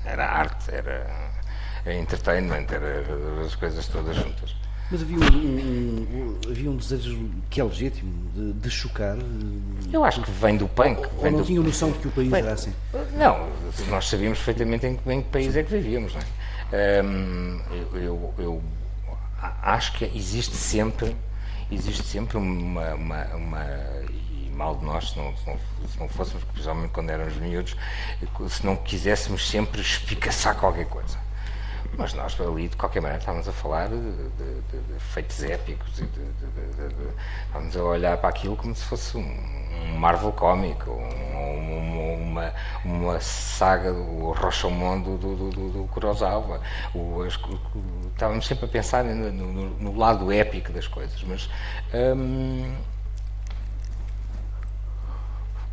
era 0.05 0.25
arte, 0.25 0.71
era 0.73 1.05
entertainment, 1.85 2.67
era 2.69 3.03
as 3.45 3.55
coisas 3.55 3.87
todas 3.87 4.15
juntas. 4.15 4.55
Mas 4.91 5.01
havia 5.03 5.17
um, 5.17 5.21
um, 5.21 6.39
havia 6.49 6.69
um 6.69 6.75
desejo 6.75 7.31
que 7.49 7.61
é 7.61 7.63
legítimo 7.63 8.11
de, 8.35 8.51
de, 8.51 8.69
chocar? 8.69 9.15
Eu 9.91 10.03
acho 10.03 10.21
que 10.21 10.29
vem 10.31 10.57
do 10.57 10.67
punk. 10.67 10.99
Ou, 11.15 11.23
ou 11.25 11.31
não 11.31 11.39
do... 11.39 11.45
tinham 11.45 11.63
noção 11.63 11.91
de 11.91 11.99
que 11.99 12.09
o 12.09 12.11
país 12.11 12.29
bem, 12.29 12.41
era 12.41 12.51
assim? 12.51 12.73
Não, 13.15 13.47
nós 13.87 14.09
sabíamos 14.09 14.39
perfeitamente 14.39 14.85
em, 14.85 14.99
em 15.05 15.21
que 15.21 15.29
país 15.29 15.55
é 15.55 15.63
que 15.63 15.71
vivíamos. 15.71 16.13
É? 16.73 17.01
Um, 17.01 17.61
eu, 17.93 18.33
eu, 18.37 18.61
acho 19.61 19.93
que 19.93 20.11
existe 20.13 20.57
sempre, 20.57 21.15
existe 21.71 22.03
sempre 22.03 22.35
uma, 22.35 22.93
uma, 22.93 23.23
uma 23.35 23.65
e 24.09 24.51
mal 24.53 24.75
de 24.75 24.83
nós 24.83 25.11
se 25.11 25.17
não, 25.17 25.33
se 25.37 25.47
não, 25.47 25.57
se 25.87 25.99
não 25.99 26.09
fôssemos, 26.09 26.43
principalmente 26.43 26.91
quando 26.91 27.09
éramos 27.11 27.37
miúdos, 27.37 27.77
se 28.49 28.65
não 28.65 28.75
quiséssemos 28.75 29.49
sempre 29.49 29.79
espicaçar 29.79 30.55
qualquer 30.57 30.87
coisa 30.87 31.30
mas 31.97 32.13
nós 32.13 32.39
ali, 32.39 32.67
de 32.67 32.77
qualquer 32.77 33.01
maneira, 33.01 33.19
estávamos 33.19 33.47
a 33.47 33.51
falar 33.51 33.89
de, 33.89 33.97
de, 33.97 34.61
de, 34.61 34.99
feitos 34.99 35.43
épicos 35.43 35.99
e 35.99 36.07
estávamos 37.45 37.75
a 37.75 37.83
olhar 37.83 38.17
para 38.17 38.29
aquilo 38.29 38.55
como 38.55 38.73
se 38.75 38.83
fosse 38.85 39.17
um, 39.17 39.97
Marvel 39.97 40.31
cómico, 40.31 40.91
um, 40.91 42.21
uma, 42.31 42.53
uma 42.85 43.19
saga 43.19 43.91
do 43.91 44.31
Rashomon 44.31 45.01
do, 45.01 45.17
do, 45.17 45.35
do, 45.35 45.69
do 45.69 45.87
Kurosawa. 45.89 46.61
O, 46.93 47.21
as, 47.23 47.37
estávamos 48.11 48.47
sempre 48.47 48.65
a 48.65 48.67
pensar 48.67 49.03
no, 49.03 49.31
no, 49.31 49.69
no, 49.69 49.97
lado 49.97 50.31
épico 50.31 50.71
das 50.71 50.87
coisas, 50.87 51.21
mas. 51.23 51.49
Hum, 51.93 52.73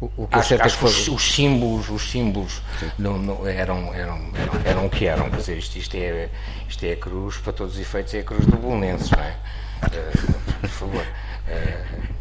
o, 0.01 0.11
o 0.17 0.29
que 0.29 0.39
acho, 0.39 0.55
é 0.55 0.63
acho 0.63 0.79
que 0.79 0.85
os, 0.85 1.09
os, 1.09 1.35
símbolos, 1.35 1.91
os 1.91 2.11
símbolos 2.11 2.63
não, 2.97 3.19
não, 3.19 3.47
eram, 3.47 3.93
eram, 3.93 4.31
eram, 4.35 4.61
eram 4.65 4.87
o 4.87 4.91
que 4.91 5.07
eram. 5.07 5.29
Quer 5.29 5.37
dizer, 5.37 5.59
isto, 5.59 5.77
isto, 5.77 5.97
é, 5.97 6.31
isto 6.69 6.85
é 6.85 6.93
a 6.93 6.97
cruz, 6.97 7.39
para 7.39 7.53
todos 7.53 7.75
os 7.75 7.81
efeitos, 7.81 8.15
é 8.15 8.21
a 8.21 8.23
cruz 8.23 8.47
do 8.47 8.57
Bolonenses, 8.57 9.11
não 9.11 9.19
é? 9.19 9.37
Uh, 9.83 10.61
por 10.61 10.71
favor. 10.71 11.07
Uh, 11.49 12.19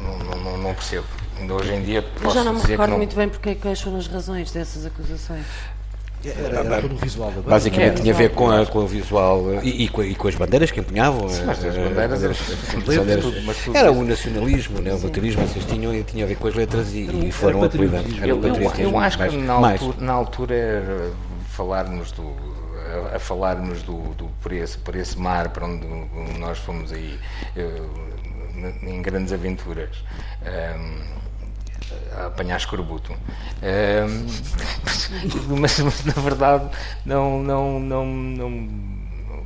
não, 0.00 0.18
não, 0.18 0.58
não, 0.58 0.74
percebo. 0.74 1.06
Ainda 1.38 1.54
hoje 1.54 1.74
em 1.74 1.82
dia 1.82 2.02
posso 2.02 2.26
Eu 2.26 2.30
já 2.30 2.44
não 2.44 2.54
me 2.54 2.62
recordo 2.62 2.96
muito 2.96 3.14
bem 3.14 3.28
porque 3.28 3.50
é 3.50 3.54
quais 3.54 3.80
foram 3.80 3.98
as 3.98 4.06
razões 4.06 4.50
dessas 4.50 4.86
acusações. 4.86 5.44
Era, 6.24 6.60
era 6.60 6.86
o 6.86 6.96
visual 6.96 7.30
da. 7.30 7.40
Basicamente 7.42 8.02
tinha 8.02 8.12
a 8.12 8.16
ver 8.16 8.30
com, 8.30 8.50
a, 8.50 8.66
com 8.66 8.80
o 8.80 8.86
visual 8.86 9.62
e, 9.62 9.84
e, 9.84 9.88
com, 9.88 10.02
e, 10.02 10.14
com, 10.14 10.28
as 10.28 10.34
bandeiras 10.34 10.70
que 10.70 10.80
empunhavam. 10.80 11.28
Sim, 11.28 11.44
mas 11.44 11.64
as 11.64 11.76
bandeiras, 11.76 12.10
bandeiras, 12.10 12.98
bandeiras 12.98 13.24
tudo, 13.24 13.42
mas 13.42 13.56
tudo 13.64 13.76
era 13.76 13.92
o 13.92 14.04
nacionalismo, 14.04 14.80
né, 14.80 14.94
o 14.94 14.98
baterismo, 14.98 15.46
vocês 15.46 15.64
tinham 15.64 15.94
e 15.94 16.02
tinha 16.02 16.24
a 16.24 16.28
ver 16.28 16.36
com 16.36 16.48
as 16.48 16.54
letras 16.54 16.92
e, 16.92 17.28
e 17.28 17.30
foram 17.30 17.62
apelidados. 17.62 18.12
Eu, 18.20 18.42
eu, 18.42 18.72
eu, 18.78 18.98
acho 18.98 19.18
que 19.18 19.36
na 19.36 19.54
altura, 19.54 19.96
na 20.00 20.12
altura 20.12 20.54
era 20.54 21.12
falarmos 21.50 22.12
do 22.12 22.58
a, 22.88 23.16
a 23.16 23.18
falar-nos 23.18 23.82
do, 23.82 24.14
do, 24.14 24.28
por, 24.40 24.52
esse, 24.52 24.78
por 24.78 24.96
esse 24.96 25.18
mar 25.18 25.50
para 25.50 25.66
onde 25.66 25.86
nós 26.38 26.58
fomos 26.58 26.92
aí 26.92 27.18
eh, 27.56 27.82
em 28.82 29.02
grandes 29.02 29.32
aventuras. 29.32 30.02
Um, 30.42 31.18
a 32.16 32.26
apanhar 32.26 32.56
escorbuto. 32.56 33.12
mas, 35.48 35.78
mas, 35.80 36.04
na 36.04 36.22
verdade 36.22 36.70
não, 37.04 37.42
não, 37.42 37.80
não, 37.80 38.06
não, 38.06 38.50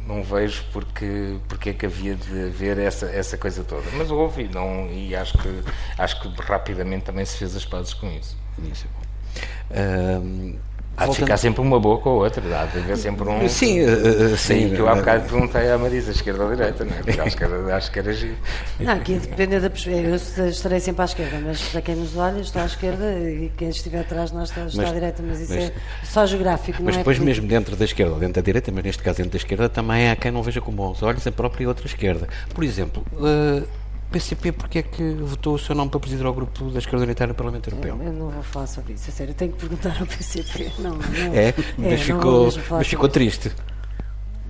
não 0.06 0.22
vejo 0.22 0.64
porque, 0.72 1.38
porque 1.48 1.70
é 1.70 1.72
que 1.72 1.86
havia 1.86 2.14
de 2.14 2.46
haver 2.46 2.78
essa, 2.78 3.06
essa 3.06 3.38
coisa 3.38 3.64
toda. 3.64 3.84
Mas 3.96 4.10
houve 4.10 4.48
não, 4.48 4.88
e 4.90 5.14
acho 5.14 5.38
que, 5.38 5.62
acho 5.98 6.20
que 6.20 6.42
rapidamente 6.42 7.04
também 7.04 7.24
se 7.24 7.36
fez 7.36 7.56
as 7.56 7.64
pazes 7.64 7.94
com 7.94 8.10
isso. 8.10 8.36
isso 8.70 8.86
é 8.86 10.18
bom. 10.18 10.58
Há 10.96 11.06
de 11.06 11.16
ficar 11.16 11.36
sempre 11.36 11.60
uma 11.62 11.80
boa 11.80 11.98
com 11.98 12.10
a 12.10 12.12
outra, 12.12 12.42
há 12.60 12.66
de 12.66 12.78
haver 12.78 12.96
sempre 12.96 13.28
um. 13.28 13.48
Sim, 13.48 13.80
uh, 13.80 14.36
sim. 14.36 14.70
que 14.70 14.78
eu 14.78 14.88
há 14.88 14.94
bocado 14.94 15.28
perguntei 15.28 15.70
à 15.70 15.78
Marisa, 15.78 16.10
esquerda 16.10 16.44
ou 16.44 16.50
direita, 16.50 16.84
não 16.84 16.92
é? 16.92 17.02
Porque 17.02 17.20
acho 17.20 17.36
que 17.36 17.44
era, 17.44 17.76
acho 17.76 17.90
que 17.90 17.98
era 17.98 18.12
giro. 18.12 18.36
Não, 18.78 18.92
aqui 18.92 19.14
depende 19.14 19.58
da 19.58 19.70
perspectiva. 19.70 20.08
Eu 20.08 20.48
estarei 20.48 20.80
sempre 20.80 21.02
à 21.02 21.04
esquerda, 21.06 21.40
mas 21.44 21.62
para 21.62 21.80
quem 21.80 21.96
nos 21.96 22.16
olha, 22.16 22.40
está 22.40 22.62
à 22.62 22.66
esquerda 22.66 23.10
e 23.18 23.50
quem 23.56 23.70
estiver 23.70 24.00
atrás 24.00 24.30
de 24.30 24.36
nós 24.36 24.50
está, 24.50 24.66
está 24.66 24.82
mas, 24.82 24.90
à 24.90 24.94
direita, 24.94 25.22
mas 25.26 25.40
isso 25.40 25.54
mas, 25.54 25.64
é 25.64 25.72
só 26.04 26.26
geográfico, 26.26 26.82
Mas 26.82 26.94
é 26.94 26.98
depois, 26.98 27.18
mesmo 27.18 27.46
dentro 27.48 27.74
da 27.74 27.84
esquerda, 27.84 28.14
dentro 28.16 28.34
da 28.34 28.42
direita, 28.42 28.70
mas 28.70 28.84
neste 28.84 29.02
caso 29.02 29.16
dentro 29.16 29.32
da 29.32 29.38
esquerda, 29.38 29.68
também 29.68 30.10
há 30.10 30.16
quem 30.16 30.30
não 30.30 30.42
veja 30.42 30.60
com 30.60 30.72
bons 30.72 31.02
olhos 31.02 31.26
a 31.26 31.32
própria 31.32 31.66
outra 31.66 31.86
esquerda. 31.86 32.28
Por 32.54 32.62
exemplo. 32.62 33.02
Uh, 33.14 33.66
PCP, 34.12 34.52
porque 34.52 34.78
é 34.78 34.82
que 34.82 35.14
votou 35.14 35.54
o 35.54 35.58
seu 35.58 35.74
nome 35.74 35.90
para 35.90 35.98
presidir 35.98 36.24
ao 36.26 36.34
grupo 36.34 36.70
da 36.70 36.78
esquerda 36.78 37.04
unitária 37.04 37.32
no 37.32 37.34
Parlamento 37.34 37.70
Europeu? 37.70 37.96
Eu, 37.96 38.04
eu 38.04 38.12
não 38.12 38.30
vou 38.30 38.42
falar 38.42 38.66
sobre 38.66 38.92
isso, 38.92 39.08
é 39.08 39.12
sério, 39.12 39.34
tenho 39.34 39.52
que 39.52 39.58
perguntar 39.58 39.96
ao 39.98 40.06
PCP. 40.06 40.70
Não, 40.78 40.90
não, 40.96 41.34
é, 41.34 41.54
mas 41.78 41.92
é, 41.92 41.96
ficou, 41.96 42.48
mas 42.70 42.86
ficou 42.86 43.08
triste. 43.08 43.50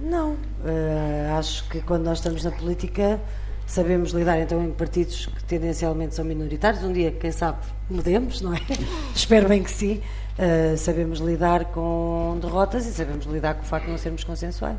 Não, 0.00 0.32
uh, 0.32 1.38
acho 1.38 1.68
que 1.68 1.80
quando 1.80 2.02
nós 2.02 2.18
estamos 2.18 2.42
na 2.42 2.50
política 2.50 3.20
sabemos 3.66 4.10
lidar 4.10 4.38
então 4.38 4.62
em 4.62 4.70
partidos 4.70 5.26
que 5.26 5.44
tendencialmente 5.44 6.14
são 6.14 6.24
minoritários. 6.24 6.82
Um 6.82 6.92
dia, 6.92 7.12
quem 7.12 7.30
sabe, 7.30 7.58
mudemos, 7.88 8.40
não 8.40 8.52
é? 8.52 8.60
Espero 9.14 9.48
bem 9.48 9.62
que 9.62 9.70
sim. 9.70 10.00
Uh, 10.38 10.76
sabemos 10.76 11.20
lidar 11.20 11.66
com 11.66 12.38
derrotas 12.40 12.86
e 12.86 12.92
sabemos 12.92 13.26
lidar 13.26 13.54
com 13.54 13.62
o 13.62 13.64
facto 13.64 13.84
de 13.86 13.92
não 13.92 13.98
sermos 13.98 14.24
consensuais. 14.24 14.78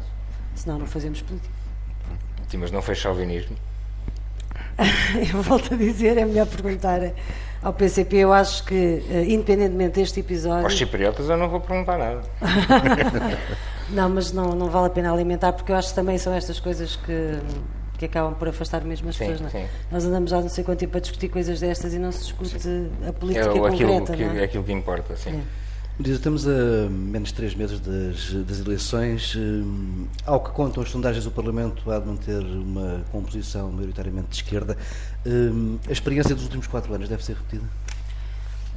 Senão 0.56 0.78
não 0.78 0.86
fazemos 0.86 1.22
política. 1.22 1.54
Sim, 2.48 2.58
mas 2.58 2.72
não 2.72 2.82
fez 2.82 3.00
chauvinismo? 3.00 3.56
eu 5.34 5.42
volto 5.42 5.74
a 5.74 5.78
dizer, 5.78 6.18
é 6.18 6.26
melhor 6.26 6.48
perguntar 6.48 7.00
ao 7.62 7.74
PCP. 7.74 8.18
Eu 8.18 8.34
acho 8.34 8.64
que, 8.66 9.04
eh, 9.10 9.26
independentemente 9.28 10.00
deste 10.00 10.20
episódio. 10.20 10.66
Aos 10.66 10.78
cipriotas 10.78 11.30
eu 11.30 11.38
não 11.38 11.50
vou 11.50 11.62
perguntar 11.62 11.98
nada. 11.98 12.22
não, 13.90 14.10
mas 14.10 14.32
não, 14.32 14.50
não 14.50 14.70
vale 14.70 14.88
a 14.88 14.90
pena 14.90 15.12
alimentar, 15.12 15.54
porque 15.54 15.72
eu 15.72 15.76
acho 15.76 15.90
que 15.90 15.96
também 15.96 16.18
são 16.18 16.34
estas 16.34 16.60
coisas 16.60 16.96
que, 16.96 17.40
que 17.98 18.06
acabam 18.06 18.34
por 18.34 18.48
afastar 18.48 18.84
mesmo 18.84 19.10
as 19.10 19.16
sim, 19.16 19.28
pessoas. 19.28 19.56
É? 19.56 19.68
Nós 19.92 20.04
andamos 20.06 20.30
já 20.30 20.42
não 20.42 20.50
sei 20.50 20.64
quanto 20.64 20.80
tempo 20.80 20.98
a 20.98 21.00
discutir 21.02 21.30
coisas 21.30 21.60
destas 21.60 21.94
e 21.94 22.00
não 22.00 22.12
se 22.12 22.20
discute 22.20 22.60
sim. 22.60 22.92
a 23.08 23.14
política 23.14 23.50
é, 23.50 23.60
concreta. 23.60 24.14
Aquilo, 24.14 24.34
não 24.34 24.40
é? 24.40 24.44
aquilo 24.44 24.64
que 24.64 24.72
importa, 24.72 25.16
sim. 25.16 25.30
É. 25.30 25.63
Diz, 26.00 26.16
estamos 26.16 26.48
a 26.48 26.90
menos 26.90 27.30
de 27.30 27.36
três 27.36 27.54
meses 27.54 27.80
das, 27.80 28.34
das 28.48 28.60
eleições. 28.60 29.36
Hum, 29.36 30.08
ao 30.26 30.40
que 30.40 30.50
contam 30.50 30.82
as 30.82 30.90
sondagens, 30.90 31.28
o 31.28 31.32
Parlamento 31.32 31.92
há 31.92 32.00
de 32.00 32.08
manter 32.08 32.40
uma 32.42 33.04
composição 33.12 33.72
maioritariamente 33.72 34.30
de 34.30 34.36
esquerda. 34.38 34.76
Hum, 35.24 35.78
a 35.88 35.92
experiência 35.92 36.34
dos 36.34 36.46
últimos 36.46 36.66
quatro 36.66 36.92
anos 36.96 37.08
deve 37.08 37.24
ser 37.24 37.36
repetida? 37.36 37.64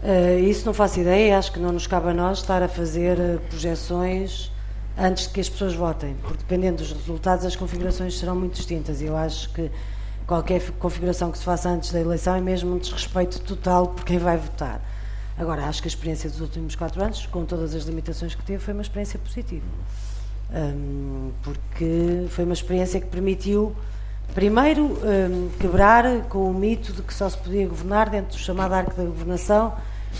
Uh, 0.02 0.40
isso 0.40 0.66
não 0.66 0.74
faço 0.74 1.00
ideia. 1.00 1.38
Acho 1.38 1.52
que 1.52 1.58
não 1.58 1.72
nos 1.72 1.86
cabe 1.86 2.10
a 2.10 2.14
nós 2.14 2.40
estar 2.40 2.62
a 2.62 2.68
fazer 2.68 3.18
eh, 3.18 3.38
projeções 3.48 4.52
antes 4.98 5.26
de 5.26 5.30
que 5.30 5.40
as 5.40 5.48
pessoas 5.48 5.72
votem, 5.72 6.14
porque 6.20 6.36
dependendo 6.36 6.82
dos 6.82 6.92
resultados, 6.92 7.46
as 7.46 7.56
configurações 7.56 8.18
serão 8.18 8.36
muito 8.36 8.56
distintas. 8.56 9.00
Eu 9.00 9.16
acho 9.16 9.50
que 9.54 9.70
qualquer 10.26 10.60
configuração 10.72 11.32
que 11.32 11.38
se 11.38 11.44
faça 11.44 11.70
antes 11.70 11.92
da 11.92 12.00
eleição 12.00 12.36
é 12.36 12.42
mesmo 12.42 12.74
um 12.74 12.78
desrespeito 12.78 13.40
total 13.40 13.88
por 13.88 14.04
quem 14.04 14.18
vai 14.18 14.36
votar. 14.36 14.82
Agora, 15.38 15.66
acho 15.66 15.82
que 15.82 15.88
a 15.88 15.90
experiência 15.90 16.30
dos 16.30 16.40
últimos 16.40 16.74
quatro 16.74 17.02
anos, 17.02 17.26
com 17.26 17.44
todas 17.44 17.74
as 17.74 17.84
limitações 17.84 18.34
que 18.34 18.42
teve, 18.42 18.62
foi 18.62 18.72
uma 18.72 18.82
experiência 18.82 19.18
positiva. 19.18 19.66
um, 20.50 21.30
porque 21.42 22.26
foi 22.30 22.44
uma 22.44 22.54
experiência 22.54 23.00
que 23.00 23.06
permitiu, 23.06 23.76
primeiro, 24.34 24.84
um, 24.84 25.50
quebrar 25.58 26.22
com 26.28 26.50
o 26.50 26.54
mito 26.54 26.92
de 26.92 27.02
que 27.02 27.12
só 27.12 27.28
se 27.28 27.36
podia 27.36 27.66
governar 27.66 28.08
dentro 28.08 28.30
do 28.30 28.38
chamado 28.38 28.72
arco 28.72 28.94
da 28.94 29.04
governação 29.04 29.74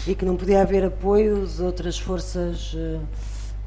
e 0.07 0.14
que 0.14 0.24
não 0.24 0.37
podia 0.37 0.61
haver 0.61 0.85
apoio 0.85 1.46
de 1.46 1.62
outras 1.62 1.98
forças 1.98 2.74
uh, 2.74 3.00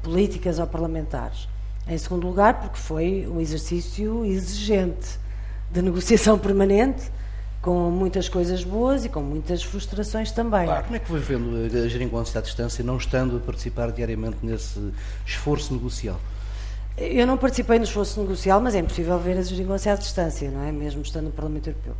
políticas 0.02 0.58
ou 0.58 0.66
parlamentares. 0.66 1.48
Em 1.88 1.98
segundo 1.98 2.26
lugar, 2.28 2.60
porque 2.60 2.78
foi 2.78 3.26
um 3.26 3.40
exercício 3.40 4.24
exigente 4.24 5.18
de 5.72 5.82
negociação 5.82 6.38
permanente 6.38 7.10
com 7.62 7.90
muitas 7.90 8.28
coisas 8.28 8.64
boas 8.64 9.04
e 9.04 9.08
com 9.08 9.20
muitas 9.20 9.62
frustrações 9.62 10.32
também. 10.32 10.64
Claro. 10.64 10.84
Como 10.84 10.96
é 10.96 10.98
que 10.98 11.06
foi 11.06 11.20
vendo 11.20 11.56
a 11.76 11.88
geringonça 11.88 12.38
à 12.38 12.42
distância, 12.42 12.82
não 12.82 12.96
estando 12.96 13.36
a 13.36 13.40
participar 13.40 13.92
diariamente 13.92 14.38
nesse 14.42 14.80
esforço 15.26 15.74
negocial? 15.74 16.18
Eu 16.96 17.26
não 17.26 17.36
participei 17.36 17.78
no 17.78 17.84
esforço 17.84 18.20
negocial, 18.20 18.60
mas 18.60 18.74
é 18.74 18.78
impossível 18.78 19.18
ver 19.18 19.38
a 19.38 19.42
geringonça 19.42 19.92
à 19.92 19.94
distância, 19.94 20.50
não 20.50 20.62
é? 20.62 20.72
Mesmo 20.72 21.02
estando 21.02 21.26
no 21.26 21.30
Parlamento 21.30 21.68
Europeu. 21.68 21.94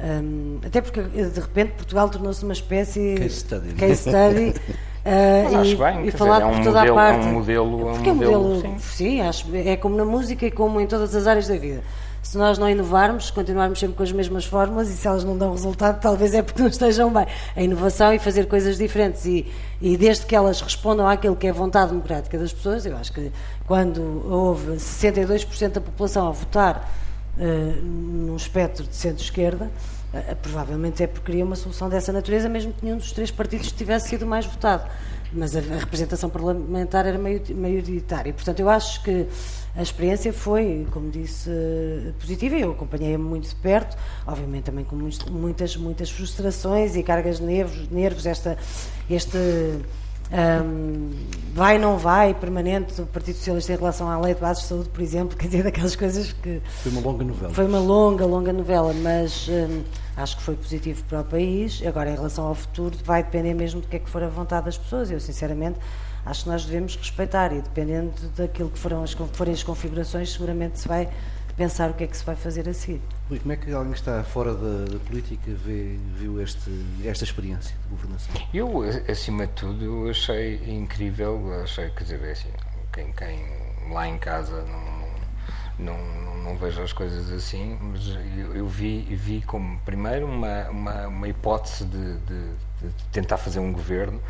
Um, 0.00 0.58
até 0.66 0.80
porque, 0.80 1.02
de 1.02 1.40
repente, 1.40 1.72
Portugal 1.72 2.08
tornou-se 2.08 2.42
uma 2.42 2.52
espécie 2.52 3.14
case 3.14 3.36
study, 3.36 3.68
de 3.68 3.74
case 3.74 3.96
study 3.96 4.48
uh, 5.06 5.64
e, 5.64 5.76
bem, 5.76 6.08
e 6.08 6.10
falado 6.10 6.42
é 6.42 6.46
um 6.46 6.56
por 6.56 6.64
toda 6.64 6.80
modelo, 6.80 6.98
a 6.98 7.02
parte. 7.02 7.26
É 7.26 7.28
um 7.28 7.32
modelo, 7.32 7.80
é 7.80 7.92
um 7.92 8.14
modelo, 8.14 8.42
modelo 8.42 8.60
sim. 8.60 8.78
sim, 8.78 9.20
acho, 9.20 9.46
é 9.54 9.76
como 9.76 9.96
na 9.96 10.04
música 10.04 10.44
e 10.46 10.50
como 10.50 10.80
em 10.80 10.86
todas 10.86 11.14
as 11.14 11.28
áreas 11.28 11.46
da 11.46 11.56
vida 11.56 11.82
se 12.24 12.38
nós 12.38 12.56
não 12.56 12.68
inovarmos, 12.68 13.30
continuarmos 13.30 13.78
sempre 13.78 13.96
com 13.96 14.02
as 14.02 14.10
mesmas 14.10 14.46
fórmulas 14.46 14.88
e 14.88 14.96
se 14.96 15.06
elas 15.06 15.22
não 15.22 15.36
dão 15.36 15.52
resultado, 15.52 16.00
talvez 16.00 16.32
é 16.32 16.42
porque 16.42 16.62
não 16.62 16.70
estejam 16.70 17.12
bem. 17.12 17.26
A 17.54 17.62
inovação 17.62 18.14
e 18.14 18.18
fazer 18.18 18.46
coisas 18.46 18.78
diferentes 18.78 19.26
e, 19.26 19.46
e 19.80 19.94
desde 19.96 20.24
que 20.24 20.34
elas 20.34 20.62
respondam 20.62 21.06
àquilo 21.06 21.36
que 21.36 21.46
é 21.46 21.52
vontade 21.52 21.90
democrática 21.90 22.38
das 22.38 22.50
pessoas, 22.50 22.86
eu 22.86 22.96
acho 22.96 23.12
que 23.12 23.30
quando 23.66 24.00
houve 24.26 24.76
62% 24.76 25.68
da 25.68 25.80
população 25.82 26.26
a 26.26 26.30
votar 26.30 26.90
uh, 27.36 27.82
num 27.82 28.36
espectro 28.36 28.86
de 28.86 28.96
centro-esquerda, 28.96 29.70
uh, 30.14 30.36
provavelmente 30.36 31.02
é 31.02 31.06
porque 31.06 31.26
queria 31.26 31.44
uma 31.44 31.56
solução 31.56 31.90
dessa 31.90 32.10
natureza, 32.10 32.48
mesmo 32.48 32.72
que 32.72 32.86
nenhum 32.86 32.96
dos 32.96 33.12
três 33.12 33.30
partidos 33.30 33.70
tivesse 33.70 34.08
sido 34.08 34.24
mais 34.24 34.46
votado. 34.46 34.90
Mas 35.32 35.56
a, 35.56 35.60
representação 35.60 36.30
parlamentar 36.30 37.06
era 37.06 37.18
maioritária. 37.18 38.32
Portanto, 38.32 38.60
eu 38.60 38.68
acho 38.68 39.02
que 39.02 39.26
a 39.76 39.82
experiência 39.82 40.32
foi, 40.32 40.86
como 40.90 41.10
disse, 41.10 41.50
positiva. 42.20 42.54
Eu 42.54 42.72
acompanhei-a 42.72 43.18
muito 43.18 43.48
de 43.48 43.54
perto, 43.56 43.96
obviamente 44.26 44.64
também 44.64 44.84
com 44.84 44.96
muitas, 45.30 45.76
muitas 45.76 46.10
frustrações 46.10 46.94
e 46.94 47.02
cargas 47.02 47.38
de 47.38 47.44
nervos, 47.44 47.88
nervos 47.90 48.26
esta, 48.26 48.56
este 49.10 49.38
um, 50.34 51.10
vai 51.54 51.78
não 51.78 51.96
vai 51.96 52.34
permanente 52.34 52.94
do 52.94 53.06
Partido 53.06 53.36
Socialista 53.36 53.72
em 53.72 53.76
relação 53.76 54.10
à 54.10 54.18
lei 54.18 54.34
de 54.34 54.40
bases 54.40 54.64
de 54.64 54.68
saúde, 54.68 54.88
por 54.88 55.00
exemplo, 55.00 55.36
quer 55.38 55.46
dizer, 55.46 55.62
daquelas 55.62 55.94
coisas 55.94 56.32
que. 56.32 56.60
Foi 56.82 56.92
uma 56.92 57.00
longa 57.00 57.24
novela. 57.24 57.54
Foi 57.54 57.66
uma 57.66 57.78
longa, 57.78 58.26
longa 58.26 58.52
novela, 58.52 58.92
mas 58.92 59.48
acho 60.16 60.36
que 60.36 60.42
foi 60.42 60.56
positivo 60.56 61.04
para 61.04 61.20
o 61.20 61.24
país. 61.24 61.82
Agora, 61.86 62.10
em 62.10 62.14
relação 62.14 62.46
ao 62.46 62.54
futuro, 62.54 62.96
vai 63.04 63.22
depender 63.22 63.54
mesmo 63.54 63.80
do 63.80 63.86
que 63.86 63.96
é 63.96 63.98
que 63.98 64.10
for 64.10 64.22
a 64.22 64.28
vontade 64.28 64.66
das 64.66 64.76
pessoas. 64.76 65.10
Eu, 65.10 65.20
sinceramente 65.20 65.78
acho 66.26 66.44
que 66.44 66.48
nós 66.48 66.64
devemos 66.64 66.96
respeitar 66.96 67.52
e 67.52 67.60
dependendo 67.60 68.12
daquilo 68.36 68.70
que 68.70 68.78
foram 68.78 69.02
as, 69.02 69.12
forem 69.12 69.52
as 69.52 69.62
configurações, 69.62 70.32
seguramente 70.32 70.80
se 70.80 70.88
vai 70.88 71.08
pensar 71.56 71.90
o 71.90 71.94
que 71.94 72.04
é 72.04 72.06
que 72.06 72.16
se 72.16 72.24
vai 72.24 72.36
fazer 72.36 72.68
a 72.68 72.74
seguir. 72.74 73.00
Rui, 73.28 73.38
como 73.38 73.52
é 73.52 73.56
que 73.56 73.72
alguém 73.72 73.92
que 73.92 73.98
está 73.98 74.22
fora 74.24 74.54
da, 74.54 74.92
da 74.92 74.98
política 74.98 75.50
vê, 75.64 75.96
viu 76.16 76.40
este, 76.40 76.70
esta 77.04 77.24
experiência 77.24 77.76
de 77.82 77.88
governação? 77.88 78.34
Eu, 78.52 78.82
acima 79.08 79.46
de 79.46 79.52
tudo, 79.52 80.08
achei 80.10 80.56
incrível, 80.66 81.62
achei, 81.62 81.90
quer 81.90 82.02
dizer, 82.04 82.22
é 82.24 82.32
assim, 82.32 82.50
quem, 82.92 83.12
quem 83.12 83.38
lá 83.90 84.06
em 84.08 84.18
casa 84.18 84.62
não, 84.62 85.04
não, 85.78 85.98
não, 85.98 86.36
não 86.44 86.56
vejo 86.56 86.82
as 86.82 86.92
coisas 86.92 87.30
assim, 87.30 87.78
mas 87.80 88.06
eu, 88.36 88.54
eu 88.54 88.68
vi, 88.68 89.02
vi 89.14 89.42
como, 89.42 89.78
primeiro, 89.80 90.26
uma, 90.26 90.68
uma, 90.68 91.06
uma 91.08 91.28
hipótese 91.28 91.84
de, 91.84 92.18
de, 92.18 92.48
de, 92.82 93.04
tentar 93.12 93.38
fazer 93.38 93.60
um 93.60 93.72
governo, 93.72 94.20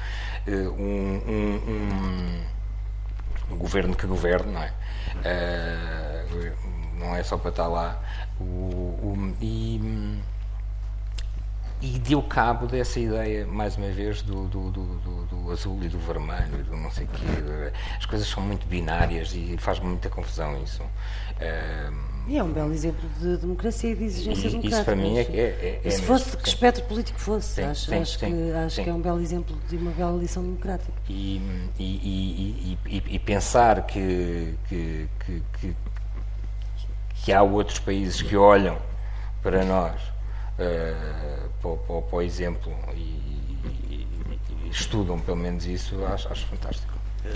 eh, 0.47 0.53
um, 0.53 1.23
um, 1.27 1.61
um, 1.69 3.55
um 3.55 3.57
governo 3.57 3.95
que 3.95 4.07
governe, 4.07 4.53
não 4.53 4.63
é? 4.63 4.73
Uh, 5.15 6.55
não 6.99 7.15
é 7.15 7.23
só 7.23 7.37
para 7.37 7.51
estar 7.51 7.69
lá. 7.69 8.01
O, 8.41 8.45
o, 8.45 9.35
e, 9.41 10.21
e 11.85 11.99
deu 11.99 12.23
cabo 12.23 12.67
dessa 12.67 12.99
ideia, 12.99 13.47
mais 13.47 13.77
uma 13.77 13.91
vez, 13.91 14.23
do, 14.23 14.47
do, 14.47 14.71
do, 14.71 15.25
do 15.27 15.53
azul 15.53 15.79
e 15.83 15.89
do 15.89 15.99
vermelho, 15.99 16.61
e 16.61 16.63
do 16.63 16.77
não 16.77 16.91
sei 16.91 17.05
o 17.05 17.09
quê. 17.09 17.73
As 17.99 18.07
coisas 18.07 18.27
são 18.27 18.43
muito 18.43 18.67
binárias 18.67 19.35
e 19.35 19.57
faz 19.59 19.79
muita 19.81 20.09
confusão 20.09 20.63
isso. 20.63 20.83
e 22.27 22.39
é 22.39 22.43
um 22.43 22.51
belo 22.51 22.73
exemplo 22.73 23.07
de 23.21 23.37
democracia 23.37 23.91
e 23.91 23.95
de 23.95 24.05
exigência 24.05 24.49
democrática. 24.49 24.77
Isso 24.77 24.85
para 24.85 24.97
mim 24.97 25.19
é, 25.19 25.23
é, 25.23 25.81
é 25.85 25.91
Se 25.91 26.03
fosse 26.03 26.31
de 26.31 26.37
que 26.39 26.49
espectro 26.49 26.85
político 26.85 27.21
fosse, 27.21 27.61
acho, 27.63 27.87
que, 28.19 28.89
é 28.89 28.93
um 28.93 29.01
belo 29.01 29.21
exemplo 29.21 29.55
de 29.69 29.77
uma 29.77 29.91
bela 29.91 30.17
lição 30.19 30.43
democrática. 30.43 30.93
E, 31.09 31.39
e, 31.79 32.79
e, 32.87 33.03
e 33.15 33.19
pensar 33.19 33.87
que, 33.87 34.55
que, 34.69 35.07
que, 37.25 37.33
há 37.33 37.43
outros 37.43 37.79
países 37.79 38.21
que 38.21 38.37
olham 38.37 38.79
para 39.43 39.65
nós, 39.65 40.01
uh, 40.03 41.49
para, 41.61 41.77
para, 41.77 42.03
para, 42.03 42.17
o 42.17 42.23
exemplo, 42.23 42.73
e, 42.95 42.99
e, 42.99 44.09
e, 44.65 44.69
estudam 44.71 45.19
pelo 45.19 45.37
menos 45.37 45.67
isso, 45.67 46.05
acho, 46.05 46.31
acho 46.31 46.47
fantástico. 46.47 46.93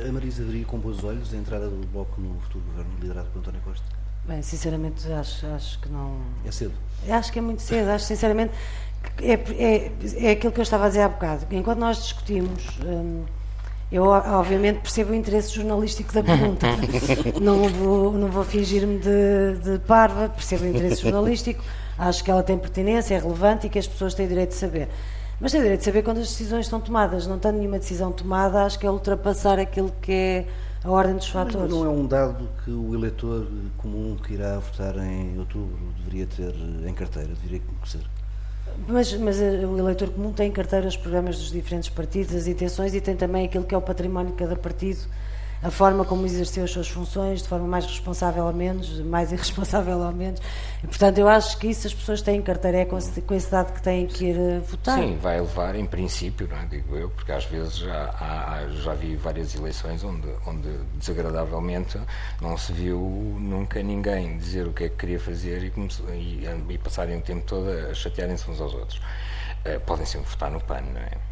A 0.07 0.13
Marisa 0.13 0.45
veria 0.45 0.67
com 0.67 0.79
bons 0.79 1.03
olhos 1.03 1.33
a 1.33 1.37
entrada 1.37 1.69
do 1.69 1.87
Bloco 1.87 2.21
no 2.21 2.39
futuro 2.41 2.65
governo 2.67 2.91
liderado 3.01 3.29
por 3.31 3.39
António 3.39 3.61
Costa? 3.63 3.85
Bem, 4.25 4.43
sinceramente 4.43 5.11
acho, 5.11 5.47
acho 5.47 5.79
que 5.81 5.89
não. 5.89 6.21
É 6.45 6.51
cedo? 6.51 6.75
Acho 7.09 7.33
que 7.33 7.39
é 7.39 7.43
muito 7.43 7.63
cedo, 7.63 7.89
acho 7.89 8.05
sinceramente 8.05 8.53
que 9.17 9.25
é, 9.25 9.35
é, 9.35 9.93
é 10.27 10.31
aquilo 10.33 10.53
que 10.53 10.61
eu 10.61 10.63
estava 10.63 10.85
a 10.85 10.89
dizer 10.89 11.03
há 11.03 11.09
bocado. 11.09 11.47
Enquanto 11.51 11.79
nós 11.79 11.97
discutimos. 11.97 12.79
Hum, 12.85 13.25
eu, 13.91 14.05
obviamente, 14.05 14.81
percebo 14.81 15.13
o 15.13 15.15
interesse 15.15 15.55
jornalístico 15.55 16.13
da 16.13 16.23
pergunta. 16.23 16.67
não 17.41 17.69
vou, 17.69 18.13
não 18.13 18.29
vou 18.29 18.45
fingir-me 18.45 18.99
de, 18.99 19.59
de 19.63 19.79
parva, 19.81 20.29
percebo 20.29 20.65
o 20.65 20.69
interesse 20.69 21.03
jornalístico, 21.03 21.65
acho 21.99 22.23
que 22.23 22.31
ela 22.31 22.43
tem 22.43 22.59
pertinência, 22.59 23.15
é 23.15 23.19
relevante 23.19 23.67
e 23.67 23.71
que 23.71 23.79
as 23.79 23.87
pessoas 23.87 24.13
têm 24.13 24.29
direito 24.29 24.51
de 24.51 24.57
saber. 24.57 24.89
Mas 25.41 25.53
têm 25.53 25.63
direito 25.63 25.81
de 25.81 25.87
saber 25.87 26.03
quando 26.03 26.19
as 26.19 26.29
decisões 26.29 26.67
estão 26.67 26.81
tomadas. 26.81 27.27
Não 27.27 27.39
tendo 27.39 27.59
nenhuma 27.59 27.79
decisão 27.79 28.13
tomada, 28.13 28.65
acho 28.65 28.79
que 28.79 28.87
é 28.87 28.91
ultrapassar 28.91 29.59
aquilo 29.59 29.93
que 30.03 30.13
é 30.13 30.47
a 30.85 30.91
ordem 30.91 31.17
dos 31.17 31.29
fatores. 31.29 31.71
Mas 31.71 31.71
não 31.71 31.87
é 31.87 31.89
um 31.89 32.07
dado 32.07 32.49
que 32.65 32.71
o 32.71 32.95
eleitor 32.95 33.47
comum 33.79 34.17
que 34.17 34.35
irá 34.35 34.59
votar 34.59 34.97
em 34.99 35.39
outubro 35.39 35.79
deveria 35.97 36.27
ter 36.27 36.55
em 36.87 36.93
carteira, 36.93 37.29
deveria 37.29 37.61
conhecer? 37.61 38.01
Mas, 38.87 39.13
mas 39.15 39.39
o 39.39 39.79
eleitor 39.79 40.11
comum 40.11 40.33
tem 40.33 40.49
em 40.49 40.53
carteira 40.53 40.87
os 40.87 40.97
programas 40.97 41.37
dos 41.37 41.51
diferentes 41.51 41.89
partidos, 41.89 42.35
as 42.35 42.47
intenções 42.47 42.95
e 42.95 43.01
tem 43.01 43.15
também 43.15 43.47
aquilo 43.47 43.65
que 43.65 43.75
é 43.75 43.79
o 43.79 43.83
património 43.83 44.31
de 44.31 44.37
cada 44.39 44.57
partido 44.57 45.01
a 45.63 45.71
forma 45.71 46.05
como 46.05 46.25
exerceu 46.25 46.65
as 46.65 46.71
suas 46.71 46.89
funções, 46.89 47.43
de 47.43 47.49
forma 47.49 47.67
mais 47.67 47.85
responsável 47.85 48.45
ou 48.45 48.53
menos, 48.53 49.01
mais 49.01 49.31
irresponsável 49.33 49.99
ou 49.99 50.13
menos. 50.13 50.41
E, 50.83 50.87
portanto, 50.87 51.19
eu 51.19 51.29
acho 51.29 51.59
que 51.59 51.69
isso 51.69 51.87
as 51.87 51.95
pessoas 51.95 52.23
têm 52.23 52.37
em 52.39 52.43
carteira, 52.43 52.79
é 52.79 52.85
com, 52.85 52.99
com 53.27 53.35
esse 53.35 53.51
dado 53.51 53.73
que 53.73 53.83
têm 53.83 54.07
que 54.07 54.27
ir 54.27 54.39
eh, 54.39 54.61
votar. 54.61 54.99
Sim, 54.99 55.19
vai 55.21 55.41
levar, 55.41 55.75
em 55.75 55.87
princípio, 55.87 56.47
não 56.49 56.57
é? 56.57 56.67
digo 56.67 56.97
eu, 56.97 57.11
porque 57.11 57.33
às 57.33 57.45
vezes 57.45 57.79
já, 57.79 58.05
há, 58.21 58.69
já 58.69 58.95
vi 58.95 59.17
várias 59.17 59.55
eleições 59.55 60.05
onde, 60.05 60.29
onde, 60.47 60.69
desagradavelmente, 60.95 61.99
não 62.41 62.57
se 62.57 62.73
viu 62.73 63.01
nunca 63.41 63.83
ninguém 63.83 64.39
dizer 64.39 64.67
o 64.67 64.73
que 64.73 64.85
é 64.85 64.89
que 64.89 64.97
queria 64.97 65.19
fazer 65.19 65.65
e, 65.65 65.73
e, 66.15 66.75
e 66.75 66.79
passarem 66.79 67.19
o 67.19 67.23
tempo 67.23 67.45
todo 67.45 67.69
a 67.69 67.95
chatearem-se 67.95 68.49
uns 68.51 68.61
aos 68.61 68.75
outros. 68.75 69.01
Uh, 69.67 69.81
podem 69.81 70.07
sempre 70.07 70.31
votar 70.31 70.51
no 70.51 70.61
PAN, 70.61 70.83
não 70.83 71.01
é? 71.01 71.28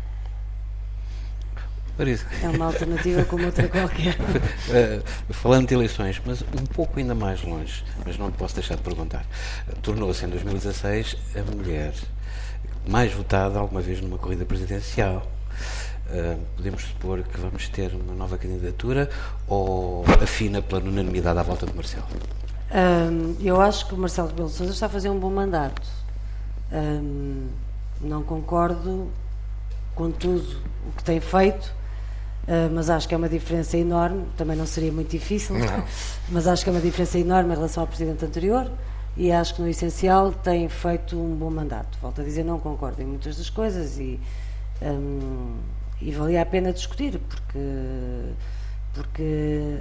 É 2.43 2.49
uma 2.49 2.67
alternativa 2.67 3.25
como 3.25 3.47
outra 3.47 3.67
qualquer. 3.69 4.17
uh, 4.19 5.33
falando 5.33 5.69
de 5.69 5.75
eleições, 5.75 6.21
mas 6.25 6.43
um 6.43 6.67
pouco 6.67 6.99
ainda 6.99 7.15
mais 7.15 7.43
longe, 7.43 7.85
mas 8.05 8.19
não 8.19 8.31
posso 8.31 8.55
deixar 8.55 8.77
de 8.77 8.83
perguntar. 8.83 9.25
Tornou-se 9.83 10.25
em 10.25 10.29
2016 10.29 11.17
a 11.35 11.57
mulher 11.57 11.95
mais 12.87 13.13
votada 13.13 13.59
alguma 13.59 13.81
vez 13.81 14.01
numa 14.01 14.19
corrida 14.19 14.45
presidencial. 14.45 15.27
Uh, 16.09 16.39
podemos 16.57 16.83
supor 16.83 17.23
que 17.23 17.41
vamos 17.41 17.69
ter 17.69 17.93
uma 17.93 18.15
nova 18.15 18.39
candidatura 18.39 19.11
ou 19.49 20.05
afina 20.23 20.63
pela 20.63 20.81
unanimidade 20.83 21.39
à 21.39 21.43
volta 21.43 21.67
de 21.67 21.75
Marcelo? 21.75 22.07
Um, 22.71 23.37
eu 23.41 23.61
acho 23.61 23.87
que 23.87 23.95
o 23.95 23.97
Marcelo 23.97 24.29
Rebelo 24.29 24.49
de 24.49 24.55
Sousa 24.55 24.73
está 24.73 24.87
a 24.87 24.89
fazer 24.89 25.09
um 25.09 25.19
bom 25.19 25.31
mandato. 25.31 25.83
Um, 26.73 27.49
não 28.01 28.23
concordo 28.23 29.11
com 29.95 30.11
tudo 30.11 30.61
o 30.87 30.93
que 30.93 31.03
tem 31.03 31.21
feito, 31.21 31.73
Uh, 32.47 32.73
mas 32.73 32.89
acho 32.89 33.09
que 33.09 33.15
é 33.15 33.19
uma 33.19 33.29
diferença 33.29 33.77
enorme, 33.77 34.25
também 34.37 34.57
não 34.57 34.67
seria 34.67 34.93
muito 34.93 35.11
difícil, 35.11 35.59
não. 35.59 35.85
mas 36.31 36.47
acho 36.47 36.63
que 36.63 36.71
é 36.71 36.73
uma 36.73 36.81
diferença 36.81 37.19
enorme 37.19 37.53
em 37.53 37.57
relação 37.57 37.83
ao 37.83 37.89
Presidente 37.89 38.25
anterior 38.25 38.71
e 39.17 39.33
acho 39.33 39.55
que 39.55 39.63
no 39.63 39.69
essencial 39.69 40.33
tem 40.33 40.69
feito 40.69 41.19
um 41.19 41.35
bom 41.35 41.51
mandato. 41.51 41.99
Volto 42.01 42.21
a 42.21 42.25
dizer, 42.25 42.45
não 42.45 42.59
concordo 42.59 43.03
em 43.03 43.07
muitas 43.07 43.37
das 43.37 43.49
coisas 43.49 43.99
e, 43.99 44.21
um, 44.83 45.57
e 46.01 46.13
valia 46.13 46.43
a 46.43 46.47
pena 46.47 46.73
discutir, 46.73 47.19
porque, 47.19 47.59
porque 48.93 49.79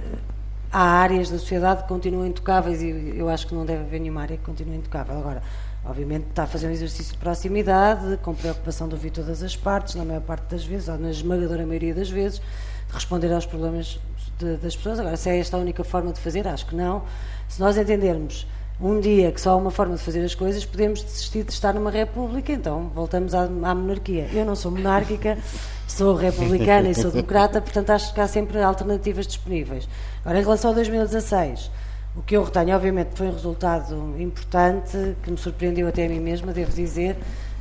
há 0.72 0.82
áreas 0.82 1.30
da 1.30 1.38
sociedade 1.38 1.82
que 1.82 1.88
continuam 1.88 2.26
intocáveis 2.26 2.82
e 2.82 3.14
eu 3.16 3.28
acho 3.28 3.46
que 3.46 3.54
não 3.54 3.66
deve 3.66 3.82
haver 3.82 4.00
nenhuma 4.00 4.22
área 4.22 4.36
que 4.36 4.42
continue 4.42 4.76
intocável. 4.76 5.18
Agora, 5.18 5.42
obviamente 5.88 6.26
está 6.30 6.44
a 6.44 6.46
fazer 6.46 6.66
um 6.66 6.70
exercício 6.70 7.12
de 7.12 7.18
proximidade, 7.18 8.18
com 8.22 8.34
preocupação 8.34 8.88
de 8.88 8.94
ouvir 8.94 9.10
todas 9.10 9.42
as 9.42 9.56
partes, 9.56 9.94
na 9.94 10.04
maior 10.04 10.22
parte 10.22 10.50
das 10.50 10.64
vezes, 10.64 10.88
ou 10.88 10.98
na 10.98 11.10
esmagadora 11.10 11.66
maioria 11.66 11.94
das 11.94 12.10
vezes, 12.10 12.40
de 12.88 12.94
responder 12.94 13.32
aos 13.32 13.46
problemas 13.46 13.98
de, 14.38 14.56
das 14.56 14.76
pessoas. 14.76 14.98
Agora, 14.98 15.16
se 15.16 15.30
é 15.30 15.38
esta 15.38 15.56
a 15.56 15.60
única 15.60 15.84
forma 15.84 16.12
de 16.12 16.20
fazer, 16.20 16.46
acho 16.46 16.66
que 16.66 16.74
não. 16.74 17.02
Se 17.48 17.60
nós 17.60 17.76
entendermos 17.76 18.46
um 18.80 19.00
dia 19.00 19.32
que 19.32 19.40
só 19.40 19.50
há 19.50 19.56
uma 19.56 19.70
forma 19.70 19.96
de 19.96 20.02
fazer 20.02 20.22
as 20.24 20.34
coisas, 20.34 20.64
podemos 20.64 21.02
desistir 21.02 21.44
de 21.44 21.52
estar 21.52 21.72
numa 21.72 21.90
república, 21.90 22.52
então 22.52 22.90
voltamos 22.94 23.34
à, 23.34 23.44
à 23.44 23.74
monarquia. 23.74 24.28
Eu 24.32 24.44
não 24.44 24.54
sou 24.54 24.70
monárquica, 24.70 25.38
sou 25.88 26.14
republicana 26.14 26.90
e 26.90 26.94
sou 26.94 27.10
democrata, 27.10 27.60
portanto 27.60 27.90
acho 27.90 28.12
que 28.12 28.20
há 28.20 28.28
sempre 28.28 28.60
alternativas 28.60 29.26
disponíveis. 29.26 29.88
Agora, 30.22 30.40
em 30.40 30.42
relação 30.42 30.72
a 30.72 30.74
2016, 30.74 31.70
o 32.16 32.22
que 32.22 32.36
eu 32.36 32.42
retenho, 32.42 32.74
obviamente, 32.74 33.10
foi 33.14 33.28
um 33.28 33.32
resultado 33.32 34.14
importante, 34.18 35.16
que 35.22 35.30
me 35.30 35.36
surpreendeu 35.36 35.86
até 35.86 36.06
a 36.06 36.08
mim 36.08 36.20
mesma, 36.20 36.52
devo 36.52 36.72
dizer, 36.72 37.16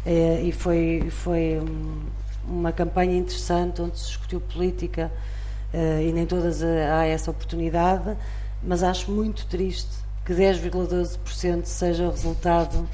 eh, 0.05 0.41
e 0.43 0.51
foi, 0.51 1.07
foi 1.09 1.61
uma 2.47 2.71
campanha 2.71 3.17
interessante, 3.17 3.81
onde 3.81 3.99
se 3.99 4.07
discutiu 4.07 4.39
política, 4.39 5.11
eh, 5.73 6.07
e 6.07 6.11
nem 6.13 6.25
todas 6.25 6.63
há 6.63 7.05
essa 7.05 7.31
oportunidade, 7.31 8.15
mas 8.63 8.81
acho 8.81 9.11
muito 9.11 9.45
triste 9.47 9.91
que 10.25 10.33
10,12% 10.33 11.65
seja 11.65 12.05
o 12.05 12.11
resultado 12.11 12.87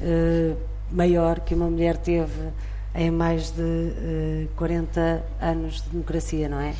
eh, 0.00 0.54
maior 0.90 1.40
que 1.40 1.54
uma 1.54 1.68
mulher 1.68 1.96
teve 1.96 2.48
em 2.94 3.10
mais 3.10 3.50
de 3.50 3.62
uh, 3.62 4.44
eh, 4.44 4.46
40 4.56 5.22
anos 5.40 5.82
de 5.82 5.90
democracia, 5.90 6.48
não 6.48 6.58
é? 6.58 6.74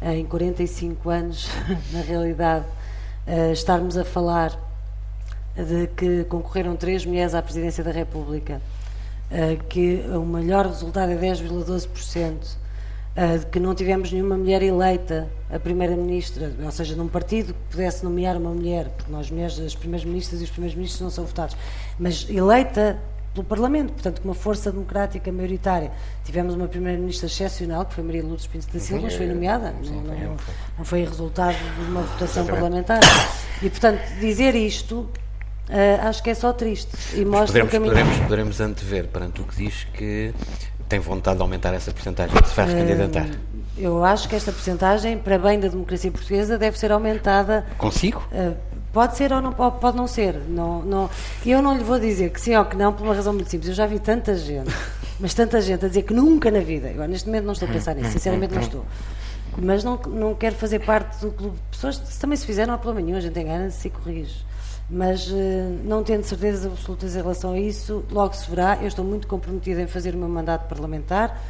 Em 0.00 0.24
45 0.24 1.10
anos, 1.10 1.48
na 1.92 2.00
realidade, 2.00 2.64
uh, 3.26 3.52
estarmos 3.52 3.96
a 3.96 4.04
falar 4.04 4.58
de 5.54 5.86
que 5.88 6.24
concorreram 6.24 6.76
três 6.76 7.04
mulheres 7.04 7.34
à 7.34 7.42
presidência 7.42 7.84
da 7.84 7.90
República, 7.90 8.60
que 9.68 10.02
o 10.14 10.24
melhor 10.24 10.66
resultado 10.66 11.10
é 11.12 11.16
10,12%, 11.16 12.56
uh, 13.16 13.38
de 13.38 13.46
que 13.46 13.60
não 13.60 13.74
tivemos 13.74 14.10
nenhuma 14.12 14.36
mulher 14.36 14.62
eleita 14.62 15.28
a 15.50 15.58
primeira-ministra, 15.58 16.52
ou 16.62 16.70
seja, 16.70 16.96
num 16.96 17.08
partido 17.08 17.52
que 17.52 17.60
pudesse 17.70 18.04
nomear 18.04 18.36
uma 18.36 18.50
mulher, 18.50 18.88
porque 18.96 19.12
nós 19.12 19.30
mulheres, 19.30 19.58
as 19.58 19.74
primeiras-ministras 19.74 20.40
e 20.40 20.44
os 20.44 20.50
primeiros-ministros 20.50 21.00
não 21.00 21.10
são 21.10 21.24
votados, 21.24 21.56
mas 21.98 22.26
eleita 22.28 22.98
pelo 23.34 23.44
Parlamento, 23.46 23.92
portanto, 23.92 24.20
com 24.20 24.28
uma 24.28 24.34
força 24.34 24.70
democrática 24.70 25.32
maioritária. 25.32 25.90
Tivemos 26.24 26.54
uma 26.54 26.68
primeira-ministra 26.68 27.26
excepcional, 27.26 27.84
que 27.86 27.94
foi 27.94 28.04
Maria 28.04 28.22
Lourdes 28.22 28.46
Pinto 28.46 28.66
da 28.72 28.78
Silva, 28.78 29.02
mas 29.04 29.14
foi 29.14 29.26
nomeada, 29.26 29.74
não, 29.84 30.00
não, 30.02 30.36
não 30.78 30.84
foi 30.84 31.04
resultado 31.04 31.56
de 31.56 31.90
uma 31.90 32.02
votação 32.02 32.46
parlamentar. 32.46 33.00
E, 33.62 33.70
portanto, 33.70 34.00
dizer 34.20 34.54
isto 34.54 35.08
Uh, 35.68 36.06
acho 36.06 36.22
que 36.22 36.28
é 36.28 36.34
só 36.34 36.52
triste. 36.52 36.90
E 37.14 37.24
mostra 37.24 37.64
poderemos, 37.64 37.88
poderemos, 37.88 38.18
poderemos 38.18 38.60
antever 38.60 39.06
perante 39.06 39.40
o 39.40 39.44
que 39.44 39.56
diz 39.56 39.86
que 39.94 40.34
tem 40.88 40.98
vontade 40.98 41.36
de 41.36 41.42
aumentar 41.42 41.72
essa 41.72 41.92
porcentagem, 41.92 42.36
se 42.44 42.54
vai 42.54 42.66
recandidatar? 42.66 43.26
Uh, 43.26 43.62
eu 43.78 44.04
acho 44.04 44.28
que 44.28 44.34
esta 44.34 44.52
porcentagem, 44.52 45.16
para 45.16 45.38
bem 45.38 45.58
da 45.58 45.68
democracia 45.68 46.10
portuguesa, 46.10 46.58
deve 46.58 46.78
ser 46.78 46.92
aumentada. 46.92 47.64
Consigo? 47.78 48.22
Uh, 48.32 48.54
pode 48.92 49.16
ser 49.16 49.32
ou 49.32 49.40
não 49.40 49.52
pode, 49.52 49.78
pode 49.78 49.96
não 49.96 50.06
ser. 50.06 50.34
Não, 50.48 50.82
não, 50.82 51.10
eu 51.44 51.62
não 51.62 51.76
lhe 51.76 51.84
vou 51.84 51.98
dizer 51.98 52.30
que 52.30 52.40
sim 52.40 52.56
ou 52.56 52.64
que 52.64 52.76
não, 52.76 52.92
por 52.92 53.04
uma 53.04 53.14
razão 53.14 53.32
muito 53.32 53.50
simples. 53.50 53.68
Eu 53.68 53.74
já 53.74 53.86
vi 53.86 53.98
tanta 53.98 54.36
gente, 54.36 54.70
mas 55.18 55.34
tanta 55.34 55.60
gente 55.60 55.84
a 55.84 55.88
dizer 55.88 56.02
que 56.02 56.14
nunca 56.14 56.50
na 56.50 56.60
vida. 56.60 56.90
Agora, 56.90 57.08
neste 57.08 57.26
momento 57.26 57.44
não 57.44 57.52
estou 57.52 57.68
a 57.68 57.72
pensar 57.72 57.94
nisso, 57.94 58.12
sinceramente 58.12 58.54
não 58.54 58.62
estou. 58.62 58.84
Mas 59.60 59.84
não, 59.84 59.96
não 60.06 60.34
quero 60.34 60.56
fazer 60.56 60.78
parte 60.80 61.20
do 61.20 61.30
clube 61.30 61.56
de 61.56 61.62
pessoas. 61.70 61.96
Se 61.96 62.18
também 62.18 62.36
se 62.36 62.46
fizer, 62.46 62.66
não 62.66 62.74
há 62.74 62.78
problema 62.78 63.04
nenhum, 63.04 63.18
a 63.18 63.20
gente 63.20 63.38
engana-se 63.38 63.88
e 63.88 63.90
corrige 63.90 64.52
mas 64.90 65.30
uh, 65.30 65.34
não 65.84 66.02
tendo 66.02 66.22
certezas 66.22 66.66
absolutas 66.66 67.14
em 67.14 67.18
relação 67.18 67.52
a 67.52 67.58
isso, 67.58 68.04
logo 68.10 68.34
se 68.34 68.48
verá. 68.50 68.76
Eu 68.80 68.88
estou 68.88 69.02
muito 69.02 69.26
comprometida 69.26 69.80
em 69.80 69.86
fazer 69.86 70.14
o 70.14 70.18
meu 70.18 70.28
mandato 70.28 70.68
parlamentar. 70.68 71.40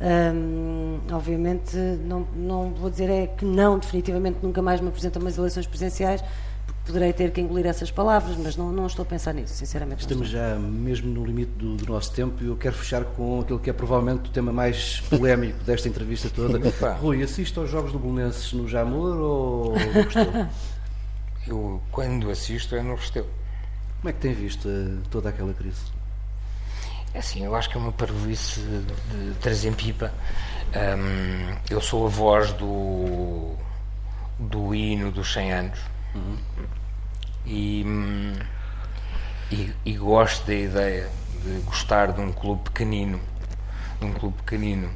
Um, 0.00 0.98
obviamente, 1.12 1.76
não, 1.76 2.26
não 2.34 2.70
vou 2.70 2.88
dizer 2.90 3.10
é 3.10 3.26
que 3.26 3.44
não, 3.44 3.78
definitivamente 3.78 4.38
nunca 4.42 4.62
mais 4.62 4.80
me 4.80 4.88
apresento 4.88 5.18
a 5.18 5.22
umas 5.22 5.38
eleições 5.38 5.66
presidenciais, 5.66 6.22
poderei 6.88 7.12
ter 7.12 7.30
que 7.32 7.40
engolir 7.42 7.66
essas 7.66 7.90
palavras, 7.90 8.34
mas 8.38 8.56
não, 8.56 8.72
não 8.72 8.86
estou 8.86 9.02
a 9.02 9.06
pensar 9.06 9.34
nisso, 9.34 9.52
sinceramente. 9.52 10.00
Estamos 10.00 10.30
já 10.30 10.56
mesmo 10.58 11.12
no 11.12 11.22
limite 11.22 11.52
do, 11.52 11.76
do, 11.76 11.92
nosso 11.92 12.10
tempo 12.12 12.42
e 12.42 12.46
eu 12.46 12.56
quero 12.56 12.74
fechar 12.74 13.04
com 13.04 13.40
aquilo 13.40 13.58
que 13.58 13.68
é 13.68 13.74
provavelmente 13.74 14.30
o 14.30 14.32
tema 14.32 14.50
mais 14.52 15.00
polémico 15.10 15.62
desta 15.64 15.86
entrevista 15.86 16.30
toda. 16.30 16.58
Rui, 16.98 17.22
assiste 17.22 17.58
aos 17.58 17.68
Jogos 17.68 17.92
do 17.92 17.98
Bolonenses 17.98 18.54
no 18.54 18.66
Jamor 18.66 19.16
ou 19.16 19.72
gostou? 19.72 20.46
Eu, 21.46 21.80
quando 21.90 22.30
assisto, 22.30 22.74
é 22.76 22.82
no 22.82 22.94
Restelo. 22.94 23.28
Como 24.00 24.10
é 24.10 24.12
que 24.12 24.20
tem 24.20 24.34
visto 24.34 24.68
uh, 24.68 25.00
toda 25.10 25.30
aquela 25.30 25.54
crise? 25.54 25.80
É 27.14 27.20
assim, 27.20 27.42
eu 27.42 27.54
acho 27.54 27.70
que 27.70 27.78
é 27.78 27.80
uma 27.80 27.90
parvoíce 27.90 28.60
de, 28.60 29.30
de 29.30 29.34
três 29.40 29.64
em 29.64 29.72
pipa. 29.72 30.12
Um, 30.76 31.56
eu 31.70 31.80
sou 31.80 32.04
a 32.04 32.10
voz 32.10 32.52
do, 32.52 33.54
do 34.38 34.74
hino 34.74 35.10
dos 35.10 35.32
100 35.32 35.52
anos 35.52 35.78
uhum. 36.14 36.36
E, 37.46 37.84
e, 39.50 39.72
e, 39.84 39.92
gosto 39.94 40.46
da 40.46 40.54
ideia 40.54 41.08
de 41.42 41.60
gostar 41.60 42.12
de 42.12 42.20
um 42.20 42.32
clube 42.32 42.62
pequenino, 42.64 43.20
de 44.00 44.06
um 44.06 44.12
clube 44.12 44.36
pequenino 44.38 44.90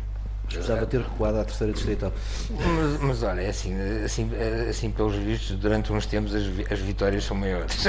Precisava 0.55 0.87
ter 0.87 1.01
recuado 1.01 1.41
à 1.41 1.45
terceira 1.45 1.73
distrital. 1.73 2.13
Mas, 2.51 3.01
mas 3.01 3.23
olha, 3.23 3.41
é 3.41 3.49
assim, 3.49 3.75
assim, 4.05 4.31
assim, 4.69 4.91
pelos 4.91 5.17
vistos, 5.17 5.57
durante 5.57 5.93
uns 5.93 6.07
tempos 6.07 6.35
as, 6.35 6.43
as 6.71 6.79
vitórias 6.79 7.25
são 7.25 7.37
maiores. 7.37 7.87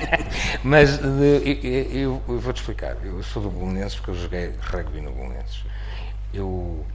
mas 0.62 1.00
eu, 1.02 1.42
eu, 1.42 2.22
eu 2.28 2.40
vou-te 2.40 2.60
explicar. 2.60 2.96
Eu 3.02 3.22
sou 3.22 3.42
do 3.42 3.50
Bolonenses 3.50 3.96
porque 3.96 4.12
eu 4.12 4.14
joguei 4.14 4.52
rugby 4.60 5.00
no 5.00 5.10
Bolonenses. 5.10 5.64
Eu 6.32 6.86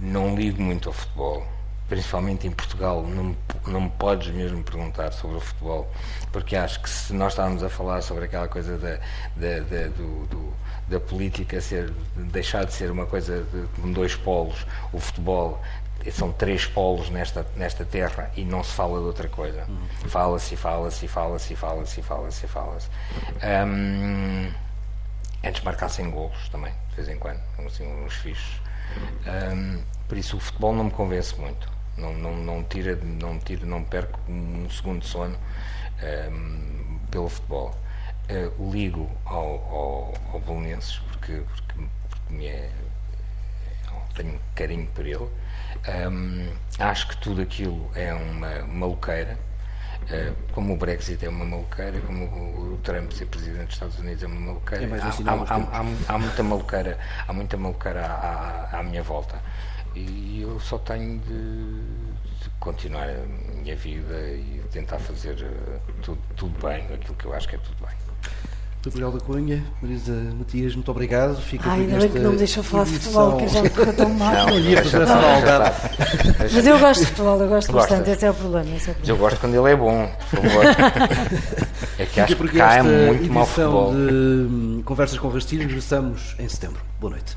não 0.00 0.34
ligo 0.34 0.62
muito 0.62 0.88
ao 0.88 0.94
futebol 0.94 1.46
principalmente 1.88 2.46
em 2.46 2.50
Portugal, 2.50 3.02
não, 3.02 3.36
não 3.66 3.80
me 3.82 3.90
podes 3.90 4.32
mesmo 4.32 4.62
perguntar 4.62 5.12
sobre 5.12 5.36
o 5.36 5.40
futebol, 5.40 5.90
porque 6.30 6.56
acho 6.56 6.80
que 6.80 6.88
se 6.88 7.12
nós 7.12 7.32
estávamos 7.32 7.62
a 7.62 7.68
falar 7.68 8.02
sobre 8.02 8.24
aquela 8.24 8.48
coisa 8.48 8.78
da, 8.78 8.96
da, 9.36 9.60
da 9.60 9.88
do, 9.88 10.26
do, 10.26 10.54
da 10.88 11.00
política 11.00 11.60
ser, 11.60 11.90
deixar 12.16 12.64
de 12.64 12.72
ser 12.72 12.90
uma 12.90 13.06
coisa 13.06 13.44
de 13.52 13.92
dois 13.92 14.14
polos, 14.14 14.66
o 14.92 14.98
futebol 14.98 15.60
são 16.10 16.32
três 16.32 16.66
polos 16.66 17.10
nesta, 17.10 17.46
nesta 17.56 17.84
terra 17.84 18.30
e 18.36 18.44
não 18.44 18.64
se 18.64 18.72
fala 18.72 18.98
de 18.98 19.04
outra 19.04 19.28
coisa. 19.28 19.66
Fala-se, 20.08 20.56
fala-se, 20.56 21.06
fala-se, 21.06 21.54
fala-se, 21.54 22.02
fala-se, 22.02 22.46
fala-se. 22.48 22.88
Um, 23.66 24.50
antes 25.44 25.62
marcassem 25.62 26.10
golos 26.10 26.48
também, 26.48 26.72
de 26.90 26.96
vez 26.96 27.08
em 27.08 27.18
quando, 27.18 27.40
assim, 27.64 27.86
uns 27.86 28.14
fixos. 28.14 28.61
Um, 29.26 29.82
por 30.08 30.18
isso 30.18 30.36
o 30.36 30.40
futebol 30.40 30.74
não 30.74 30.84
me 30.84 30.90
convence 30.90 31.38
muito. 31.38 31.70
Não, 31.96 32.14
não, 32.14 32.36
não, 32.36 32.64
tira, 32.64 32.96
não, 32.96 33.38
tira, 33.38 33.66
não 33.66 33.84
perco 33.84 34.18
um 34.28 34.68
segundo 34.70 35.04
sono 35.04 35.36
um, 36.30 36.98
pelo 37.10 37.28
futebol 37.28 37.76
uh, 38.30 38.72
ligo 38.72 39.10
ao, 39.26 39.36
ao, 39.36 40.14
ao 40.32 40.40
Bolonenses 40.40 40.98
porque, 40.98 41.42
porque, 41.54 41.74
porque 42.08 42.32
me 42.34 42.46
é, 42.46 42.70
tenho 44.14 44.40
carinho 44.54 44.86
por 44.88 45.06
ele. 45.06 45.28
Um, 46.08 46.52
acho 46.78 47.08
que 47.08 47.16
tudo 47.18 47.42
aquilo 47.42 47.90
é 47.94 48.12
uma 48.12 48.62
maluqueira. 48.66 49.38
Uh, 50.02 50.34
como 50.52 50.74
o 50.74 50.76
Brexit 50.76 51.24
é 51.24 51.28
uma 51.28 51.44
maluqueira, 51.44 52.00
como 52.00 52.24
o, 52.24 52.78
Trump 52.82 53.12
ser 53.12 53.26
presidente 53.26 53.66
dos 53.66 53.74
Estados 53.74 53.98
Unidos 54.00 54.22
é 54.22 54.26
uma 54.26 54.40
maluqueira, 54.40 54.84
é 54.84 55.00
há, 55.00 55.06
há, 55.06 55.56
há, 55.56 56.14
há, 56.14 56.18
muita 56.18 56.42
maluqueira, 56.42 56.98
há 57.26 57.32
muita 57.32 57.56
maluqueira 57.56 58.04
à, 58.06 58.80
à, 58.80 58.82
minha 58.82 59.02
volta. 59.02 59.40
E 59.94 60.42
eu 60.42 60.58
só 60.58 60.78
tenho 60.78 61.20
de, 61.20 62.50
continuar 62.58 63.08
a 63.08 63.54
minha 63.54 63.76
vida 63.76 64.18
e 64.30 64.62
tentar 64.72 64.98
fazer 64.98 65.34
uh, 65.34 65.92
tudo, 66.02 66.20
tudo 66.36 66.66
bem, 66.66 66.84
aquilo 66.92 67.14
que 67.14 67.24
eu 67.26 67.34
acho 67.34 67.48
que 67.48 67.54
é 67.54 67.58
tudo 67.58 67.86
bem. 67.86 68.01
Gabriel 68.84 69.12
da 69.12 69.20
Cunha, 69.20 69.62
Marisa 69.80 70.12
Matias, 70.36 70.74
muito 70.74 70.90
obrigado. 70.90 71.40
Fica 71.40 71.70
Ai, 71.70 71.82
ainda 71.82 71.98
bem 71.98 72.08
que 72.08 72.18
não 72.18 72.32
me 72.32 72.38
deixou 72.38 72.64
falar 72.64 72.82
de 72.84 72.90
futebol, 72.98 73.36
que 73.36 73.44
a 73.44 73.48
gente 73.48 73.70
correu 73.70 73.92
tão 73.94 74.08
mal. 74.14 74.34
Não, 74.34 74.58
ia 74.58 74.82
fazer 74.82 75.06
Mas 76.52 76.66
eu 76.66 76.78
gosto 76.80 77.00
de 77.00 77.06
futebol, 77.06 77.40
eu 77.40 77.48
gosto 77.48 77.72
Gosta. 77.72 77.94
bastante, 77.94 78.10
esse 78.10 78.26
é 78.26 78.30
o 78.30 78.34
problema. 78.34 78.74
Esse 78.74 78.88
é 78.88 78.92
o 78.92 78.94
problema. 78.96 79.06
Eu 79.06 79.16
gosto 79.18 79.40
quando 79.40 79.54
ele 79.54 79.70
é 79.72 79.76
bom, 79.76 80.10
por 80.30 80.40
favor. 80.40 80.64
é 81.98 82.06
que 82.06 82.20
acho 82.20 82.36
que 82.36 82.48
cá 82.48 82.74
é 82.74 82.82
muito 82.82 83.32
mal 83.32 83.46
futebol. 83.46 83.92
de 83.92 83.98
hum, 83.98 84.82
Conversas 84.84 85.16
com 85.16 85.28
Rastilho 85.28 85.62
regressamos 85.62 86.34
em 86.40 86.48
setembro. 86.48 86.80
Boa 87.00 87.12
noite. 87.12 87.36